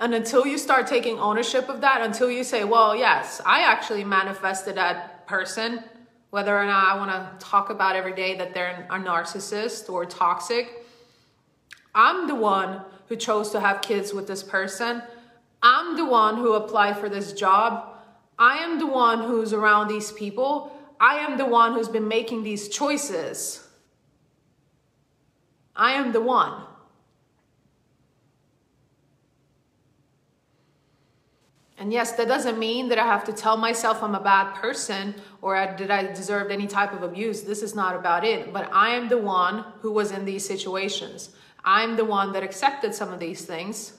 And 0.00 0.14
until 0.14 0.46
you 0.46 0.56
start 0.56 0.86
taking 0.86 1.18
ownership 1.18 1.68
of 1.68 1.82
that, 1.82 2.00
until 2.00 2.30
you 2.30 2.42
say, 2.42 2.64
well, 2.64 2.96
yes, 2.96 3.42
I 3.44 3.60
actually 3.60 4.02
manifested 4.02 4.76
that 4.76 5.26
person, 5.26 5.84
whether 6.30 6.56
or 6.56 6.64
not 6.64 6.86
I 6.86 6.96
want 6.96 7.10
to 7.10 7.46
talk 7.46 7.68
about 7.68 7.96
every 7.96 8.14
day 8.14 8.34
that 8.38 8.54
they're 8.54 8.86
a 8.88 8.98
narcissist 8.98 9.90
or 9.90 10.06
toxic, 10.06 10.86
I'm 11.94 12.26
the 12.28 12.34
one 12.34 12.80
who 13.08 13.16
chose 13.16 13.50
to 13.50 13.60
have 13.60 13.82
kids 13.82 14.14
with 14.14 14.26
this 14.26 14.42
person. 14.42 15.02
I'm 15.62 15.96
the 15.96 16.06
one 16.06 16.36
who 16.36 16.54
applied 16.54 16.96
for 16.96 17.08
this 17.08 17.32
job. 17.32 17.98
I 18.38 18.58
am 18.58 18.78
the 18.78 18.86
one 18.86 19.24
who's 19.24 19.52
around 19.52 19.88
these 19.88 20.12
people. 20.12 20.74
I 21.00 21.16
am 21.16 21.38
the 21.38 21.46
one 21.46 21.72
who's 21.72 21.88
been 21.88 22.06
making 22.06 22.42
these 22.42 22.68
choices. 22.68 23.66
I 25.74 25.92
am 25.92 26.12
the 26.12 26.20
one. 26.20 26.62
And 31.78 31.90
yes, 31.90 32.12
that 32.12 32.28
doesn't 32.28 32.58
mean 32.58 32.90
that 32.90 32.98
I 32.98 33.06
have 33.06 33.24
to 33.24 33.32
tell 33.32 33.56
myself 33.56 34.02
I'm 34.02 34.14
a 34.14 34.20
bad 34.20 34.52
person 34.56 35.14
or 35.40 35.54
that 35.54 35.90
I 35.90 36.12
deserved 36.12 36.52
any 36.52 36.66
type 36.66 36.92
of 36.92 37.02
abuse. 37.02 37.40
This 37.40 37.62
is 37.62 37.74
not 37.74 37.96
about 37.96 38.22
it. 38.22 38.52
But 38.52 38.68
I 38.70 38.90
am 38.90 39.08
the 39.08 39.16
one 39.16 39.64
who 39.80 39.90
was 39.90 40.12
in 40.12 40.26
these 40.26 40.46
situations. 40.46 41.30
I'm 41.64 41.96
the 41.96 42.04
one 42.04 42.32
that 42.32 42.42
accepted 42.42 42.94
some 42.94 43.10
of 43.10 43.18
these 43.18 43.46
things. 43.46 43.94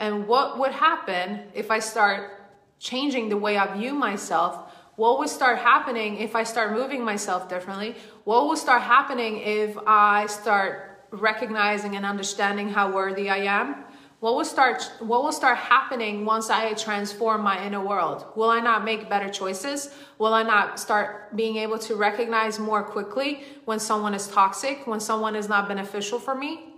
And 0.00 0.26
what 0.26 0.58
would 0.58 0.72
happen 0.72 1.42
if 1.54 1.70
I 1.70 1.78
start 1.78 2.42
changing 2.80 3.28
the 3.28 3.36
way 3.36 3.56
I 3.56 3.76
view 3.76 3.94
myself? 3.94 4.73
What 4.96 5.18
would 5.18 5.28
start 5.28 5.58
happening 5.58 6.18
if 6.18 6.36
I 6.36 6.44
start 6.44 6.72
moving 6.72 7.04
myself 7.04 7.48
differently? 7.48 7.96
What 8.24 8.46
will 8.46 8.56
start 8.56 8.82
happening 8.82 9.38
if 9.38 9.76
I 9.86 10.26
start 10.26 11.06
recognizing 11.10 11.96
and 11.96 12.06
understanding 12.06 12.68
how 12.68 12.92
worthy 12.92 13.28
I 13.28 13.38
am? 13.38 13.84
What 14.20 14.36
will 14.36 14.44
start 14.44 14.90
what 15.00 15.22
will 15.22 15.32
start 15.32 15.58
happening 15.58 16.24
once 16.24 16.48
I 16.48 16.72
transform 16.74 17.42
my 17.42 17.62
inner 17.66 17.84
world? 17.84 18.24
Will 18.36 18.48
I 18.48 18.60
not 18.60 18.84
make 18.84 19.10
better 19.10 19.28
choices? 19.28 19.94
Will 20.18 20.32
I 20.32 20.42
not 20.42 20.80
start 20.80 21.36
being 21.36 21.56
able 21.56 21.78
to 21.80 21.96
recognize 21.96 22.58
more 22.58 22.82
quickly 22.82 23.42
when 23.64 23.78
someone 23.80 24.14
is 24.14 24.28
toxic, 24.28 24.86
when 24.86 25.00
someone 25.00 25.36
is 25.36 25.48
not 25.48 25.68
beneficial 25.68 26.18
for 26.18 26.34
me? 26.34 26.72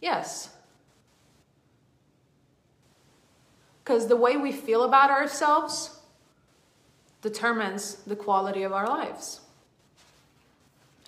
Yes. 0.00 0.50
Because 3.82 4.08
the 4.08 4.16
way 4.16 4.36
we 4.36 4.52
feel 4.52 4.82
about 4.82 5.10
ourselves 5.10 6.01
determines 7.22 7.94
the 8.06 8.16
quality 8.16 8.64
of 8.64 8.72
our 8.72 8.86
lives. 8.86 9.40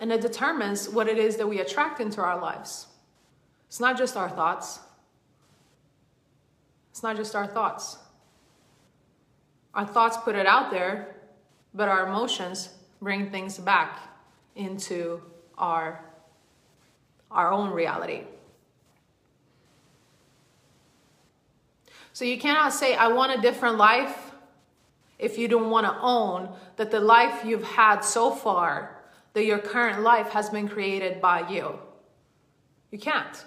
And 0.01 0.11
it 0.11 0.21
determines 0.21 0.89
what 0.89 1.09
it 1.09 1.19
is 1.19 1.37
that 1.37 1.49
we 1.49 1.61
attract 1.61 2.01
into 2.01 2.21
our 2.21 2.41
lives. 2.41 2.87
It's 3.69 3.81
not 3.81 3.99
just 3.99 4.17
our 4.17 4.29
thoughts. 4.29 4.81
It's 6.91 7.03
not 7.03 7.17
just 7.17 7.35
our 7.35 7.47
thoughts. 7.47 7.99
Our 9.75 9.85
thoughts 9.85 10.17
put 10.17 10.37
it 10.37 10.47
out 10.47 10.71
there, 10.71 11.17
but 11.75 11.89
our 11.89 12.07
emotions 12.07 12.71
bring 13.03 13.31
things 13.31 13.59
back 13.59 13.99
into 14.55 15.21
our, 15.59 16.05
our 17.31 17.53
own 17.53 17.71
reality. 17.71 18.23
So 22.13 22.25
you 22.25 22.39
cannot 22.39 22.73
say, 22.73 22.95
I 22.95 23.09
want 23.09 23.37
a 23.37 23.43
different 23.43 23.77
life 23.77 24.24
if 25.25 25.39
you 25.39 25.49
don't 25.49 25.71
want 25.71 25.87
to 25.87 25.97
own 26.01 26.55
that 26.77 26.91
the 26.91 27.01
life 27.01 27.45
you've 27.45 27.65
had 27.65 28.01
so 28.01 28.31
far, 28.31 29.03
that 29.33 29.45
your 29.45 29.59
current 29.59 30.03
life 30.03 30.29
has 30.31 30.51
been 30.51 30.69
created 30.69 31.21
by 31.21 31.49
you. 31.49 31.79
You 32.91 32.99
can't. 32.99 33.45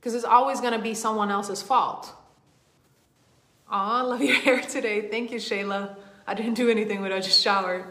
Because 0.00 0.14
it's 0.14 0.24
always 0.24 0.60
going 0.60 0.72
to 0.72 0.78
be 0.80 0.94
someone 0.94 1.30
else's 1.30 1.62
fault. 1.62 2.12
Aw, 3.70 3.98
I 3.98 4.02
love 4.02 4.22
your 4.22 4.34
hair 4.46 4.60
today. 4.60 5.08
Thank 5.08 5.30
you, 5.30 5.38
Shayla. 5.38 5.96
I 6.26 6.34
didn't 6.34 6.54
do 6.54 6.68
anything 6.68 7.00
but 7.00 7.12
I 7.12 7.20
just 7.20 7.40
showered. 7.42 7.84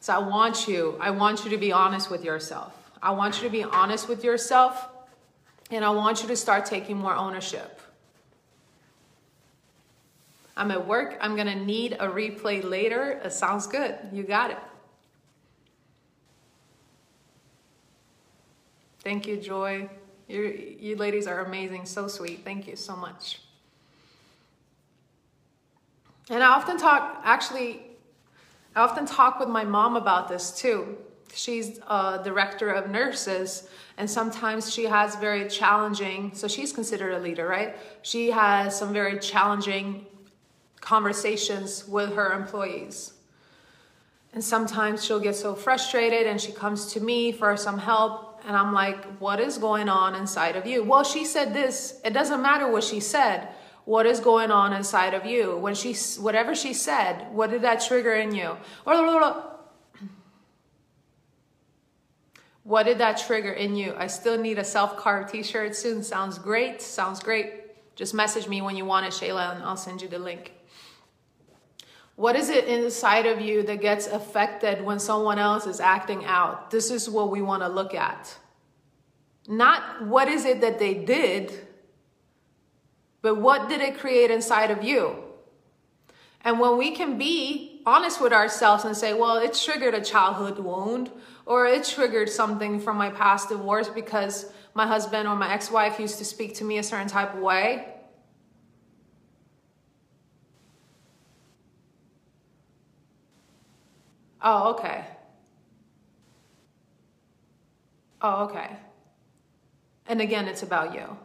So 0.00 0.12
I 0.12 0.18
want 0.18 0.66
you, 0.66 0.96
I 1.00 1.10
want 1.10 1.44
you 1.44 1.50
to 1.50 1.58
be 1.58 1.70
honest 1.70 2.10
with 2.10 2.24
yourself. 2.24 2.76
I 3.00 3.12
want 3.12 3.36
you 3.36 3.44
to 3.44 3.52
be 3.52 3.62
honest 3.62 4.08
with 4.08 4.24
yourself 4.24 4.88
and 5.70 5.84
I 5.84 5.90
want 5.90 6.22
you 6.22 6.28
to 6.28 6.36
start 6.36 6.66
taking 6.66 6.96
more 6.96 7.14
ownership. 7.14 7.81
I'm 10.56 10.70
at 10.70 10.86
work. 10.86 11.16
I'm 11.20 11.34
going 11.34 11.46
to 11.46 11.54
need 11.54 11.94
a 11.94 12.08
replay 12.08 12.62
later. 12.62 13.20
It 13.24 13.32
sounds 13.32 13.66
good. 13.66 13.96
You 14.12 14.22
got 14.22 14.50
it. 14.50 14.58
Thank 19.02 19.26
you, 19.26 19.36
Joy. 19.36 19.88
You, 20.28 20.76
you 20.78 20.96
ladies 20.96 21.26
are 21.26 21.44
amazing. 21.44 21.86
So 21.86 22.06
sweet. 22.06 22.44
Thank 22.44 22.68
you 22.68 22.76
so 22.76 22.94
much. 22.94 23.40
And 26.30 26.42
I 26.42 26.48
often 26.48 26.78
talk, 26.78 27.20
actually, 27.24 27.82
I 28.76 28.80
often 28.80 29.06
talk 29.06 29.40
with 29.40 29.48
my 29.48 29.64
mom 29.64 29.96
about 29.96 30.28
this 30.28 30.52
too. 30.52 30.96
She's 31.34 31.78
a 31.88 32.20
director 32.22 32.70
of 32.70 32.90
nurses, 32.90 33.68
and 33.96 34.08
sometimes 34.08 34.72
she 34.72 34.84
has 34.84 35.16
very 35.16 35.48
challenging, 35.48 36.30
so 36.34 36.46
she's 36.46 36.72
considered 36.72 37.14
a 37.14 37.18
leader, 37.18 37.48
right? 37.48 37.76
She 38.02 38.30
has 38.30 38.78
some 38.78 38.92
very 38.92 39.18
challenging 39.18 40.06
conversations 40.82 41.88
with 41.88 42.12
her 42.14 42.34
employees. 42.34 43.14
And 44.34 44.44
sometimes 44.44 45.02
she'll 45.04 45.20
get 45.20 45.36
so 45.36 45.54
frustrated 45.54 46.26
and 46.26 46.38
she 46.38 46.52
comes 46.52 46.92
to 46.92 47.00
me 47.00 47.32
for 47.32 47.56
some 47.56 47.78
help. 47.78 48.40
And 48.46 48.54
I'm 48.56 48.72
like, 48.72 49.04
what 49.18 49.40
is 49.40 49.56
going 49.56 49.88
on 49.88 50.14
inside 50.14 50.56
of 50.56 50.66
you? 50.66 50.82
Well, 50.82 51.04
she 51.04 51.24
said 51.24 51.54
this. 51.54 52.00
It 52.04 52.12
doesn't 52.12 52.42
matter 52.42 52.70
what 52.70 52.82
she 52.82 52.98
said. 53.00 53.48
What 53.84 54.06
is 54.06 54.20
going 54.20 54.50
on 54.50 54.72
inside 54.72 55.14
of 55.14 55.24
you? 55.24 55.56
When 55.56 55.74
she, 55.74 55.94
whatever 56.20 56.54
she 56.54 56.72
said, 56.72 57.32
what 57.32 57.50
did 57.50 57.62
that 57.62 57.80
trigger 57.80 58.14
in 58.14 58.34
you? 58.34 58.56
What 62.64 62.84
did 62.84 62.98
that 62.98 63.18
trigger 63.18 63.52
in 63.52 63.76
you? 63.76 63.94
I 63.96 64.06
still 64.06 64.38
need 64.38 64.58
a 64.58 64.64
self-carved 64.64 65.30
t-shirt 65.30 65.76
soon. 65.76 66.02
Sounds 66.02 66.38
great. 66.38 66.80
Sounds 66.80 67.20
great. 67.20 67.94
Just 67.96 68.14
message 68.14 68.48
me 68.48 68.62
when 68.62 68.76
you 68.76 68.84
want 68.84 69.06
it, 69.06 69.12
Shayla, 69.12 69.54
and 69.54 69.62
I'll 69.62 69.76
send 69.76 70.00
you 70.00 70.08
the 70.08 70.18
link. 70.18 70.52
What 72.16 72.36
is 72.36 72.50
it 72.50 72.66
inside 72.66 73.26
of 73.26 73.40
you 73.40 73.62
that 73.64 73.80
gets 73.80 74.06
affected 74.06 74.84
when 74.84 74.98
someone 74.98 75.38
else 75.38 75.66
is 75.66 75.80
acting 75.80 76.24
out? 76.24 76.70
This 76.70 76.90
is 76.90 77.08
what 77.08 77.30
we 77.30 77.42
want 77.42 77.62
to 77.62 77.68
look 77.68 77.94
at. 77.94 78.36
Not 79.48 80.06
what 80.06 80.28
is 80.28 80.44
it 80.44 80.60
that 80.60 80.78
they 80.78 80.94
did, 80.94 81.66
but 83.22 83.36
what 83.36 83.68
did 83.68 83.80
it 83.80 83.98
create 83.98 84.30
inside 84.30 84.70
of 84.70 84.84
you? 84.84 85.16
And 86.44 86.60
when 86.60 86.76
we 86.76 86.90
can 86.90 87.18
be 87.18 87.82
honest 87.86 88.20
with 88.20 88.32
ourselves 88.32 88.84
and 88.84 88.96
say, 88.96 89.14
well, 89.14 89.38
it 89.38 89.54
triggered 89.54 89.94
a 89.94 90.00
childhood 90.00 90.58
wound, 90.58 91.10
or 91.46 91.66
it 91.66 91.84
triggered 91.84 92.28
something 92.28 92.78
from 92.78 92.96
my 92.96 93.10
past 93.10 93.48
divorce 93.48 93.88
because 93.88 94.52
my 94.74 94.86
husband 94.86 95.28
or 95.28 95.36
my 95.36 95.52
ex-wife 95.52 95.98
used 95.98 96.18
to 96.18 96.24
speak 96.24 96.54
to 96.56 96.64
me 96.64 96.78
a 96.78 96.82
certain 96.82 97.08
type 97.08 97.34
of 97.34 97.40
way. 97.40 97.91
Oh, 104.42 104.70
okay. 104.72 105.04
Oh, 108.20 108.44
okay. 108.44 108.76
And 110.06 110.20
again, 110.20 110.48
it's 110.48 110.62
about 110.62 110.94
you. 110.94 111.16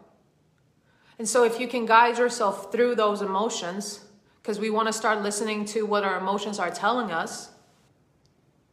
And 1.19 1.27
so 1.27 1.43
if 1.43 1.59
you 1.59 1.67
can 1.67 1.85
guide 1.85 2.17
yourself 2.17 2.71
through 2.71 2.95
those 2.95 3.21
emotions, 3.21 4.05
because 4.41 4.59
we 4.59 4.69
want 4.69 4.87
to 4.87 4.93
start 4.93 5.21
listening 5.23 5.65
to 5.65 5.85
what 5.85 6.03
our 6.03 6.17
emotions 6.17 6.59
are 6.59 6.69
telling 6.69 7.11
us 7.11 7.49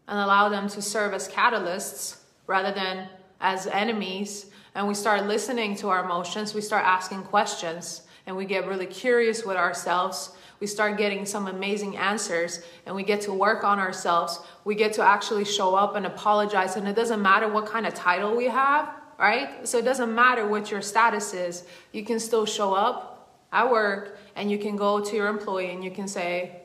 and 0.06 0.18
allow 0.18 0.48
them 0.48 0.68
to 0.68 0.82
serve 0.82 1.14
as 1.14 1.28
catalysts 1.28 2.18
rather 2.46 2.72
than 2.72 3.08
as 3.40 3.66
enemies. 3.66 4.50
And 4.74 4.86
we 4.86 4.94
start 4.94 5.26
listening 5.26 5.74
to 5.76 5.88
our 5.88 6.04
emotions, 6.04 6.54
we 6.54 6.60
start 6.60 6.84
asking 6.84 7.22
questions, 7.24 8.02
and 8.26 8.36
we 8.36 8.44
get 8.44 8.66
really 8.66 8.86
curious 8.86 9.44
with 9.44 9.56
ourselves. 9.56 10.30
We 10.64 10.68
start 10.68 10.96
getting 10.96 11.26
some 11.26 11.46
amazing 11.46 11.98
answers, 11.98 12.62
and 12.86 12.96
we 12.96 13.02
get 13.02 13.20
to 13.28 13.34
work 13.34 13.64
on 13.64 13.78
ourselves. 13.78 14.40
We 14.64 14.74
get 14.74 14.94
to 14.94 15.02
actually 15.02 15.44
show 15.44 15.74
up 15.74 15.94
and 15.94 16.06
apologize. 16.06 16.76
And 16.76 16.88
it 16.88 16.96
doesn't 16.96 17.20
matter 17.20 17.46
what 17.52 17.66
kind 17.66 17.86
of 17.86 17.92
title 17.92 18.34
we 18.34 18.46
have, 18.46 18.88
right? 19.18 19.68
So 19.68 19.76
it 19.76 19.84
doesn't 19.84 20.14
matter 20.14 20.48
what 20.48 20.70
your 20.70 20.80
status 20.80 21.34
is. 21.34 21.64
You 21.92 22.02
can 22.02 22.18
still 22.18 22.46
show 22.46 22.72
up 22.72 23.30
at 23.52 23.70
work 23.70 24.18
and 24.36 24.50
you 24.50 24.56
can 24.56 24.74
go 24.74 25.04
to 25.04 25.14
your 25.14 25.26
employee 25.26 25.70
and 25.70 25.84
you 25.84 25.90
can 25.90 26.08
say, 26.08 26.62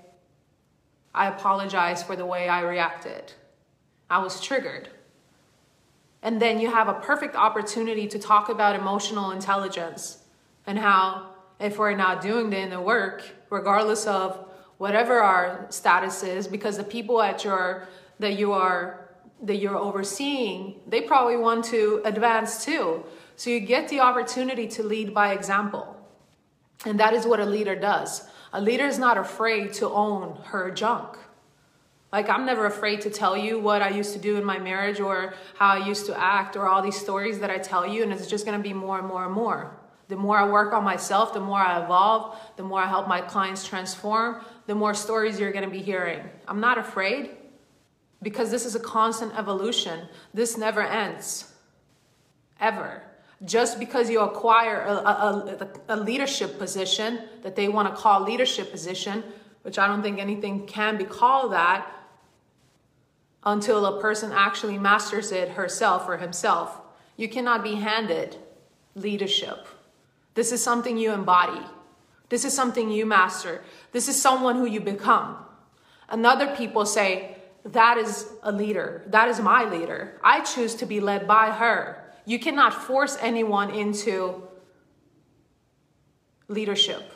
I 1.14 1.28
apologize 1.28 2.02
for 2.02 2.16
the 2.16 2.26
way 2.26 2.47
I 2.47 2.62
reacted. 2.62 3.34
I 4.10 4.20
was 4.20 4.39
triggered. 4.39 4.88
And 6.22 6.41
then 6.41 6.62
you 6.62 6.72
have 6.72 6.88
a 6.88 6.93
perfect 6.93 7.36
opportunity 7.36 8.08
to 8.08 8.18
talk 8.18 8.47
about 8.47 8.78
emotional 8.78 9.32
intelligence 9.32 10.20
and 10.66 10.80
how, 10.80 11.32
if 11.60 11.78
we're 11.78 11.95
not 11.95 12.22
doing 12.22 12.49
the 12.49 12.60
inner 12.60 12.82
work, 12.82 13.24
regardless 13.49 14.07
of 14.07 14.45
whatever 14.78 15.20
our 15.20 15.68
status 15.70 16.24
is, 16.24 16.47
because 16.47 16.78
the 16.78 16.84
people 16.84 17.22
at 17.22 17.43
your 17.43 17.88
that 18.20 18.38
you 18.38 18.53
are 18.53 19.10
that 19.41 19.57
you're 19.57 19.78
overseeing, 19.78 20.76
they 20.88 21.01
probably 21.01 21.38
want 21.38 21.64
to 21.66 22.01
advance 22.03 22.66
too. 22.66 23.03
So 23.36 23.49
you 23.49 23.62
get 23.62 23.88
the 23.88 24.01
opportunity 24.01 24.68
to 24.68 24.84
lead 24.84 25.14
by 25.14 25.32
example. 25.32 25.95
And 26.86 26.99
that 26.99 27.14
is 27.14 27.26
what 27.26 27.39
a 27.39 27.45
leader 27.45 27.76
does. 27.76 28.28
A 28.51 28.60
leader 28.60 28.86
is 28.86 28.99
not 28.99 29.18
afraid 29.18 29.74
to 29.74 29.89
own 29.89 30.38
her 30.45 30.72
junk. 30.72 31.18
Like, 32.12 32.28
I'm 32.28 32.45
never 32.45 32.66
afraid 32.66 33.01
to 33.01 33.10
tell 33.10 33.38
you 33.38 33.60
what 33.60 33.82
I 33.82 33.89
used 33.89 34.14
to 34.14 34.20
do 34.20 34.36
in 34.36 34.43
my 34.43 34.57
marriage 34.57 34.99
or 34.99 35.36
how 35.57 35.68
I 35.68 35.88
used 35.88 36.07
to 36.07 36.20
act 36.20 36.57
or 36.57 36.68
all 36.68 36.82
these 36.82 36.97
stories 36.97 37.39
that 37.39 37.51
I 37.51 37.60
tell 37.60 37.88
you, 37.88 38.01
and 38.01 38.12
it's 38.12 38.28
just 38.28 38.45
gonna 38.45 38.60
be 38.60 38.74
more 38.74 38.97
and 38.97 39.07
more 39.07 39.26
and 39.26 39.34
more. 39.34 39.78
The 40.10 40.18
more 40.18 40.38
I 40.38 40.47
work 40.47 40.74
on 40.74 40.84
myself, 40.84 41.34
the 41.34 41.39
more 41.39 41.60
I 41.60 41.84
evolve, 41.84 42.38
the 42.57 42.64
more 42.64 42.82
I 42.82 42.88
help 42.88 43.07
my 43.07 43.22
clients 43.22 43.66
transform, 43.66 44.43
the 44.66 44.76
more 44.76 44.93
stories 44.93 45.39
you're 45.39 45.51
gonna 45.51 45.70
be 45.70 45.82
hearing. 45.82 46.20
I'm 46.47 46.60
not 46.60 46.78
afraid 46.78 47.38
because 48.22 48.51
this 48.51 48.66
is 48.66 48.76
a 48.76 48.80
constant 48.80 49.38
evolution. 49.38 50.07
This 50.34 50.57
never 50.57 50.82
ends, 50.82 51.53
ever 52.60 53.03
just 53.45 53.80
because 53.80 54.10
you 54.10 54.20
acquire 54.20 54.82
a, 54.82 54.91
a, 54.91 55.70
a, 55.89 55.97
leadership 55.97 56.60
position 56.60 57.22
that 57.41 57.55
they 57.55 57.70
want 57.70 57.88
to 57.88 58.01
call 58.01 58.22
leadership 58.22 58.70
position, 58.70 59.24
which 59.62 59.80
I 59.80 59.88
don't 59.88 60.01
think 60.01 60.20
anything 60.20 60.68
can 60.68 60.97
be 60.97 61.05
called 61.05 61.53
that 61.53 61.88
until 63.45 63.86
a 63.86 64.01
person 64.01 64.32
actually 64.34 64.78
masters 64.78 65.32
it 65.32 65.49
herself 65.49 66.07
or 66.10 66.18
himself. 66.18 66.82
You 67.16 67.30
cannot 67.30 67.64
be 67.64 67.76
handed 67.76 68.36
leadership. 68.95 69.68
This 70.39 70.53
is 70.53 70.63
something 70.63 70.97
you 70.97 71.11
embody. 71.11 71.65
This 72.29 72.45
is 72.45 72.53
something 72.53 72.89
you 72.89 73.05
master. 73.05 73.61
This 73.91 74.07
is 74.07 74.21
someone 74.21 74.55
who 74.55 74.65
you 74.65 74.79
become. 74.79 75.35
And 76.07 76.25
other 76.25 76.55
people 76.55 76.85
say, 76.85 77.35
that 77.65 77.97
is 77.97 78.25
a 78.41 78.49
leader. 78.49 79.03
That 79.07 79.27
is 79.27 79.41
my 79.41 79.69
leader. 79.69 80.17
I 80.23 80.39
choose 80.39 80.75
to 80.75 80.85
be 80.85 81.01
led 81.01 81.27
by 81.27 81.51
her. 81.51 82.13
You 82.23 82.39
cannot 82.39 82.73
force 82.73 83.17
anyone 83.19 83.69
into 83.71 84.47
leadership, 86.47 87.11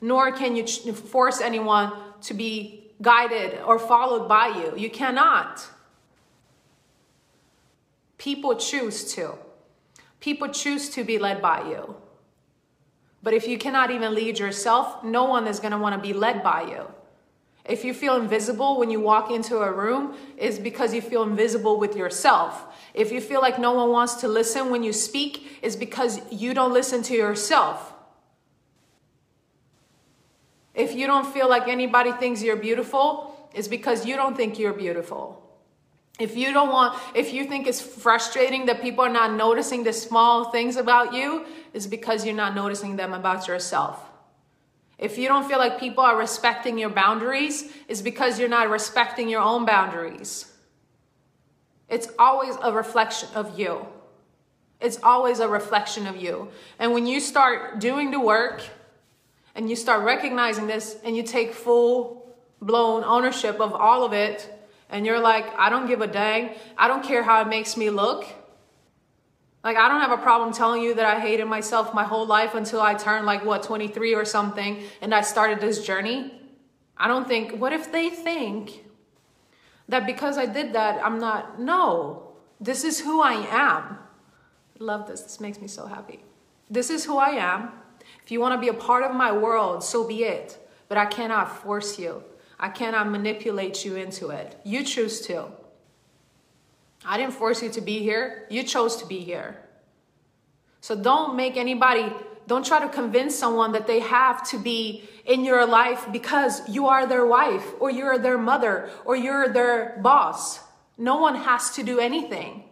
nor 0.00 0.30
can 0.30 0.54
you 0.54 0.64
force 0.92 1.40
anyone 1.40 1.92
to 2.20 2.34
be 2.34 2.92
guided 3.02 3.62
or 3.62 3.80
followed 3.80 4.28
by 4.28 4.46
you. 4.46 4.74
You 4.76 4.90
cannot. 4.90 5.68
People 8.16 8.54
choose 8.54 9.12
to. 9.14 9.32
People 10.20 10.50
choose 10.50 10.88
to 10.90 11.02
be 11.02 11.18
led 11.18 11.42
by 11.42 11.68
you. 11.68 11.96
But 13.24 13.32
if 13.32 13.48
you 13.48 13.56
cannot 13.56 13.90
even 13.90 14.14
lead 14.14 14.38
yourself, 14.38 15.02
no 15.02 15.24
one 15.24 15.48
is 15.48 15.58
going 15.58 15.72
to 15.72 15.78
want 15.78 15.96
to 15.96 16.00
be 16.00 16.12
led 16.12 16.42
by 16.42 16.62
you. 16.64 16.86
If 17.64 17.82
you 17.82 17.94
feel 17.94 18.16
invisible 18.16 18.78
when 18.78 18.90
you 18.90 19.00
walk 19.00 19.30
into 19.30 19.56
a 19.60 19.72
room, 19.72 20.14
it's 20.36 20.58
because 20.58 20.92
you 20.92 21.00
feel 21.00 21.22
invisible 21.22 21.78
with 21.78 21.96
yourself. 21.96 22.66
If 22.92 23.10
you 23.10 23.22
feel 23.22 23.40
like 23.40 23.58
no 23.58 23.72
one 23.72 23.88
wants 23.90 24.16
to 24.16 24.28
listen 24.28 24.68
when 24.68 24.82
you 24.82 24.92
speak, 24.92 25.58
it's 25.62 25.74
because 25.74 26.20
you 26.30 26.52
don't 26.52 26.74
listen 26.74 27.02
to 27.04 27.14
yourself. 27.14 27.94
If 30.74 30.94
you 30.94 31.06
don't 31.06 31.26
feel 31.32 31.48
like 31.48 31.66
anybody 31.66 32.12
thinks 32.12 32.42
you're 32.42 32.56
beautiful, 32.56 33.48
it's 33.54 33.68
because 33.68 34.04
you 34.04 34.16
don't 34.16 34.36
think 34.36 34.58
you're 34.58 34.74
beautiful. 34.74 35.43
If 36.18 36.36
you 36.36 36.52
don't 36.52 36.70
want, 36.70 37.00
if 37.14 37.32
you 37.32 37.44
think 37.44 37.66
it's 37.66 37.80
frustrating 37.80 38.66
that 38.66 38.80
people 38.80 39.04
are 39.04 39.12
not 39.12 39.32
noticing 39.32 39.82
the 39.82 39.92
small 39.92 40.50
things 40.52 40.76
about 40.76 41.12
you, 41.12 41.44
it's 41.72 41.86
because 41.86 42.24
you're 42.24 42.36
not 42.36 42.54
noticing 42.54 42.96
them 42.96 43.12
about 43.12 43.48
yourself. 43.48 44.00
If 44.96 45.18
you 45.18 45.26
don't 45.26 45.48
feel 45.48 45.58
like 45.58 45.80
people 45.80 46.04
are 46.04 46.16
respecting 46.16 46.78
your 46.78 46.90
boundaries, 46.90 47.72
it's 47.88 48.00
because 48.00 48.38
you're 48.38 48.48
not 48.48 48.70
respecting 48.70 49.28
your 49.28 49.42
own 49.42 49.64
boundaries. 49.64 50.52
It's 51.88 52.08
always 52.16 52.56
a 52.62 52.72
reflection 52.72 53.28
of 53.34 53.58
you. 53.58 53.84
It's 54.80 55.00
always 55.02 55.40
a 55.40 55.48
reflection 55.48 56.06
of 56.06 56.16
you. 56.16 56.48
And 56.78 56.92
when 56.92 57.06
you 57.06 57.18
start 57.18 57.80
doing 57.80 58.12
the 58.12 58.20
work 58.20 58.62
and 59.56 59.68
you 59.68 59.74
start 59.74 60.04
recognizing 60.04 60.68
this 60.68 60.96
and 61.04 61.16
you 61.16 61.24
take 61.24 61.52
full 61.52 62.32
blown 62.60 63.02
ownership 63.02 63.60
of 63.60 63.74
all 63.74 64.04
of 64.04 64.12
it, 64.12 64.53
and 64.94 65.04
you're 65.04 65.18
like, 65.18 65.44
I 65.58 65.70
don't 65.70 65.88
give 65.88 66.00
a 66.00 66.06
dang, 66.06 66.54
I 66.78 66.86
don't 66.86 67.02
care 67.02 67.24
how 67.24 67.42
it 67.42 67.48
makes 67.48 67.76
me 67.76 67.90
look. 67.90 68.24
Like, 69.64 69.76
I 69.76 69.88
don't 69.88 70.00
have 70.00 70.12
a 70.12 70.22
problem 70.22 70.52
telling 70.52 70.82
you 70.82 70.94
that 70.94 71.04
I 71.04 71.18
hated 71.18 71.46
myself 71.46 71.92
my 71.92 72.04
whole 72.04 72.26
life 72.26 72.54
until 72.54 72.80
I 72.80 72.94
turned 72.94 73.26
like, 73.26 73.44
what, 73.44 73.64
23 73.64 74.14
or 74.14 74.24
something, 74.24 74.84
and 75.02 75.12
I 75.12 75.22
started 75.22 75.60
this 75.60 75.84
journey. 75.84 76.32
I 76.96 77.08
don't 77.08 77.26
think, 77.26 77.58
what 77.58 77.72
if 77.72 77.90
they 77.90 78.08
think 78.08 78.84
that 79.88 80.06
because 80.06 80.38
I 80.38 80.46
did 80.46 80.74
that, 80.74 81.04
I'm 81.04 81.18
not, 81.18 81.60
no, 81.60 82.34
this 82.60 82.84
is 82.84 83.00
who 83.00 83.20
I 83.20 83.32
am. 83.32 83.98
I 84.80 84.84
love 84.84 85.08
this. 85.08 85.22
This 85.22 85.40
makes 85.40 85.60
me 85.60 85.66
so 85.66 85.86
happy. 85.86 86.20
This 86.70 86.88
is 86.88 87.04
who 87.04 87.18
I 87.18 87.30
am. 87.30 87.70
If 88.24 88.30
you 88.30 88.40
want 88.40 88.54
to 88.54 88.60
be 88.60 88.68
a 88.68 88.80
part 88.80 89.02
of 89.02 89.12
my 89.16 89.32
world, 89.32 89.82
so 89.82 90.06
be 90.06 90.22
it. 90.22 90.56
But 90.88 90.98
I 90.98 91.06
cannot 91.06 91.50
force 91.62 91.98
you. 91.98 92.22
I 92.58 92.68
cannot 92.68 93.10
manipulate 93.10 93.84
you 93.84 93.96
into 93.96 94.30
it. 94.30 94.58
You 94.64 94.84
choose 94.84 95.20
to. 95.22 95.48
I 97.04 97.18
didn't 97.18 97.34
force 97.34 97.62
you 97.62 97.68
to 97.70 97.80
be 97.80 97.98
here. 98.00 98.46
You 98.48 98.62
chose 98.62 98.96
to 98.96 99.06
be 99.06 99.20
here. 99.20 99.60
So 100.80 100.94
don't 100.94 101.36
make 101.36 101.56
anybody, 101.56 102.12
don't 102.46 102.64
try 102.64 102.80
to 102.80 102.88
convince 102.88 103.34
someone 103.34 103.72
that 103.72 103.86
they 103.86 104.00
have 104.00 104.46
to 104.50 104.58
be 104.58 105.08
in 105.24 105.44
your 105.44 105.66
life 105.66 106.06
because 106.12 106.66
you 106.68 106.88
are 106.88 107.06
their 107.06 107.24
wife 107.26 107.64
or 107.80 107.90
you're 107.90 108.18
their 108.18 108.38
mother 108.38 108.90
or 109.04 109.16
you're 109.16 109.48
their 109.48 109.98
boss. 110.02 110.60
No 110.98 111.16
one 111.16 111.36
has 111.36 111.70
to 111.76 111.82
do 111.82 111.98
anything. 111.98 112.64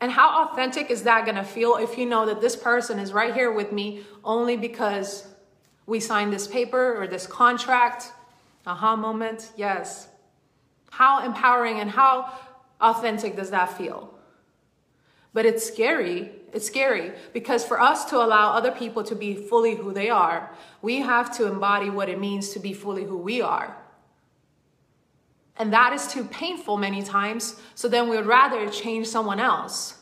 And 0.00 0.12
how 0.12 0.44
authentic 0.44 0.90
is 0.90 1.04
that 1.04 1.24
going 1.24 1.36
to 1.36 1.44
feel 1.44 1.76
if 1.76 1.98
you 1.98 2.06
know 2.06 2.26
that 2.26 2.40
this 2.40 2.54
person 2.54 2.98
is 2.98 3.12
right 3.12 3.34
here 3.34 3.50
with 3.50 3.72
me 3.72 4.04
only 4.22 4.56
because 4.56 5.26
we 5.86 5.98
signed 5.98 6.32
this 6.32 6.46
paper 6.46 7.00
or 7.00 7.06
this 7.06 7.26
contract? 7.26 8.12
Aha 8.68 8.96
moment, 8.96 9.50
yes. 9.56 10.08
How 10.90 11.24
empowering 11.24 11.80
and 11.80 11.90
how 11.90 12.30
authentic 12.82 13.34
does 13.34 13.50
that 13.50 13.76
feel? 13.78 14.14
But 15.32 15.46
it's 15.46 15.66
scary. 15.66 16.32
It's 16.52 16.66
scary 16.66 17.12
because 17.32 17.64
for 17.64 17.80
us 17.80 18.04
to 18.06 18.16
allow 18.16 18.52
other 18.52 18.70
people 18.70 19.02
to 19.04 19.14
be 19.14 19.34
fully 19.34 19.74
who 19.74 19.94
they 19.94 20.10
are, 20.10 20.54
we 20.82 21.00
have 21.00 21.34
to 21.38 21.46
embody 21.46 21.88
what 21.88 22.10
it 22.10 22.20
means 22.20 22.50
to 22.50 22.60
be 22.60 22.74
fully 22.74 23.04
who 23.04 23.16
we 23.16 23.40
are. 23.40 23.74
And 25.56 25.72
that 25.72 25.94
is 25.94 26.06
too 26.06 26.24
painful 26.24 26.76
many 26.76 27.02
times. 27.02 27.58
So 27.74 27.88
then 27.88 28.10
we 28.10 28.16
would 28.16 28.26
rather 28.26 28.68
change 28.68 29.06
someone 29.06 29.40
else. 29.40 29.96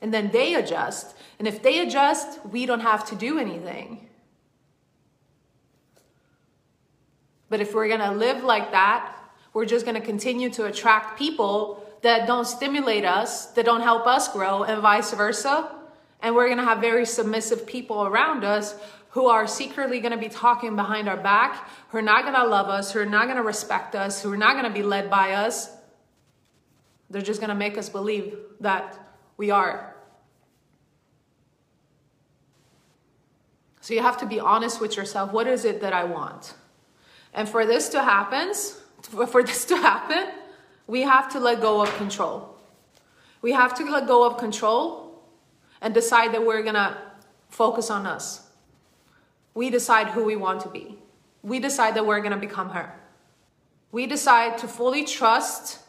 And 0.00 0.12
then 0.12 0.32
they 0.32 0.54
adjust. 0.54 1.14
And 1.38 1.46
if 1.46 1.62
they 1.62 1.78
adjust, 1.78 2.44
we 2.46 2.66
don't 2.66 2.80
have 2.80 3.04
to 3.10 3.14
do 3.14 3.38
anything. 3.38 4.08
But 7.52 7.60
if 7.60 7.74
we're 7.74 7.88
gonna 7.88 8.12
live 8.12 8.44
like 8.44 8.72
that, 8.72 9.14
we're 9.52 9.66
just 9.66 9.84
gonna 9.84 10.00
continue 10.00 10.48
to 10.52 10.64
attract 10.64 11.18
people 11.18 11.86
that 12.00 12.26
don't 12.26 12.46
stimulate 12.46 13.04
us, 13.04 13.48
that 13.48 13.66
don't 13.66 13.82
help 13.82 14.06
us 14.06 14.32
grow, 14.32 14.62
and 14.62 14.80
vice 14.80 15.12
versa. 15.12 15.70
And 16.22 16.34
we're 16.34 16.48
gonna 16.48 16.64
have 16.64 16.78
very 16.78 17.04
submissive 17.04 17.66
people 17.66 18.06
around 18.06 18.42
us 18.42 18.74
who 19.10 19.26
are 19.26 19.46
secretly 19.46 20.00
gonna 20.00 20.16
be 20.16 20.30
talking 20.30 20.76
behind 20.76 21.10
our 21.10 21.18
back, 21.18 21.68
who 21.90 21.98
are 21.98 22.02
not 22.02 22.24
gonna 22.24 22.48
love 22.48 22.68
us, 22.70 22.90
who 22.90 23.00
are 23.00 23.04
not 23.04 23.28
gonna 23.28 23.42
respect 23.42 23.94
us, 23.94 24.22
who 24.22 24.32
are 24.32 24.38
not 24.38 24.56
gonna 24.56 24.72
be 24.72 24.82
led 24.82 25.10
by 25.10 25.32
us. 25.32 25.76
They're 27.10 27.20
just 27.20 27.42
gonna 27.42 27.54
make 27.54 27.76
us 27.76 27.90
believe 27.90 28.34
that 28.60 28.98
we 29.36 29.50
are. 29.50 29.94
So 33.82 33.92
you 33.92 34.00
have 34.00 34.16
to 34.20 34.26
be 34.26 34.40
honest 34.40 34.80
with 34.80 34.96
yourself. 34.96 35.34
What 35.34 35.46
is 35.46 35.66
it 35.66 35.82
that 35.82 35.92
I 35.92 36.04
want? 36.04 36.54
And 37.32 37.48
for 37.48 37.64
this 37.66 37.88
to 37.90 38.02
happen, 38.02 38.52
for 39.28 39.42
this 39.42 39.64
to 39.66 39.76
happen, 39.76 40.28
we 40.86 41.02
have 41.02 41.32
to 41.32 41.40
let 41.40 41.60
go 41.60 41.82
of 41.82 41.94
control. 41.96 42.56
We 43.40 43.52
have 43.52 43.74
to 43.78 43.84
let 43.84 44.06
go 44.06 44.24
of 44.24 44.38
control 44.38 45.22
and 45.80 45.92
decide 45.92 46.32
that 46.32 46.44
we're 46.44 46.62
going 46.62 46.74
to 46.74 46.96
focus 47.48 47.90
on 47.90 48.06
us. 48.06 48.48
We 49.54 49.68
decide 49.68 50.08
who 50.08 50.24
we 50.24 50.36
want 50.36 50.60
to 50.62 50.68
be. 50.68 50.98
We 51.42 51.58
decide 51.58 51.94
that 51.96 52.06
we're 52.06 52.20
going 52.20 52.32
to 52.32 52.38
become 52.38 52.70
her. 52.70 52.94
We 53.90 54.06
decide 54.06 54.58
to 54.58 54.68
fully 54.68 55.04
trust, 55.04 55.80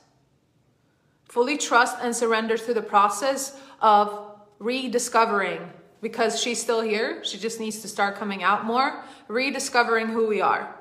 fully 1.30 1.58
trust 1.58 1.98
and 2.02 2.16
surrender 2.16 2.58
to 2.58 2.74
the 2.74 2.82
process 2.82 3.58
of 3.82 4.36
rediscovering 4.60 5.72
because 6.02 6.42
she's 6.42 6.62
still 6.62 6.82
here. 6.82 7.24
She 7.24 7.38
just 7.38 7.60
needs 7.60 7.82
to 7.82 7.88
start 7.88 8.16
coming 8.16 8.44
out 8.44 8.66
more, 8.66 9.04
rediscovering 9.28 10.08
who 10.08 10.28
we 10.28 10.42
are. 10.42 10.76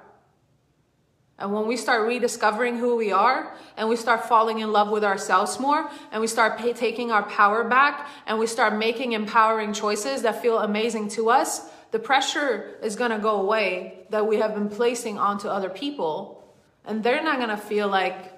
And 1.39 1.53
when 1.53 1.67
we 1.67 1.77
start 1.77 2.07
rediscovering 2.07 2.79
who 2.79 2.97
we 2.97 3.11
are 3.11 3.55
and 3.77 3.89
we 3.89 3.97
start 3.97 4.27
falling 4.27 4.61
in 4.61 4.71
love 4.71 4.91
with 4.91 5.03
ourselves 5.03 5.59
more 5.59 5.91
and 6.13 6.21
we 6.21 6.27
start 6.27 6.59
pay, 6.59 6.73
taking 6.73 7.11
our 7.11 7.25
power 7.25 7.65
back 7.65 8.09
and 8.27 8.39
we 8.39 8.47
start 8.47 8.77
making 8.77 9.13
empowering 9.13 9.73
choices 9.73 10.23
that 10.23 10.41
feel 10.41 10.59
amazing 10.59 11.09
to 11.11 11.31
us, 11.31 11.69
the 11.91 11.99
pressure 11.99 12.79
is 12.83 12.97
going 12.97 13.11
to 13.11 13.19
go 13.19 13.41
away 13.41 14.07
that 14.11 14.27
we 14.27 14.37
have 14.37 14.55
been 14.55 14.69
placing 14.69 15.19
onto 15.19 15.49
other 15.49 15.69
people. 15.69 16.45
And 16.85 17.03
they're 17.03 17.23
not 17.23 17.39
going 17.39 17.51
to 17.51 17.57
feel 17.57 17.89
like 17.89 18.32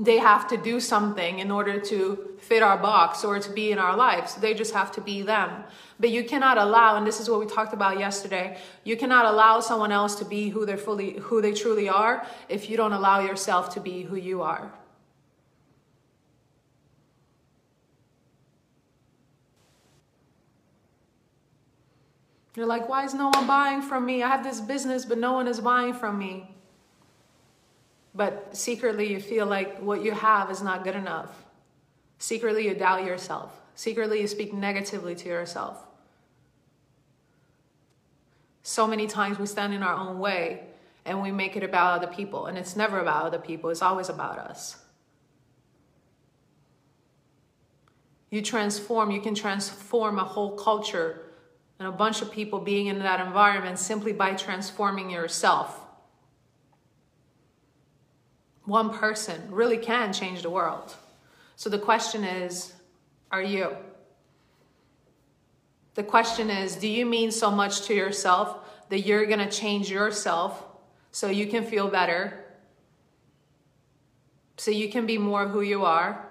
they 0.00 0.18
have 0.18 0.48
to 0.48 0.56
do 0.56 0.80
something 0.80 1.38
in 1.38 1.52
order 1.52 1.78
to 1.78 2.36
fit 2.40 2.62
our 2.62 2.76
box 2.76 3.24
or 3.24 3.38
to 3.38 3.50
be 3.50 3.70
in 3.70 3.78
our 3.78 3.96
lives. 3.96 4.34
They 4.34 4.52
just 4.52 4.74
have 4.74 4.90
to 4.92 5.00
be 5.00 5.22
them. 5.22 5.62
But 6.00 6.10
you 6.10 6.24
cannot 6.24 6.58
allow, 6.58 6.96
and 6.96 7.06
this 7.06 7.20
is 7.20 7.30
what 7.30 7.38
we 7.38 7.46
talked 7.46 7.72
about 7.72 8.00
yesterday, 8.00 8.58
you 8.82 8.96
cannot 8.96 9.24
allow 9.24 9.60
someone 9.60 9.92
else 9.92 10.16
to 10.16 10.24
be 10.24 10.48
who 10.48 10.66
they're 10.66 10.76
fully 10.76 11.18
who 11.20 11.40
they 11.40 11.52
truly 11.52 11.88
are 11.88 12.26
if 12.48 12.68
you 12.68 12.76
don't 12.76 12.92
allow 12.92 13.20
yourself 13.20 13.72
to 13.74 13.80
be 13.80 14.02
who 14.02 14.16
you 14.16 14.42
are. 14.42 14.72
You're 22.56 22.66
like, 22.66 22.88
why 22.88 23.04
is 23.04 23.14
no 23.14 23.30
one 23.30 23.46
buying 23.46 23.82
from 23.82 24.06
me? 24.06 24.22
I 24.22 24.28
have 24.28 24.44
this 24.44 24.60
business, 24.60 25.04
but 25.04 25.18
no 25.18 25.32
one 25.32 25.48
is 25.48 25.60
buying 25.60 25.92
from 25.92 26.18
me 26.18 26.53
but 28.14 28.56
secretly 28.56 29.10
you 29.10 29.20
feel 29.20 29.46
like 29.46 29.78
what 29.80 30.02
you 30.02 30.12
have 30.12 30.50
is 30.50 30.62
not 30.62 30.84
good 30.84 30.94
enough. 30.94 31.44
Secretly 32.18 32.68
you 32.68 32.74
doubt 32.74 33.04
yourself. 33.04 33.60
Secretly 33.74 34.20
you 34.20 34.28
speak 34.28 34.52
negatively 34.52 35.14
to 35.16 35.28
yourself. 35.28 35.78
So 38.62 38.86
many 38.86 39.06
times 39.06 39.38
we 39.38 39.46
stand 39.46 39.74
in 39.74 39.82
our 39.82 39.94
own 39.94 40.18
way 40.18 40.62
and 41.04 41.20
we 41.20 41.32
make 41.32 41.56
it 41.56 41.62
about 41.62 42.02
other 42.02 42.12
people, 42.12 42.46
and 42.46 42.56
it's 42.56 42.76
never 42.76 42.98
about 42.98 43.26
other 43.26 43.38
people, 43.38 43.68
it's 43.68 43.82
always 43.82 44.08
about 44.08 44.38
us. 44.38 44.78
You 48.30 48.40
transform, 48.40 49.10
you 49.10 49.20
can 49.20 49.34
transform 49.34 50.18
a 50.18 50.24
whole 50.24 50.56
culture 50.56 51.20
and 51.78 51.86
a 51.86 51.92
bunch 51.92 52.22
of 52.22 52.32
people 52.32 52.58
being 52.58 52.86
in 52.86 53.00
that 53.00 53.20
environment 53.20 53.78
simply 53.78 54.14
by 54.14 54.32
transforming 54.32 55.10
yourself 55.10 55.83
one 58.64 58.90
person 58.90 59.40
really 59.50 59.78
can 59.78 60.12
change 60.12 60.42
the 60.42 60.50
world. 60.50 60.94
So 61.56 61.70
the 61.70 61.78
question 61.78 62.24
is 62.24 62.72
are 63.30 63.42
you. 63.42 63.76
The 65.94 66.02
question 66.02 66.50
is 66.50 66.76
do 66.76 66.88
you 66.88 67.06
mean 67.06 67.30
so 67.30 67.50
much 67.50 67.82
to 67.86 67.94
yourself 67.94 68.58
that 68.88 69.00
you're 69.00 69.26
going 69.26 69.38
to 69.38 69.50
change 69.50 69.90
yourself 69.90 70.62
so 71.10 71.28
you 71.28 71.46
can 71.46 71.64
feel 71.64 71.88
better? 71.88 72.44
So 74.56 74.70
you 74.70 74.88
can 74.88 75.06
be 75.06 75.18
more 75.18 75.42
of 75.42 75.50
who 75.50 75.62
you 75.62 75.84
are? 75.84 76.28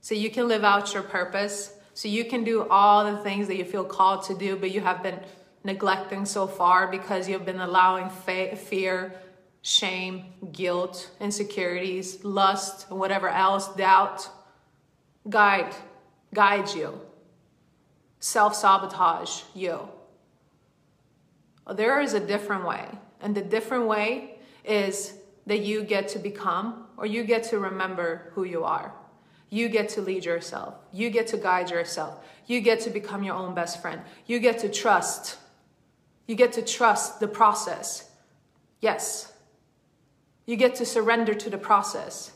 So 0.00 0.14
you 0.14 0.30
can 0.30 0.48
live 0.48 0.64
out 0.64 0.94
your 0.94 1.02
purpose? 1.02 1.72
So 1.94 2.08
you 2.08 2.24
can 2.24 2.44
do 2.44 2.66
all 2.68 3.04
the 3.04 3.18
things 3.18 3.46
that 3.48 3.56
you 3.56 3.64
feel 3.64 3.84
called 3.84 4.24
to 4.24 4.34
do, 4.34 4.56
but 4.56 4.70
you 4.70 4.80
have 4.80 5.02
been 5.02 5.20
neglecting 5.62 6.24
so 6.24 6.46
far 6.46 6.88
because 6.88 7.28
you've 7.28 7.44
been 7.44 7.60
allowing 7.60 8.08
fa- 8.08 8.56
fear, 8.56 9.14
shame, 9.62 10.24
guilt, 10.52 11.10
insecurities, 11.20 12.24
lust, 12.24 12.86
and 12.90 12.98
whatever 12.98 13.28
else, 13.28 13.68
doubt, 13.74 14.28
guide, 15.28 15.74
guide 16.32 16.68
you, 16.74 17.00
self 18.20 18.54
sabotage 18.54 19.42
you. 19.54 19.88
There 21.70 22.00
is 22.00 22.14
a 22.14 22.20
different 22.20 22.66
way, 22.66 22.88
and 23.20 23.34
the 23.34 23.42
different 23.42 23.86
way 23.86 24.38
is 24.64 25.14
that 25.46 25.60
you 25.60 25.82
get 25.82 26.08
to 26.08 26.18
become 26.18 26.86
or 26.96 27.06
you 27.06 27.24
get 27.24 27.42
to 27.44 27.58
remember 27.58 28.30
who 28.34 28.44
you 28.44 28.64
are. 28.64 28.94
You 29.48 29.68
get 29.68 29.88
to 29.90 30.00
lead 30.00 30.24
yourself. 30.24 30.74
You 30.92 31.10
get 31.10 31.26
to 31.28 31.36
guide 31.36 31.70
yourself. 31.70 32.24
You 32.46 32.60
get 32.60 32.80
to 32.80 32.90
become 32.90 33.24
your 33.24 33.34
own 33.34 33.54
best 33.54 33.82
friend. 33.82 34.00
You 34.26 34.38
get 34.38 34.60
to 34.60 34.68
trust. 34.68 35.38
You 36.26 36.36
get 36.36 36.52
to 36.52 36.62
trust 36.62 37.18
the 37.18 37.26
process. 37.26 38.10
Yes. 38.80 39.29
You 40.50 40.56
get 40.56 40.74
to 40.74 40.84
surrender 40.84 41.32
to 41.32 41.48
the 41.48 41.58
process. 41.58 42.32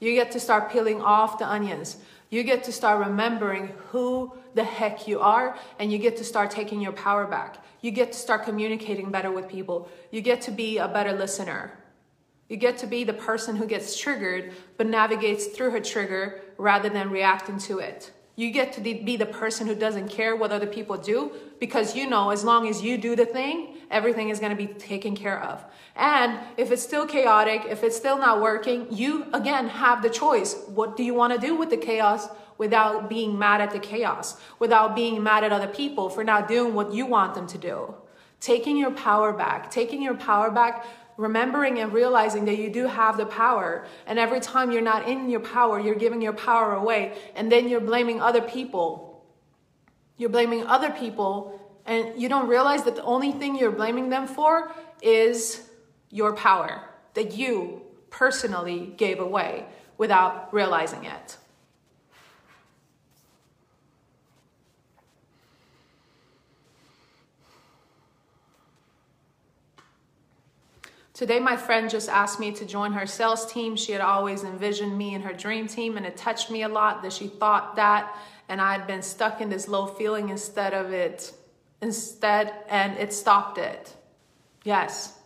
You 0.00 0.14
get 0.14 0.30
to 0.30 0.40
start 0.40 0.72
peeling 0.72 1.02
off 1.02 1.38
the 1.38 1.46
onions. 1.46 1.98
You 2.30 2.42
get 2.42 2.64
to 2.64 2.72
start 2.72 3.06
remembering 3.06 3.74
who 3.90 4.32
the 4.54 4.64
heck 4.64 5.06
you 5.06 5.20
are, 5.20 5.54
and 5.78 5.92
you 5.92 5.98
get 5.98 6.16
to 6.16 6.24
start 6.24 6.50
taking 6.50 6.80
your 6.80 6.92
power 6.92 7.26
back. 7.26 7.62
You 7.82 7.90
get 7.90 8.12
to 8.12 8.18
start 8.18 8.44
communicating 8.44 9.10
better 9.10 9.30
with 9.30 9.50
people. 9.50 9.90
You 10.10 10.22
get 10.22 10.40
to 10.42 10.50
be 10.50 10.78
a 10.78 10.88
better 10.88 11.12
listener. 11.12 11.78
You 12.48 12.56
get 12.56 12.78
to 12.78 12.86
be 12.86 13.04
the 13.04 13.12
person 13.12 13.56
who 13.56 13.66
gets 13.66 14.00
triggered 14.00 14.54
but 14.78 14.86
navigates 14.86 15.48
through 15.48 15.72
her 15.72 15.80
trigger 15.80 16.40
rather 16.56 16.88
than 16.88 17.10
reacting 17.10 17.58
to 17.68 17.80
it. 17.80 18.12
You 18.38 18.50
get 18.50 18.74
to 18.74 18.82
be 18.82 19.16
the 19.16 19.26
person 19.26 19.66
who 19.66 19.74
doesn't 19.74 20.08
care 20.08 20.36
what 20.36 20.52
other 20.52 20.66
people 20.66 20.98
do 20.98 21.32
because 21.58 21.96
you 21.96 22.08
know 22.08 22.28
as 22.28 22.44
long 22.44 22.68
as 22.68 22.82
you 22.82 22.98
do 22.98 23.16
the 23.16 23.24
thing, 23.24 23.78
everything 23.90 24.28
is 24.28 24.40
going 24.40 24.54
to 24.54 24.56
be 24.56 24.74
taken 24.74 25.16
care 25.16 25.42
of. 25.42 25.64
And 25.94 26.38
if 26.58 26.70
it's 26.70 26.82
still 26.82 27.06
chaotic, 27.06 27.62
if 27.66 27.82
it's 27.82 27.96
still 27.96 28.18
not 28.18 28.42
working, 28.42 28.88
you 28.90 29.26
again 29.32 29.68
have 29.68 30.02
the 30.02 30.10
choice. 30.10 30.54
What 30.66 30.98
do 30.98 31.02
you 31.02 31.14
want 31.14 31.32
to 31.32 31.46
do 31.46 31.54
with 31.54 31.70
the 31.70 31.78
chaos 31.78 32.28
without 32.58 33.08
being 33.08 33.38
mad 33.38 33.62
at 33.62 33.70
the 33.70 33.78
chaos, 33.78 34.38
without 34.58 34.94
being 34.94 35.22
mad 35.22 35.42
at 35.42 35.52
other 35.52 35.66
people 35.66 36.10
for 36.10 36.22
not 36.22 36.46
doing 36.46 36.74
what 36.74 36.92
you 36.92 37.06
want 37.06 37.34
them 37.34 37.46
to 37.46 37.56
do? 37.56 37.94
Taking 38.40 38.76
your 38.76 38.90
power 38.90 39.32
back, 39.32 39.70
taking 39.70 40.02
your 40.02 40.14
power 40.14 40.50
back 40.50 40.84
remembering 41.16 41.78
and 41.78 41.92
realizing 41.92 42.44
that 42.44 42.58
you 42.58 42.70
do 42.70 42.86
have 42.86 43.16
the 43.16 43.26
power. 43.26 43.86
And 44.06 44.18
every 44.18 44.40
time 44.40 44.70
you're 44.70 44.82
not 44.82 45.08
in 45.08 45.30
your 45.30 45.40
power, 45.40 45.80
you're 45.80 45.94
giving 45.94 46.20
your 46.20 46.32
power 46.32 46.74
away. 46.74 47.16
And 47.34 47.50
then 47.50 47.68
you're 47.68 47.80
blaming 47.80 48.20
other 48.20 48.42
people. 48.42 49.24
You're 50.16 50.30
blaming 50.30 50.66
other 50.66 50.90
people. 50.90 51.60
And 51.86 52.20
you 52.20 52.28
don't 52.28 52.48
realize 52.48 52.84
that 52.84 52.96
the 52.96 53.04
only 53.04 53.32
thing 53.32 53.56
you're 53.56 53.70
blaming 53.70 54.08
them 54.10 54.26
for 54.26 54.72
is 55.02 55.68
your 56.10 56.34
power 56.34 56.82
that 57.14 57.32
you 57.32 57.82
personally 58.10 58.92
gave 58.96 59.20
away 59.20 59.66
without 59.98 60.52
realizing 60.52 61.04
it. 61.04 61.36
Today, 71.16 71.40
my 71.40 71.56
friend 71.56 71.88
just 71.88 72.10
asked 72.10 72.38
me 72.38 72.52
to 72.52 72.66
join 72.66 72.92
her 72.92 73.06
sales 73.06 73.50
team. 73.50 73.74
She 73.74 73.92
had 73.92 74.02
always 74.02 74.44
envisioned 74.44 74.98
me 74.98 75.14
in 75.14 75.22
her 75.22 75.32
dream 75.32 75.66
team, 75.66 75.96
and 75.96 76.04
it 76.04 76.14
touched 76.14 76.50
me 76.50 76.62
a 76.62 76.68
lot 76.68 77.02
that 77.02 77.10
she 77.14 77.26
thought 77.26 77.76
that, 77.76 78.14
and 78.50 78.60
I 78.60 78.74
had 78.74 78.86
been 78.86 79.00
stuck 79.00 79.40
in 79.40 79.48
this 79.48 79.66
low 79.66 79.86
feeling 79.86 80.28
instead 80.28 80.74
of 80.74 80.92
it, 80.92 81.32
instead, 81.80 82.52
and 82.68 82.98
it 82.98 83.14
stopped 83.14 83.56
it. 83.56 83.96
Yes. 84.62 85.18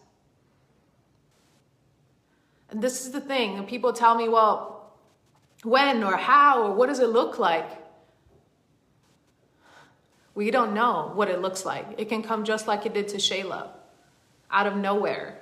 And 2.70 2.80
this 2.80 3.04
is 3.04 3.10
the 3.10 3.20
thing, 3.20 3.58
and 3.58 3.66
people 3.66 3.92
tell 3.92 4.14
me, 4.14 4.28
well, 4.28 4.94
when 5.64 6.04
or 6.04 6.16
how 6.16 6.62
or 6.62 6.72
what 6.72 6.86
does 6.86 7.00
it 7.00 7.08
look 7.08 7.40
like? 7.40 7.68
We 10.36 10.52
don't 10.52 10.72
know 10.72 11.10
what 11.14 11.28
it 11.28 11.40
looks 11.40 11.64
like. 11.64 11.84
It 11.98 12.08
can 12.08 12.22
come 12.22 12.44
just 12.44 12.68
like 12.68 12.86
it 12.86 12.94
did 12.94 13.08
to 13.08 13.16
Shayla, 13.16 13.70
out 14.52 14.68
of 14.68 14.76
nowhere 14.76 15.39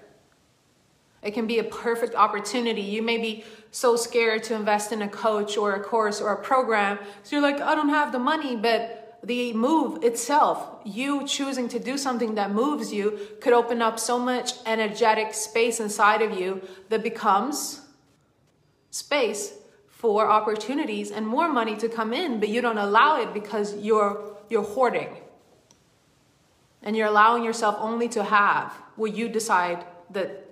it 1.23 1.33
can 1.33 1.47
be 1.47 1.59
a 1.59 1.65
perfect 1.65 2.15
opportunity. 2.15 2.83
You 2.83 3.03
may 3.03 3.19
be 3.19 3.45
so 3.71 3.97
scared 3.97 4.45
to 4.45 4.55
invest 4.55 4.93
in 4.93 5.03
a 5.03 5.09
coach 5.09 5.57
or 5.57 5.75
a 5.75 5.81
course 5.83 6.21
or 6.21 6.33
a 6.33 6.43
program. 6.43 6.99
So 7.23 7.37
you're 7.37 7.43
like, 7.43 7.61
I 7.61 7.75
don't 7.75 7.89
have 7.89 8.13
the 8.13 8.19
money, 8.19 8.57
but 8.57 9.19
the 9.23 9.53
move 9.53 10.05
itself, 10.05 10.81
you 10.85 11.27
choosing 11.27 11.69
to 11.71 11.79
do 11.79 11.99
something 11.99 12.37
that 12.37 12.53
moves 12.53 12.93
you, 12.93 13.19
could 13.41 13.53
open 13.53 13.83
up 13.83 13.99
so 13.99 14.19
much 14.19 14.53
energetic 14.65 15.35
space 15.35 15.81
inside 15.81 16.23
of 16.23 16.39
you 16.39 16.63
that 16.89 17.03
becomes 17.03 17.81
space 18.91 19.55
for 19.89 20.31
opportunities 20.31 21.11
and 21.11 21.27
more 21.27 21.53
money 21.53 21.77
to 21.77 21.89
come 21.89 22.13
in, 22.13 22.39
but 22.39 22.49
you 22.49 22.61
don't 22.61 22.79
allow 22.79 23.21
it 23.21 23.35
because 23.35 23.75
you're 23.77 24.37
you're 24.49 24.63
hoarding. 24.63 25.17
And 26.83 26.97
you're 26.97 27.09
allowing 27.09 27.45
yourself 27.45 27.77
only 27.81 28.09
to 28.11 28.23
have 28.23 28.73
what 28.95 29.15
you 29.15 29.29
decide 29.29 29.85
that 30.11 30.48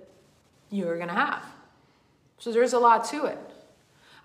you're 0.69 0.97
going 0.97 1.09
to 1.09 1.13
have. 1.13 1.43
So 2.37 2.51
there's 2.51 2.73
a 2.73 2.79
lot 2.79 3.05
to 3.09 3.25
it. 3.25 3.39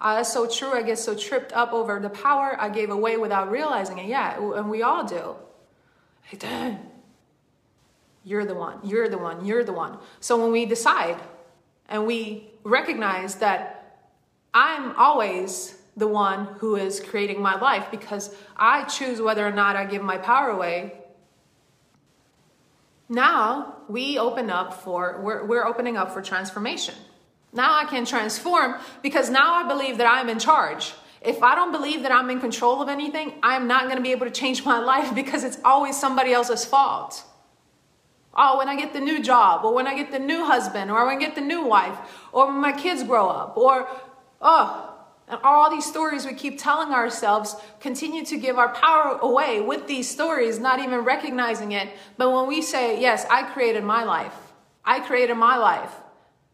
Uh, 0.00 0.16
that's 0.16 0.32
so 0.32 0.46
true. 0.46 0.72
I 0.72 0.82
get 0.82 0.98
so 0.98 1.14
tripped 1.14 1.52
up 1.52 1.72
over 1.72 2.00
the 2.00 2.10
power 2.10 2.56
I 2.58 2.68
gave 2.68 2.90
away 2.90 3.16
without 3.16 3.50
realizing 3.50 3.98
it. 3.98 4.06
Yeah, 4.06 4.36
and 4.36 4.68
we 4.68 4.82
all 4.82 5.04
do. 5.04 5.36
Hey, 6.22 6.36
Dan, 6.38 6.80
you're 8.24 8.44
the 8.44 8.54
one, 8.54 8.78
you're 8.84 9.08
the 9.08 9.18
one, 9.18 9.44
you're 9.44 9.64
the 9.64 9.72
one. 9.72 9.98
So 10.20 10.40
when 10.40 10.50
we 10.50 10.66
decide 10.66 11.20
and 11.88 12.06
we 12.06 12.50
recognize 12.64 13.36
that 13.36 14.08
I'm 14.54 14.96
always 14.96 15.78
the 15.96 16.06
one 16.08 16.46
who 16.58 16.76
is 16.76 17.00
creating 17.00 17.40
my 17.40 17.56
life 17.56 17.90
because 17.90 18.34
I 18.56 18.84
choose 18.84 19.20
whether 19.20 19.46
or 19.46 19.50
not 19.50 19.76
I 19.76 19.84
give 19.84 20.02
my 20.02 20.16
power 20.18 20.48
away 20.48 21.01
now 23.12 23.76
we 23.88 24.18
open 24.18 24.50
up 24.50 24.82
for, 24.82 25.20
we're, 25.22 25.44
we're 25.44 25.66
opening 25.66 25.96
up 25.96 26.12
for 26.12 26.22
transformation. 26.22 26.94
Now 27.52 27.74
I 27.74 27.84
can 27.84 28.06
transform 28.06 28.76
because 29.02 29.28
now 29.28 29.54
I 29.54 29.68
believe 29.68 29.98
that 29.98 30.06
I'm 30.06 30.28
in 30.28 30.38
charge. 30.38 30.94
If 31.20 31.42
I 31.42 31.54
don't 31.54 31.70
believe 31.70 32.02
that 32.02 32.10
I'm 32.10 32.30
in 32.30 32.40
control 32.40 32.80
of 32.80 32.88
anything, 32.88 33.34
I'm 33.42 33.68
not 33.68 33.84
going 33.84 33.96
to 33.96 34.02
be 34.02 34.12
able 34.12 34.26
to 34.26 34.32
change 34.32 34.64
my 34.64 34.78
life 34.92 35.14
because 35.14 35.44
it's 35.44 35.58
always 35.64 35.98
somebody 35.98 36.32
else's 36.32 36.64
fault. 36.64 37.22
Oh, 38.34 38.56
when 38.56 38.68
I 38.68 38.76
get 38.76 38.94
the 38.94 39.00
new 39.00 39.22
job, 39.22 39.62
or 39.62 39.74
when 39.74 39.86
I 39.86 39.94
get 39.94 40.10
the 40.10 40.18
new 40.18 40.46
husband, 40.46 40.90
or 40.90 41.04
when 41.06 41.16
I 41.16 41.20
get 41.20 41.34
the 41.34 41.42
new 41.42 41.66
wife, 41.66 41.98
or 42.32 42.46
when 42.46 42.62
my 42.62 42.72
kids 42.72 43.02
grow 43.02 43.28
up, 43.28 43.58
or, 43.58 43.86
oh, 44.40 44.91
and 45.28 45.40
all 45.44 45.70
these 45.70 45.86
stories 45.86 46.26
we 46.26 46.34
keep 46.34 46.58
telling 46.58 46.92
ourselves 46.92 47.56
continue 47.80 48.24
to 48.26 48.36
give 48.36 48.58
our 48.58 48.68
power 48.74 49.18
away 49.22 49.60
with 49.60 49.86
these 49.86 50.08
stories, 50.08 50.58
not 50.58 50.78
even 50.78 51.00
recognizing 51.00 51.72
it. 51.72 51.88
But 52.16 52.32
when 52.32 52.46
we 52.46 52.60
say, 52.60 53.00
Yes, 53.00 53.24
I 53.30 53.44
created 53.44 53.84
my 53.84 54.04
life, 54.04 54.34
I 54.84 55.00
created 55.00 55.36
my 55.36 55.56
life, 55.56 55.92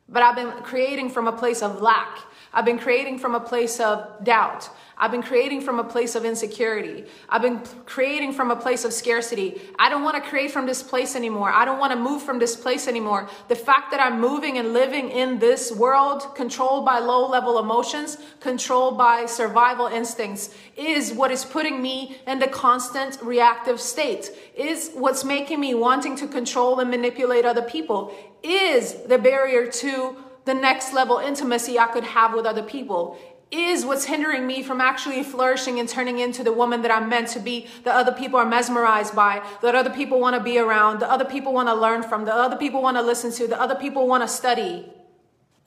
but 0.08 0.22
I've 0.22 0.36
been 0.36 0.50
creating 0.62 1.10
from 1.10 1.26
a 1.26 1.32
place 1.32 1.62
of 1.62 1.80
lack. 1.80 2.18
I've 2.53 2.64
been 2.64 2.78
creating 2.78 3.18
from 3.18 3.34
a 3.34 3.40
place 3.40 3.78
of 3.80 4.24
doubt. 4.24 4.70
I've 5.01 5.12
been 5.12 5.22
creating 5.22 5.61
from 5.61 5.78
a 5.78 5.84
place 5.84 6.16
of 6.16 6.24
insecurity. 6.24 7.05
I've 7.28 7.42
been 7.42 7.61
creating 7.86 8.32
from 8.32 8.51
a 8.51 8.57
place 8.57 8.84
of 8.84 8.92
scarcity. 8.92 9.61
I 9.78 9.88
don't 9.88 10.03
want 10.03 10.22
to 10.22 10.28
create 10.28 10.51
from 10.51 10.66
this 10.66 10.82
place 10.82 11.14
anymore. 11.14 11.51
I 11.51 11.64
don't 11.64 11.78
want 11.78 11.92
to 11.92 11.99
move 11.99 12.22
from 12.22 12.40
this 12.40 12.57
place 12.57 12.88
anymore. 12.88 13.28
The 13.46 13.55
fact 13.55 13.92
that 13.92 14.01
I'm 14.01 14.20
moving 14.20 14.59
and 14.59 14.72
living 14.72 15.11
in 15.11 15.38
this 15.38 15.70
world 15.70 16.34
controlled 16.34 16.84
by 16.84 16.99
low 16.99 17.28
level 17.28 17.61
emotions, 17.61 18.18
controlled 18.40 18.99
by 18.99 19.26
survival 19.26 19.86
instincts, 19.86 20.53
is 20.76 21.12
what 21.12 21.30
is 21.30 21.44
putting 21.44 21.80
me 21.80 22.18
in 22.26 22.40
the 22.40 22.49
constant 22.49 23.18
reactive 23.22 23.80
state, 23.80 24.30
is 24.57 24.90
what's 24.94 25.22
making 25.22 25.61
me 25.61 25.74
wanting 25.74 26.16
to 26.16 26.26
control 26.26 26.80
and 26.80 26.90
manipulate 26.90 27.44
other 27.44 27.62
people, 27.62 28.12
is 28.42 28.94
the 29.07 29.18
barrier 29.18 29.70
to 29.70 30.16
the 30.49 30.55
next 30.55 30.94
level 30.94 31.18
intimacy 31.18 31.78
I 31.78 31.88
could 31.88 32.05
have 32.05 32.32
with 32.32 32.46
other 32.46 32.62
people 32.62 33.18
is 33.51 33.84
what's 33.84 34.07
hindering 34.07 34.46
me 34.46 34.62
from 34.62 34.80
actually 34.80 35.22
flourishing 35.22 35.78
and 35.78 35.86
turning 35.86 36.18
into 36.18 36.42
the 36.42 36.53
woman 36.53 36.80
that 36.82 36.90
I'm 36.90 37.11
meant 37.11 37.28
to 37.28 37.40
be, 37.40 37.66
that 37.84 37.94
other 37.94 38.12
people 38.12 38.38
are 38.38 38.46
mesmerized 38.46 39.14
by, 39.14 39.42
that 39.61 39.74
other 39.74 39.90
people 39.90 40.18
want 40.18 40.36
to 40.36 40.42
be 40.42 40.59
around, 40.59 41.01
that 41.01 41.11
other 41.11 41.26
people 41.26 41.53
want 41.53 41.68
to 41.68 41.74
learn 41.74 42.03
from, 42.03 42.24
that 42.24 42.34
other 42.34 42.57
people 42.57 42.80
want 42.80 42.96
to 42.96 43.03
listen 43.03 43.30
to, 43.32 43.46
that 43.49 43.59
other 43.59 43.74
people 43.74 44.09
want 44.09 44.22
to 44.22 44.28
study. 44.28 44.90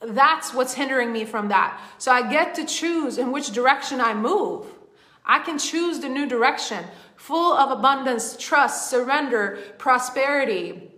That's 0.00 0.52
what's 0.52 0.74
hindering 0.74 1.12
me 1.12 1.24
from 1.26 1.48
that. 1.48 1.80
So 1.98 2.10
I 2.10 2.28
get 2.28 2.56
to 2.56 2.64
choose 2.64 3.18
in 3.18 3.30
which 3.30 3.52
direction 3.52 4.00
I 4.00 4.14
move. 4.14 4.66
I 5.24 5.38
can 5.38 5.58
choose 5.58 6.00
the 6.00 6.08
new 6.08 6.26
direction, 6.26 6.84
full 7.14 7.52
of 7.52 7.70
abundance, 7.70 8.36
trust, 8.36 8.90
surrender, 8.90 9.60
prosperity, 9.78 10.91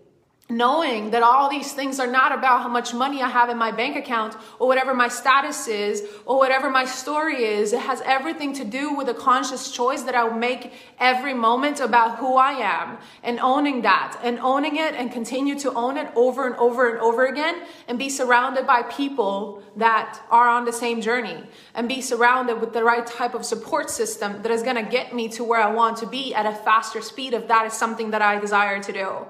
knowing 0.51 1.11
that 1.11 1.22
all 1.22 1.49
these 1.49 1.72
things 1.72 1.99
are 1.99 2.07
not 2.07 2.30
about 2.30 2.61
how 2.61 2.68
much 2.68 2.92
money 2.92 3.22
I 3.22 3.30
have 3.30 3.49
in 3.49 3.57
my 3.57 3.72
bank 3.72 3.97
account 3.97 4.36
or 4.59 4.68
whatever 4.68 4.92
my 4.92 5.09
status 5.09 5.66
is 5.68 6.07
or 6.26 6.36
whatever 6.36 6.68
my 6.68 6.84
story 6.84 7.45
is. 7.45 7.72
It 7.72 7.80
has 7.80 8.03
everything 8.03 8.53
to 8.55 8.64
do 8.64 8.92
with 8.92 9.09
a 9.09 9.14
conscious 9.14 9.70
choice 9.70 10.03
that 10.03 10.14
I 10.14 10.28
make 10.36 10.74
every 10.99 11.32
moment 11.32 11.80
about 11.80 12.18
who 12.18 12.34
I 12.34 12.53
am 12.53 12.99
and 13.22 13.40
owning 13.40 13.80
that 13.82 14.20
and 14.22 14.38
owning 14.38 14.76
it 14.76 14.95
and 14.95 15.11
continue 15.11 15.59
to 15.61 15.72
own 15.72 15.97
it 15.97 16.09
over 16.14 16.47
and 16.47 16.57
over 16.57 16.90
and 16.90 17.01
over 17.01 17.24
again 17.24 17.62
and 17.88 17.99
be 17.99 18.11
surrounded 18.11 18.66
by 18.66 18.82
people 18.82 19.62
that 19.76 20.20
are 20.30 20.47
on 20.47 20.66
the 20.66 20.74
same 20.74 21.01
journey 21.01 21.42
and 21.74 21.88
be 21.88 22.03
surrounded 22.03 22.61
with 22.61 22.74
the 22.74 22.84
right 22.84 23.07
type 23.07 23.32
of 23.32 23.47
support 23.47 23.88
system 23.88 24.42
that 24.42 24.53
is 24.53 24.62
going 24.62 24.76
to 24.76 24.90
get 24.90 25.14
me 25.14 25.26
to 25.30 25.42
where 25.42 25.62
I 25.62 25.72
want 25.72 25.97
to 25.99 26.07
be 26.07 26.34
at 26.34 26.45
a 26.45 26.55
faster 26.55 27.01
speed 27.01 27.32
if 27.32 27.49
that 27.49 27.64
is 27.64 27.72
something 27.72 28.11
that 28.11 28.20
I 28.20 28.38
desire 28.38 28.82
to 28.82 28.92
do. 28.92 29.26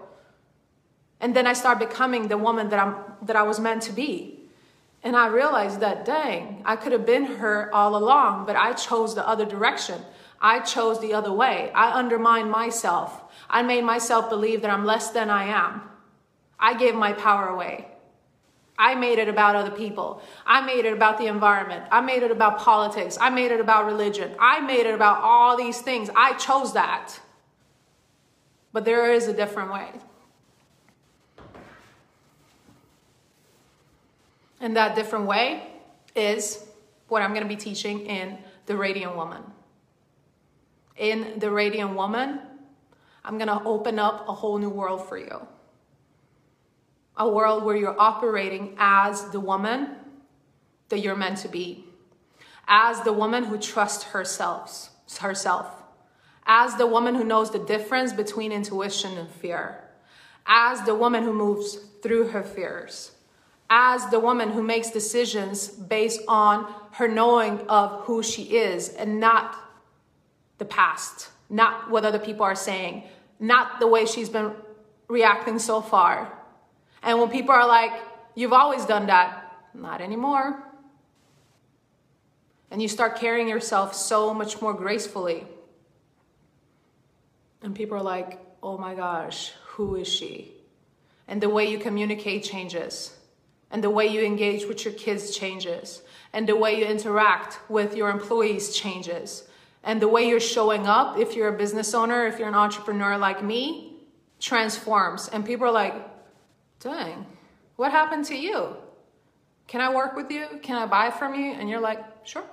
And 1.25 1.35
then 1.35 1.47
I 1.47 1.55
start 1.55 1.79
becoming 1.79 2.29
the 2.29 2.37
woman 2.37 2.69
that 2.69 2.79
I'm 2.79 2.97
that 3.23 3.35
I 3.35 3.45
was 3.45 3.59
meant 3.59 3.81
to 3.85 3.93
be. 3.93 4.41
And 5.03 5.17
I 5.17 5.29
realized 5.29 5.81
that 5.81 6.05
dang, 6.05 6.61
I 6.67 6.77
could 6.77 6.93
have 6.93 7.07
been 7.07 7.25
her 7.41 7.75
all 7.75 7.97
along, 7.97 8.45
but 8.45 8.57
I 8.57 8.75
chose 8.75 9.15
the 9.15 9.27
other 9.27 9.47
direction. 9.47 10.03
I 10.39 10.61
chose 10.61 11.01
the 11.01 11.15
other 11.15 11.33
way. 11.33 11.73
I 11.75 11.93
undermined 11.93 12.51
myself. 12.51 13.23
I 13.49 13.63
made 13.63 13.85
myself 13.85 14.29
believe 14.29 14.61
that 14.61 14.71
I'm 14.71 14.85
less 14.85 15.13
than 15.13 15.31
I 15.31 15.45
am. 15.45 15.81
I 16.61 16.75
gave 16.75 16.95
my 16.95 17.15
power 17.15 17.49
away. 17.49 17.89
I 18.77 18.95
made 18.95 19.19
it 19.19 19.29
about 19.29 19.57
other 19.57 19.71
people. 19.71 20.21
I 20.45 20.61
made 20.61 20.85
it 20.85 20.93
about 20.93 21.17
the 21.17 21.29
environment. 21.29 21.85
I 21.91 22.03
made 22.03 22.23
it 22.23 22.33
about 22.33 22.59
politics. 22.59 23.17
I 23.19 23.31
made 23.31 23.51
it 23.51 23.61
about 23.61 23.87
religion. 23.87 24.35
I 24.39 24.61
made 24.61 24.85
it 24.85 24.95
about 24.95 25.23
all 25.23 25.57
these 25.57 25.81
things. 25.81 26.11
I 26.15 26.35
chose 26.35 26.75
that. 26.75 27.19
But 28.75 28.85
there 28.85 29.11
is 29.11 29.27
a 29.27 29.33
different 29.33 29.73
way. 29.73 29.89
And 34.65 34.79
that 34.79 34.97
different 34.97 35.27
way 35.27 35.63
is 36.17 36.65
what 37.09 37.21
I'm 37.21 37.35
going 37.35 37.43
to 37.43 37.49
be 37.49 37.55
teaching 37.55 38.07
in 38.07 38.39
The 38.65 38.75
Radiant 38.75 39.15
Woman. 39.15 39.43
In 40.97 41.39
The 41.39 41.51
Radiant 41.51 41.95
Woman, 41.95 42.41
I'm 43.27 43.37
going 43.37 43.49
to 43.49 43.63
open 43.63 43.99
up 43.99 44.27
a 44.27 44.33
whole 44.33 44.57
new 44.57 44.71
world 44.71 45.07
for 45.07 45.19
you. 45.19 45.47
A 47.19 47.29
world 47.29 47.63
where 47.63 47.77
you're 47.77 48.01
operating 48.01 48.75
as 48.79 49.29
the 49.33 49.39
woman 49.39 49.97
that 50.89 51.01
you're 51.01 51.15
meant 51.15 51.37
to 51.41 51.49
be, 51.49 51.85
as 52.67 53.03
the 53.03 53.13
woman 53.13 53.45
who 53.45 53.59
trusts 53.59 54.05
herself, 54.05 54.89
herself, 55.21 55.67
as 56.47 56.75
the 56.77 56.87
woman 56.87 57.15
who 57.17 57.25
knows 57.25 57.51
the 57.51 57.59
difference 57.59 58.15
between 58.15 58.51
intuition 58.51 59.19
and 59.19 59.29
fear, 59.29 59.85
as 60.47 60.81
the 60.87 60.95
woman 60.95 61.23
who 61.23 61.35
moves 61.35 61.77
through 62.03 62.29
her 62.29 62.43
fears, 62.43 63.11
as 63.71 64.07
the 64.11 64.21
woman 64.21 64.51
who 64.51 64.63
makes 64.63 64.91
decisions 64.91 65.69
based 65.69 66.21
on 66.29 66.73
her 66.93 67.09
knowing 67.09 67.61
of 67.69 68.03
who 68.03 68.23
she 68.23 68.57
is 68.57 68.89
and 68.91 69.19
not 69.19 69.57
the 70.59 70.65
past, 70.65 71.31
not 71.49 71.91
what 71.91 72.05
other 72.05 72.19
people 72.19 72.45
are 72.45 72.55
saying, 72.55 73.05
not 73.41 73.81
the 73.81 73.87
way 73.87 74.07
she's 74.07 74.29
been 74.29 74.53
reacting 75.09 75.59
so 75.59 75.81
far. 75.81 76.33
And 77.03 77.19
when 77.19 77.31
people 77.31 77.55
are 77.55 77.67
like, 77.67 77.93
You've 78.37 78.53
always 78.53 78.85
done 78.85 79.07
that, 79.07 79.53
not 79.75 80.01
anymore. 80.01 80.61
And 82.73 82.83
you 82.83 82.89
start 82.89 83.17
carrying 83.17 83.47
yourself 83.49 83.95
so 83.95 84.35
much 84.35 84.61
more 84.61 84.75
gracefully. 84.75 85.47
And 87.63 87.77
people 87.77 87.97
are 87.97 88.03
like, 88.03 88.41
Oh 88.63 88.77
my 88.77 88.95
gosh, 88.95 89.53
who 89.67 89.95
is 89.95 90.09
she? 90.09 90.53
And 91.29 91.41
the 91.41 91.49
way 91.49 91.71
you 91.71 91.79
communicate 91.79 92.43
changes 92.43 93.17
and 93.75 93.83
the 93.83 93.91
way 93.91 94.07
you 94.07 94.23
engage 94.23 94.67
with 94.67 94.85
your 94.85 94.95
kids 94.95 95.37
changes 95.37 96.03
and 96.33 96.49
the 96.49 96.55
way 96.55 96.79
you 96.79 96.85
interact 96.85 97.59
with 97.69 97.97
your 97.97 98.09
employees 98.09 98.73
changes 98.73 99.49
and 99.83 100.01
the 100.01 100.07
way 100.07 100.29
you're 100.29 100.39
showing 100.39 100.87
up 100.87 101.19
if 101.19 101.35
you're 101.35 101.49
a 101.49 101.59
business 101.59 101.93
owner 101.93 102.25
if 102.25 102.39
you're 102.39 102.47
an 102.47 102.55
entrepreneur 102.55 103.19
like 103.19 103.43
me 103.43 103.97
transforms. 104.39 105.27
And 105.27 105.45
people 105.45 105.67
are 105.67 105.73
like 105.73 105.95
dang 106.79 107.27
what 107.75 107.91
happened 107.91 108.27
to 108.27 108.37
you? 108.37 108.77
Can 109.67 109.81
i 109.81 109.93
work 109.93 110.15
with 110.15 110.31
you? 110.31 110.47
Can 110.63 110.77
i 110.77 110.87
buy 110.87 111.11
from 111.11 111.35
you? 111.35 111.55
And 111.55 111.69
you're 111.69 111.81
like 111.81 111.99
sure. 112.23 112.45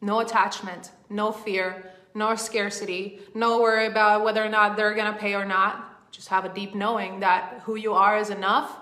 No 0.00 0.20
attachment 0.20 0.92
no 1.10 1.32
fear 1.32 1.90
no 2.14 2.36
scarcity 2.36 3.18
no 3.34 3.60
worry 3.60 3.86
about 3.86 4.22
whether 4.22 4.44
or 4.44 4.48
not 4.48 4.76
they're 4.76 4.94
to 4.94 5.12
pay 5.14 5.34
or 5.34 5.44
not. 5.44 6.12
Just 6.12 6.28
have 6.28 6.44
a 6.44 6.54
deep 6.54 6.72
knowing 6.72 7.18
that 7.18 7.62
who 7.64 7.74
you 7.74 7.94
are 7.94 8.16
is 8.16 8.30
enough 8.30 8.78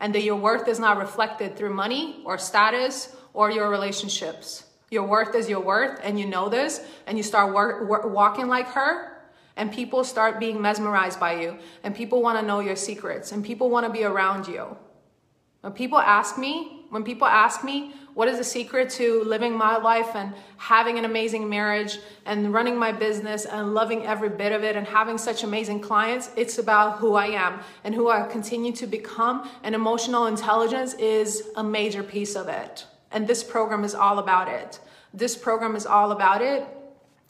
and 0.00 0.14
that 0.14 0.22
your 0.22 0.36
worth 0.36 0.68
is 0.68 0.78
not 0.78 0.98
reflected 0.98 1.56
through 1.56 1.74
money 1.74 2.20
or 2.24 2.38
status 2.38 3.14
or 3.32 3.50
your 3.50 3.70
relationships. 3.70 4.64
Your 4.90 5.06
worth 5.06 5.34
is 5.34 5.48
your 5.48 5.60
worth, 5.60 6.00
and 6.02 6.18
you 6.18 6.26
know 6.26 6.48
this, 6.48 6.80
and 7.06 7.18
you 7.18 7.22
start 7.22 7.54
work, 7.54 7.88
work, 7.88 8.10
walking 8.10 8.48
like 8.48 8.68
her, 8.68 9.18
and 9.56 9.70
people 9.72 10.02
start 10.02 10.40
being 10.40 10.62
mesmerized 10.62 11.20
by 11.20 11.40
you, 11.40 11.58
and 11.82 11.94
people 11.94 12.22
want 12.22 12.38
to 12.38 12.46
know 12.46 12.60
your 12.60 12.76
secrets, 12.76 13.32
and 13.32 13.44
people 13.44 13.68
want 13.68 13.86
to 13.86 13.92
be 13.92 14.04
around 14.04 14.46
you. 14.46 14.76
When 15.60 15.72
people 15.72 15.98
ask 15.98 16.38
me, 16.38 16.86
when 16.90 17.04
people 17.04 17.26
ask 17.26 17.64
me, 17.64 17.92
what 18.18 18.26
is 18.26 18.36
the 18.36 18.42
secret 18.42 18.90
to 18.90 19.22
living 19.22 19.56
my 19.56 19.76
life 19.76 20.16
and 20.16 20.34
having 20.56 20.98
an 20.98 21.04
amazing 21.04 21.48
marriage 21.48 22.00
and 22.26 22.52
running 22.52 22.76
my 22.76 22.90
business 22.90 23.44
and 23.44 23.74
loving 23.74 24.04
every 24.06 24.28
bit 24.28 24.50
of 24.50 24.64
it 24.64 24.74
and 24.74 24.84
having 24.88 25.16
such 25.16 25.44
amazing 25.44 25.78
clients? 25.78 26.30
It's 26.34 26.58
about 26.58 26.98
who 26.98 27.14
I 27.14 27.26
am 27.26 27.60
and 27.84 27.94
who 27.94 28.10
I 28.10 28.26
continue 28.26 28.72
to 28.72 28.88
become. 28.88 29.48
And 29.62 29.72
emotional 29.72 30.26
intelligence 30.26 30.94
is 30.94 31.44
a 31.54 31.62
major 31.62 32.02
piece 32.02 32.34
of 32.34 32.48
it. 32.48 32.86
And 33.12 33.28
this 33.28 33.44
program 33.44 33.84
is 33.84 33.94
all 33.94 34.18
about 34.18 34.48
it. 34.48 34.80
This 35.14 35.36
program 35.36 35.76
is 35.76 35.86
all 35.86 36.10
about 36.10 36.42
it 36.42 36.66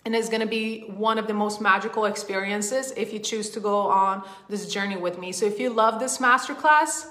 and 0.07 0.17
it's 0.17 0.31
going 0.31 0.41
to 0.41 0.47
be 0.47 0.85
one 0.87 1.19
of 1.19 1.27
the 1.27 1.35
most 1.35 1.61
magical 1.61 2.07
experiences 2.07 2.95
if 2.97 3.13
you 3.13 3.19
choose 3.19 3.51
to 3.51 3.61
go 3.61 3.77
on 3.77 4.23
this 4.49 4.73
journey 4.73 4.97
with 4.97 5.19
me. 5.19 5.33
So 5.33 5.45
if 5.45 5.61
you 5.61 5.69
love 5.69 6.01
this 6.01 6.17
masterclass, 6.17 7.09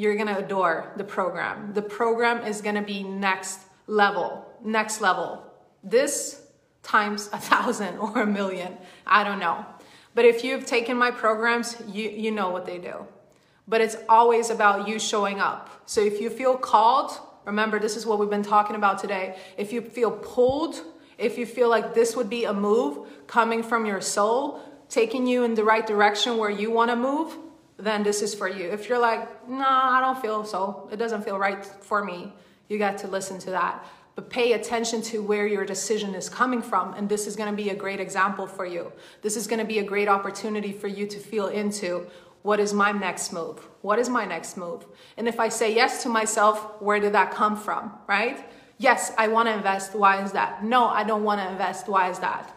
you're 0.00 0.16
gonna 0.16 0.38
adore 0.38 0.92
the 0.96 1.04
program. 1.04 1.74
The 1.74 1.82
program 1.82 2.46
is 2.46 2.62
gonna 2.62 2.82
be 2.82 3.02
next 3.02 3.60
level, 3.86 4.46
next 4.64 5.02
level. 5.02 5.44
This 5.84 6.40
times 6.82 7.28
a 7.34 7.38
thousand 7.38 7.98
or 8.04 8.22
a 8.22 8.26
million, 8.26 8.78
I 9.06 9.24
don't 9.24 9.38
know. 9.38 9.66
But 10.14 10.24
if 10.24 10.42
you've 10.42 10.64
taken 10.64 10.96
my 10.96 11.10
programs, 11.10 11.76
you, 11.86 12.08
you 12.08 12.30
know 12.30 12.48
what 12.48 12.64
they 12.64 12.78
do. 12.78 13.06
But 13.68 13.82
it's 13.82 13.96
always 14.08 14.48
about 14.48 14.88
you 14.88 14.98
showing 14.98 15.38
up. 15.38 15.82
So 15.84 16.00
if 16.00 16.18
you 16.18 16.30
feel 16.30 16.56
called, 16.56 17.12
remember 17.44 17.78
this 17.78 17.94
is 17.94 18.06
what 18.06 18.18
we've 18.18 18.30
been 18.30 18.42
talking 18.42 18.76
about 18.76 18.98
today. 18.98 19.36
If 19.58 19.70
you 19.70 19.82
feel 19.82 20.10
pulled, 20.10 20.80
if 21.18 21.36
you 21.36 21.44
feel 21.44 21.68
like 21.68 21.92
this 21.92 22.16
would 22.16 22.30
be 22.30 22.44
a 22.44 22.54
move 22.54 23.06
coming 23.26 23.62
from 23.62 23.84
your 23.84 24.00
soul, 24.00 24.62
taking 24.88 25.26
you 25.26 25.44
in 25.44 25.54
the 25.54 25.62
right 25.62 25.86
direction 25.86 26.38
where 26.38 26.50
you 26.50 26.70
wanna 26.70 26.96
move, 26.96 27.36
then 27.84 28.02
this 28.02 28.22
is 28.22 28.34
for 28.34 28.48
you. 28.48 28.68
If 28.68 28.88
you're 28.88 28.98
like, 28.98 29.48
nah, 29.48 29.98
I 29.98 30.00
don't 30.00 30.20
feel 30.20 30.44
so, 30.44 30.88
it 30.92 30.96
doesn't 30.96 31.22
feel 31.22 31.38
right 31.38 31.64
for 31.64 32.04
me, 32.04 32.32
you 32.68 32.78
got 32.78 32.98
to 32.98 33.08
listen 33.08 33.38
to 33.40 33.50
that. 33.50 33.84
But 34.14 34.28
pay 34.28 34.52
attention 34.52 35.02
to 35.02 35.22
where 35.22 35.46
your 35.46 35.64
decision 35.64 36.14
is 36.14 36.28
coming 36.28 36.62
from. 36.62 36.94
And 36.94 37.08
this 37.08 37.26
is 37.26 37.36
going 37.36 37.50
to 37.50 37.56
be 37.56 37.70
a 37.70 37.74
great 37.74 38.00
example 38.00 38.46
for 38.46 38.66
you. 38.66 38.92
This 39.22 39.36
is 39.36 39.46
going 39.46 39.60
to 39.60 39.64
be 39.64 39.78
a 39.78 39.84
great 39.84 40.08
opportunity 40.08 40.72
for 40.72 40.88
you 40.88 41.06
to 41.06 41.18
feel 41.18 41.46
into 41.46 42.06
what 42.42 42.58
is 42.58 42.72
my 42.72 42.92
next 42.92 43.32
move? 43.32 43.68
What 43.82 43.98
is 43.98 44.08
my 44.08 44.24
next 44.24 44.56
move? 44.56 44.86
And 45.16 45.28
if 45.28 45.38
I 45.38 45.48
say 45.48 45.74
yes 45.74 46.02
to 46.02 46.08
myself, 46.08 46.80
where 46.80 46.98
did 46.98 47.12
that 47.12 47.32
come 47.32 47.56
from? 47.56 47.92
Right? 48.06 48.44
Yes, 48.78 49.12
I 49.18 49.28
want 49.28 49.48
to 49.48 49.54
invest. 49.54 49.94
Why 49.94 50.22
is 50.22 50.32
that? 50.32 50.64
No, 50.64 50.86
I 50.86 51.04
don't 51.04 51.22
want 51.22 51.40
to 51.40 51.50
invest. 51.50 51.88
Why 51.88 52.10
is 52.10 52.18
that? 52.20 52.54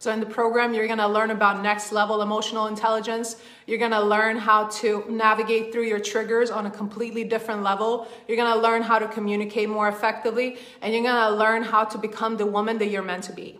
So, 0.00 0.12
in 0.12 0.20
the 0.20 0.26
program, 0.26 0.74
you're 0.74 0.86
gonna 0.86 1.08
learn 1.08 1.32
about 1.32 1.60
next 1.60 1.90
level 1.90 2.22
emotional 2.22 2.68
intelligence. 2.68 3.36
You're 3.66 3.80
gonna 3.80 4.00
learn 4.00 4.36
how 4.36 4.68
to 4.80 5.04
navigate 5.08 5.72
through 5.72 5.86
your 5.86 5.98
triggers 5.98 6.52
on 6.52 6.66
a 6.66 6.70
completely 6.70 7.24
different 7.24 7.64
level. 7.64 8.06
You're 8.28 8.36
gonna 8.36 8.60
learn 8.60 8.82
how 8.82 9.00
to 9.00 9.08
communicate 9.08 9.68
more 9.68 9.88
effectively, 9.88 10.58
and 10.80 10.94
you're 10.94 11.02
gonna 11.02 11.34
learn 11.34 11.64
how 11.64 11.84
to 11.84 11.98
become 11.98 12.36
the 12.36 12.46
woman 12.46 12.78
that 12.78 12.86
you're 12.86 13.02
meant 13.02 13.24
to 13.24 13.32
be. 13.32 13.58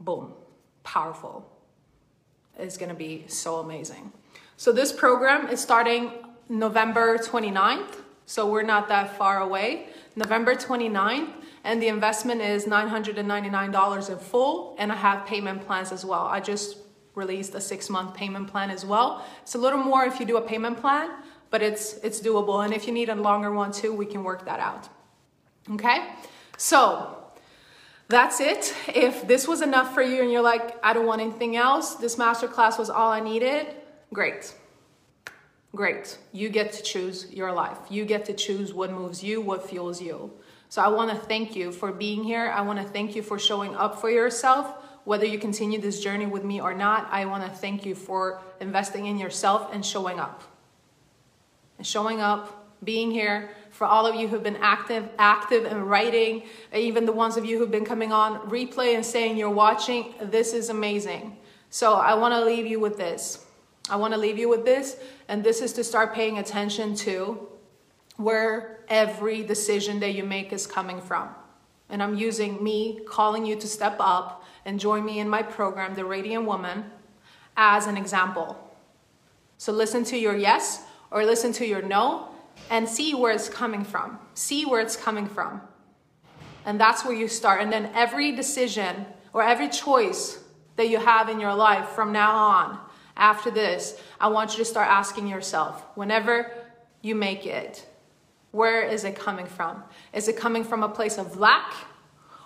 Boom. 0.00 0.32
Powerful. 0.82 1.48
It's 2.58 2.76
gonna 2.76 2.94
be 2.94 3.24
so 3.28 3.60
amazing. 3.60 4.12
So, 4.56 4.72
this 4.72 4.92
program 4.92 5.46
is 5.46 5.60
starting 5.60 6.10
November 6.48 7.18
29th, 7.18 8.02
so 8.26 8.50
we're 8.50 8.62
not 8.62 8.88
that 8.88 9.16
far 9.16 9.40
away. 9.40 9.86
November 10.16 10.56
29th 10.56 11.41
and 11.64 11.80
the 11.80 11.88
investment 11.88 12.40
is 12.40 12.66
$999 12.66 14.10
in 14.10 14.18
full 14.18 14.76
and 14.78 14.90
I 14.90 14.96
have 14.96 15.26
payment 15.26 15.66
plans 15.66 15.92
as 15.92 16.04
well. 16.04 16.26
I 16.26 16.40
just 16.40 16.76
released 17.14 17.54
a 17.54 17.60
six 17.60 17.88
month 17.88 18.14
payment 18.14 18.48
plan 18.48 18.70
as 18.70 18.84
well. 18.84 19.24
It's 19.42 19.54
a 19.54 19.58
little 19.58 19.78
more 19.78 20.04
if 20.04 20.18
you 20.18 20.26
do 20.26 20.36
a 20.36 20.42
payment 20.42 20.80
plan, 20.80 21.10
but 21.50 21.62
it's, 21.62 21.94
it's 21.98 22.20
doable. 22.20 22.64
And 22.64 22.74
if 22.74 22.86
you 22.86 22.92
need 22.92 23.08
a 23.08 23.14
longer 23.14 23.52
one 23.52 23.72
too, 23.72 23.92
we 23.92 24.06
can 24.06 24.24
work 24.24 24.44
that 24.46 24.60
out. 24.60 24.88
Okay? 25.70 26.08
So, 26.56 27.18
that's 28.08 28.40
it. 28.40 28.74
If 28.88 29.26
this 29.26 29.48
was 29.48 29.62
enough 29.62 29.94
for 29.94 30.02
you 30.02 30.22
and 30.22 30.30
you're 30.30 30.42
like, 30.42 30.76
I 30.84 30.92
don't 30.92 31.06
want 31.06 31.22
anything 31.22 31.56
else, 31.56 31.94
this 31.94 32.16
masterclass 32.16 32.78
was 32.78 32.90
all 32.90 33.10
I 33.10 33.20
needed, 33.20 33.74
great. 34.12 34.54
Great. 35.74 36.18
You 36.32 36.50
get 36.50 36.72
to 36.74 36.82
choose 36.82 37.32
your 37.32 37.52
life. 37.52 37.78
You 37.88 38.04
get 38.04 38.26
to 38.26 38.34
choose 38.34 38.74
what 38.74 38.92
moves 38.92 39.24
you, 39.24 39.40
what 39.40 39.68
fuels 39.68 40.02
you. 40.02 40.30
So 40.72 40.80
I 40.80 40.88
want 40.88 41.10
to 41.10 41.16
thank 41.26 41.54
you 41.54 41.70
for 41.70 41.92
being 41.92 42.24
here. 42.24 42.50
I 42.50 42.62
want 42.62 42.78
to 42.78 42.88
thank 42.88 43.14
you 43.14 43.20
for 43.20 43.38
showing 43.38 43.76
up 43.76 44.00
for 44.00 44.08
yourself. 44.08 44.72
Whether 45.04 45.26
you 45.26 45.38
continue 45.38 45.78
this 45.78 46.00
journey 46.00 46.24
with 46.24 46.44
me 46.44 46.62
or 46.62 46.72
not, 46.72 47.08
I 47.10 47.26
want 47.26 47.44
to 47.44 47.50
thank 47.50 47.84
you 47.84 47.94
for 47.94 48.40
investing 48.58 49.04
in 49.04 49.18
yourself 49.18 49.68
and 49.74 49.84
showing 49.84 50.18
up. 50.18 50.42
And 51.76 51.86
showing 51.86 52.22
up, 52.22 52.72
being 52.82 53.10
here, 53.10 53.50
for 53.70 53.86
all 53.86 54.06
of 54.06 54.14
you 54.14 54.28
who've 54.28 54.42
been 54.42 54.56
active, 54.62 55.06
active 55.18 55.66
and 55.66 55.90
writing, 55.90 56.44
even 56.74 57.04
the 57.04 57.12
ones 57.12 57.36
of 57.36 57.44
you 57.44 57.58
who've 57.58 57.70
been 57.70 57.84
coming 57.84 58.10
on 58.10 58.38
replay 58.48 58.94
and 58.94 59.04
saying 59.04 59.36
you're 59.36 59.50
watching, 59.50 60.14
this 60.22 60.54
is 60.54 60.70
amazing. 60.70 61.36
So 61.68 61.96
I 61.96 62.14
want 62.14 62.32
to 62.32 62.42
leave 62.42 62.66
you 62.66 62.80
with 62.80 62.96
this. 62.96 63.44
I 63.90 63.96
want 63.96 64.14
to 64.14 64.18
leave 64.18 64.38
you 64.38 64.48
with 64.48 64.64
this, 64.64 64.96
and 65.28 65.44
this 65.44 65.60
is 65.60 65.74
to 65.74 65.84
start 65.84 66.14
paying 66.14 66.38
attention 66.38 66.94
to 66.94 67.46
where 68.22 68.80
every 68.88 69.42
decision 69.42 70.00
that 70.00 70.14
you 70.14 70.24
make 70.24 70.52
is 70.52 70.66
coming 70.66 71.00
from. 71.00 71.28
And 71.88 72.02
I'm 72.02 72.16
using 72.16 72.62
me 72.62 73.00
calling 73.06 73.44
you 73.44 73.56
to 73.56 73.68
step 73.68 73.96
up 74.00 74.44
and 74.64 74.80
join 74.80 75.04
me 75.04 75.18
in 75.18 75.28
my 75.28 75.42
program, 75.42 75.94
The 75.94 76.04
Radiant 76.04 76.46
Woman, 76.46 76.84
as 77.56 77.86
an 77.86 77.96
example. 77.96 78.56
So 79.58 79.72
listen 79.72 80.04
to 80.04 80.16
your 80.16 80.36
yes 80.36 80.82
or 81.10 81.24
listen 81.24 81.52
to 81.54 81.66
your 81.66 81.82
no 81.82 82.28
and 82.70 82.88
see 82.88 83.14
where 83.14 83.32
it's 83.32 83.48
coming 83.48 83.84
from. 83.84 84.18
See 84.34 84.64
where 84.64 84.80
it's 84.80 84.96
coming 84.96 85.28
from. 85.28 85.60
And 86.64 86.80
that's 86.80 87.04
where 87.04 87.14
you 87.14 87.28
start. 87.28 87.60
And 87.60 87.72
then 87.72 87.90
every 87.94 88.32
decision 88.32 89.06
or 89.32 89.42
every 89.42 89.68
choice 89.68 90.42
that 90.76 90.88
you 90.88 90.98
have 90.98 91.28
in 91.28 91.40
your 91.40 91.54
life 91.54 91.88
from 91.90 92.12
now 92.12 92.34
on, 92.34 92.78
after 93.16 93.50
this, 93.50 94.00
I 94.20 94.28
want 94.28 94.52
you 94.52 94.58
to 94.58 94.64
start 94.64 94.88
asking 94.88 95.28
yourself 95.28 95.84
whenever 95.94 96.50
you 97.02 97.14
make 97.14 97.44
it, 97.44 97.86
where 98.52 98.82
is 98.82 99.04
it 99.04 99.16
coming 99.16 99.46
from? 99.46 99.82
Is 100.12 100.28
it 100.28 100.36
coming 100.36 100.62
from 100.62 100.82
a 100.82 100.88
place 100.88 101.18
of 101.18 101.38
lack 101.38 101.74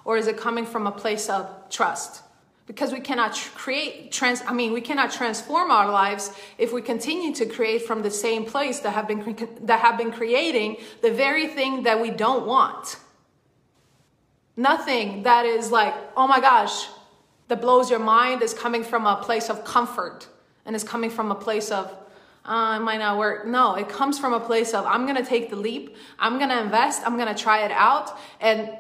or 0.05 0.17
is 0.17 0.27
it 0.27 0.37
coming 0.37 0.65
from 0.65 0.87
a 0.87 0.93
place 0.93 1.29
of 1.29 1.49
trust? 1.69 2.23
because 2.67 2.93
we 2.93 3.01
cannot 3.01 3.33
create 3.55 4.13
trans 4.13 4.43
i 4.47 4.53
mean 4.53 4.73
we 4.73 4.81
cannot 4.81 5.11
transform 5.11 5.71
our 5.71 5.91
lives 5.91 6.33
if 6.59 6.73
we 6.73 6.83
continue 6.83 7.33
to 7.35 7.47
create 7.47 7.83
from 7.83 8.03
the 8.03 8.11
same 8.11 8.45
place 8.45 8.81
that 8.81 8.91
have 8.91 9.09
been 9.09 9.37
that 9.63 9.81
have 9.81 9.97
been 9.97 10.13
creating 10.13 10.77
the 11.03 11.11
very 11.11 11.47
thing 11.47 11.85
that 11.85 12.01
we 12.01 12.11
don't 12.11 12.47
want 12.47 12.97
nothing 14.57 15.23
that 15.23 15.47
is 15.47 15.71
like 15.71 15.95
oh 16.17 16.27
my 16.27 16.41
gosh 16.41 16.89
that 17.49 17.61
blows 17.61 17.89
your 17.89 18.01
mind 18.01 18.43
is 18.43 18.53
coming 18.53 18.83
from 18.83 19.07
a 19.07 19.17
place 19.17 19.49
of 19.49 19.65
comfort 19.65 20.27
and 20.65 20.75
is 20.75 20.83
coming 20.83 21.11
from 21.11 21.31
a 21.31 21.35
place 21.35 21.71
of 21.71 21.93
uh, 22.47 22.77
it 22.77 22.83
might 22.83 22.99
not 22.99 23.19
work 23.19 23.47
no 23.47 23.75
it 23.75 23.89
comes 23.89 24.19
from 24.19 24.33
a 24.33 24.41
place 24.41 24.73
of 24.75 24.85
i'm 24.87 25.07
gonna 25.07 25.25
take 25.25 25.51
the 25.51 25.57
leap 25.57 25.97
i'm 26.19 26.39
gonna 26.39 26.61
invest 26.61 27.03
i'm 27.05 27.19
gonna 27.19 27.35
try 27.35 27.65
it 27.65 27.73
out 27.73 28.19
and 28.41 28.71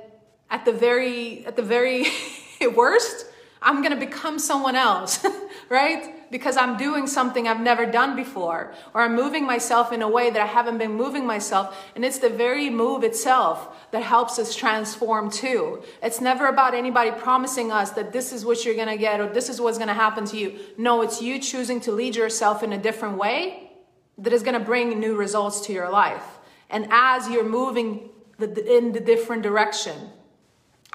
at 0.50 0.64
the 0.64 0.72
very 0.72 1.44
at 1.46 1.56
the 1.56 1.62
very 1.62 2.06
worst 2.74 3.26
I'm 3.66 3.82
to 3.82 3.96
become 3.96 4.38
someone 4.38 4.76
else, 4.76 5.24
right? 5.68 6.15
Because 6.30 6.56
I'm 6.56 6.76
doing 6.76 7.06
something 7.06 7.46
I've 7.46 7.60
never 7.60 7.86
done 7.86 8.16
before, 8.16 8.72
or 8.94 9.02
I'm 9.02 9.14
moving 9.14 9.46
myself 9.46 9.92
in 9.92 10.02
a 10.02 10.08
way 10.08 10.28
that 10.30 10.42
I 10.42 10.46
haven't 10.46 10.78
been 10.78 10.92
moving 10.92 11.24
myself. 11.24 11.76
And 11.94 12.04
it's 12.04 12.18
the 12.18 12.28
very 12.28 12.68
move 12.68 13.04
itself 13.04 13.90
that 13.92 14.02
helps 14.02 14.38
us 14.38 14.54
transform 14.54 15.30
too. 15.30 15.82
It's 16.02 16.20
never 16.20 16.46
about 16.46 16.74
anybody 16.74 17.12
promising 17.12 17.70
us 17.70 17.90
that 17.90 18.12
this 18.12 18.32
is 18.32 18.44
what 18.44 18.64
you're 18.64 18.74
to 18.88 18.96
get 18.96 19.20
or 19.20 19.28
this 19.28 19.48
is 19.48 19.60
what's 19.60 19.78
to 19.88 19.94
happen 19.94 20.24
to 20.26 20.36
you. 20.36 20.58
No, 20.76 21.02
it's 21.02 21.22
you 21.22 21.38
choosing 21.38 21.80
to 21.82 21.92
lead 21.92 22.16
yourself 22.16 22.62
in 22.62 22.72
a 22.72 22.78
different 22.78 23.18
way 23.18 23.70
that 24.18 24.32
is 24.32 24.42
to 24.58 24.64
bring 24.64 24.98
new 24.98 25.14
results 25.14 25.66
to 25.66 25.72
your 25.72 25.90
life. 25.90 26.24
And 26.70 26.88
as 26.90 27.28
you're 27.28 27.48
moving 27.48 28.10
in 28.40 28.92
the 28.92 29.00
different 29.00 29.42
direction, 29.42 29.94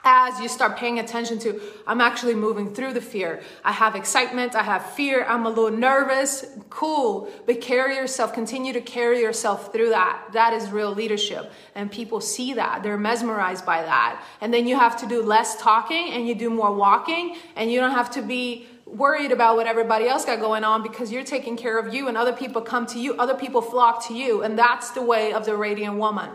as 0.04 0.40
you 0.40 0.48
start 0.48 0.78
paying 0.78 0.98
attention 1.00 1.38
to, 1.40 1.62
I'm 1.86 2.02
actually 2.02 2.34
moving 2.34 2.74
through 2.74 2.94
the 2.94 3.02
fear. 3.02 3.42
I 3.64 3.72
have 3.72 3.96
excitement, 3.96 4.56
I 4.56 4.64
have 4.64 4.94
fear, 4.94 5.24
I'm 5.26 5.46
a 5.46 5.50
little 5.50 5.72
nervous. 5.72 6.46
Cool. 6.70 7.32
But 7.46 7.62
carry 7.62 7.96
yourself, 7.96 8.34
continue 8.34 8.74
to 8.74 8.82
carry 8.82 9.20
yourself 9.20 9.72
through 9.72 9.90
that. 9.90 10.30
That 10.34 10.54
is 10.54 10.72
real 10.72 10.94
leadership. 10.94 11.52
And 11.76 11.92
people 11.92 12.20
see 12.20 12.54
that. 12.56 12.82
They're 12.82 12.98
mesmerized 12.98 13.66
by 13.66 13.84
that. 13.84 14.24
And 14.42 14.52
then 14.52 14.68
you 14.68 14.76
have 14.76 15.00
to 15.02 15.08
do 15.08 15.22
less 15.22 15.62
talking 15.62 16.12
and 16.12 16.28
you 16.28 16.34
do 16.34 16.50
more 16.50 16.74
walking, 16.74 17.36
and 17.56 17.72
you 17.72 17.80
don't 17.80 17.92
have 17.92 18.10
to 18.12 18.22
be 18.22 18.68
worried 18.86 19.32
about 19.32 19.56
what 19.56 19.68
everybody 19.68 20.08
else 20.08 20.26
got 20.26 20.40
going 20.40 20.64
on 20.64 20.84
because 20.84 21.12
you're 21.12 21.24
taking 21.24 21.56
care 21.56 21.78
of 21.78 21.94
you 21.94 22.08
and 22.08 22.18
other 22.18 22.34
people 22.34 22.62
come 22.62 22.86
to 22.86 23.00
you, 23.00 23.16
other 23.18 23.36
people 23.36 23.62
flock 23.62 24.06
to 24.08 24.14
you. 24.14 24.42
And 24.42 24.58
that's 24.58 24.92
the 24.92 25.02
way 25.02 25.32
of 25.32 25.46
the 25.46 25.56
radiant 25.56 25.98
woman. 25.98 26.30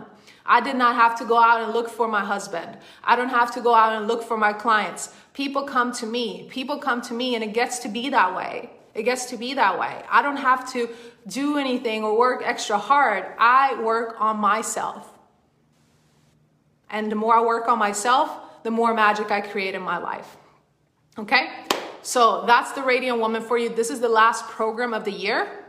I 0.47 0.61
did 0.61 0.77
not 0.77 0.95
have 0.95 1.17
to 1.19 1.25
go 1.25 1.37
out 1.37 1.61
and 1.61 1.73
look 1.73 1.89
for 1.89 2.07
my 2.07 2.23
husband. 2.23 2.77
I 3.03 3.15
don't 3.15 3.29
have 3.29 3.53
to 3.55 3.61
go 3.61 3.75
out 3.75 3.93
and 3.93 4.07
look 4.07 4.23
for 4.23 4.37
my 4.37 4.53
clients. 4.53 5.13
People 5.33 5.63
come 5.63 5.91
to 5.93 6.05
me. 6.05 6.47
People 6.49 6.77
come 6.77 7.01
to 7.03 7.13
me, 7.13 7.35
and 7.35 7.43
it 7.43 7.53
gets 7.53 7.79
to 7.79 7.89
be 7.89 8.09
that 8.09 8.35
way. 8.35 8.71
It 8.93 9.03
gets 9.03 9.25
to 9.25 9.37
be 9.37 9.53
that 9.53 9.77
way. 9.77 10.01
I 10.09 10.21
don't 10.21 10.37
have 10.37 10.71
to 10.73 10.89
do 11.27 11.57
anything 11.57 12.03
or 12.03 12.17
work 12.17 12.41
extra 12.43 12.77
hard. 12.77 13.25
I 13.37 13.79
work 13.81 14.15
on 14.19 14.37
myself. 14.37 15.13
And 16.89 17.11
the 17.11 17.15
more 17.15 17.35
I 17.35 17.41
work 17.41 17.67
on 17.67 17.77
myself, 17.77 18.31
the 18.63 18.71
more 18.71 18.93
magic 18.93 19.29
I 19.29 19.41
create 19.41 19.75
in 19.75 19.81
my 19.81 19.97
life. 19.97 20.37
Okay? 21.19 21.49
So 22.01 22.45
that's 22.47 22.71
the 22.71 22.81
Radiant 22.81 23.19
Woman 23.19 23.41
for 23.43 23.57
you. 23.57 23.69
This 23.69 23.89
is 23.89 23.99
the 23.99 24.09
last 24.09 24.45
program 24.45 24.93
of 24.93 25.03
the 25.03 25.11
year. 25.11 25.66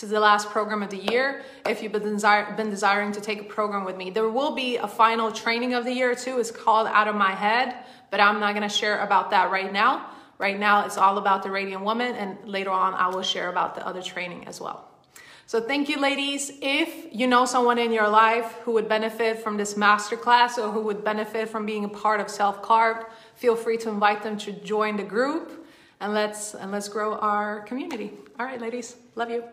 This 0.00 0.08
is 0.08 0.12
the 0.12 0.20
last 0.20 0.48
program 0.48 0.82
of 0.82 0.88
the 0.88 0.96
year. 0.96 1.42
If 1.66 1.82
you've 1.82 1.92
been, 1.92 2.04
desire, 2.04 2.50
been 2.56 2.70
desiring 2.70 3.12
to 3.12 3.20
take 3.20 3.38
a 3.38 3.44
program 3.44 3.84
with 3.84 3.98
me, 3.98 4.08
there 4.08 4.30
will 4.30 4.54
be 4.54 4.78
a 4.78 4.88
final 4.88 5.30
training 5.30 5.74
of 5.74 5.84
the 5.84 5.92
year 5.92 6.14
too. 6.14 6.40
It's 6.40 6.50
called 6.50 6.86
Out 6.86 7.06
of 7.06 7.14
My 7.16 7.32
Head, 7.32 7.74
but 8.10 8.18
I'm 8.18 8.40
not 8.40 8.54
going 8.54 8.66
to 8.66 8.74
share 8.74 9.00
about 9.00 9.28
that 9.32 9.50
right 9.50 9.70
now. 9.70 10.08
Right 10.38 10.58
now, 10.58 10.86
it's 10.86 10.96
all 10.96 11.18
about 11.18 11.42
the 11.42 11.50
Radiant 11.50 11.84
Woman, 11.84 12.14
and 12.14 12.38
later 12.46 12.70
on, 12.70 12.94
I 12.94 13.08
will 13.08 13.20
share 13.20 13.50
about 13.50 13.74
the 13.74 13.86
other 13.86 14.00
training 14.00 14.48
as 14.48 14.58
well. 14.58 14.88
So 15.44 15.60
thank 15.60 15.90
you, 15.90 16.00
ladies. 16.00 16.50
If 16.62 17.08
you 17.12 17.26
know 17.26 17.44
someone 17.44 17.76
in 17.76 17.92
your 17.92 18.08
life 18.08 18.54
who 18.62 18.72
would 18.72 18.88
benefit 18.88 19.42
from 19.42 19.58
this 19.58 19.74
masterclass 19.74 20.56
or 20.56 20.70
who 20.70 20.80
would 20.80 21.04
benefit 21.04 21.50
from 21.50 21.66
being 21.66 21.84
a 21.84 21.90
part 21.90 22.22
of 22.22 22.30
Self 22.30 22.62
Carved, 22.62 23.04
feel 23.34 23.54
free 23.54 23.76
to 23.76 23.90
invite 23.90 24.22
them 24.22 24.38
to 24.38 24.52
join 24.52 24.96
the 24.96 25.02
group 25.02 25.66
and 26.00 26.14
let's 26.14 26.54
and 26.54 26.72
let's 26.72 26.88
grow 26.88 27.16
our 27.16 27.60
community. 27.60 28.12
All 28.40 28.46
right, 28.46 28.58
ladies. 28.58 28.96
Love 29.16 29.28
you. 29.28 29.44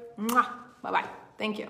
Bye 0.81 0.91
bye. 0.91 1.05
Thank 1.37 1.59
you. 1.59 1.67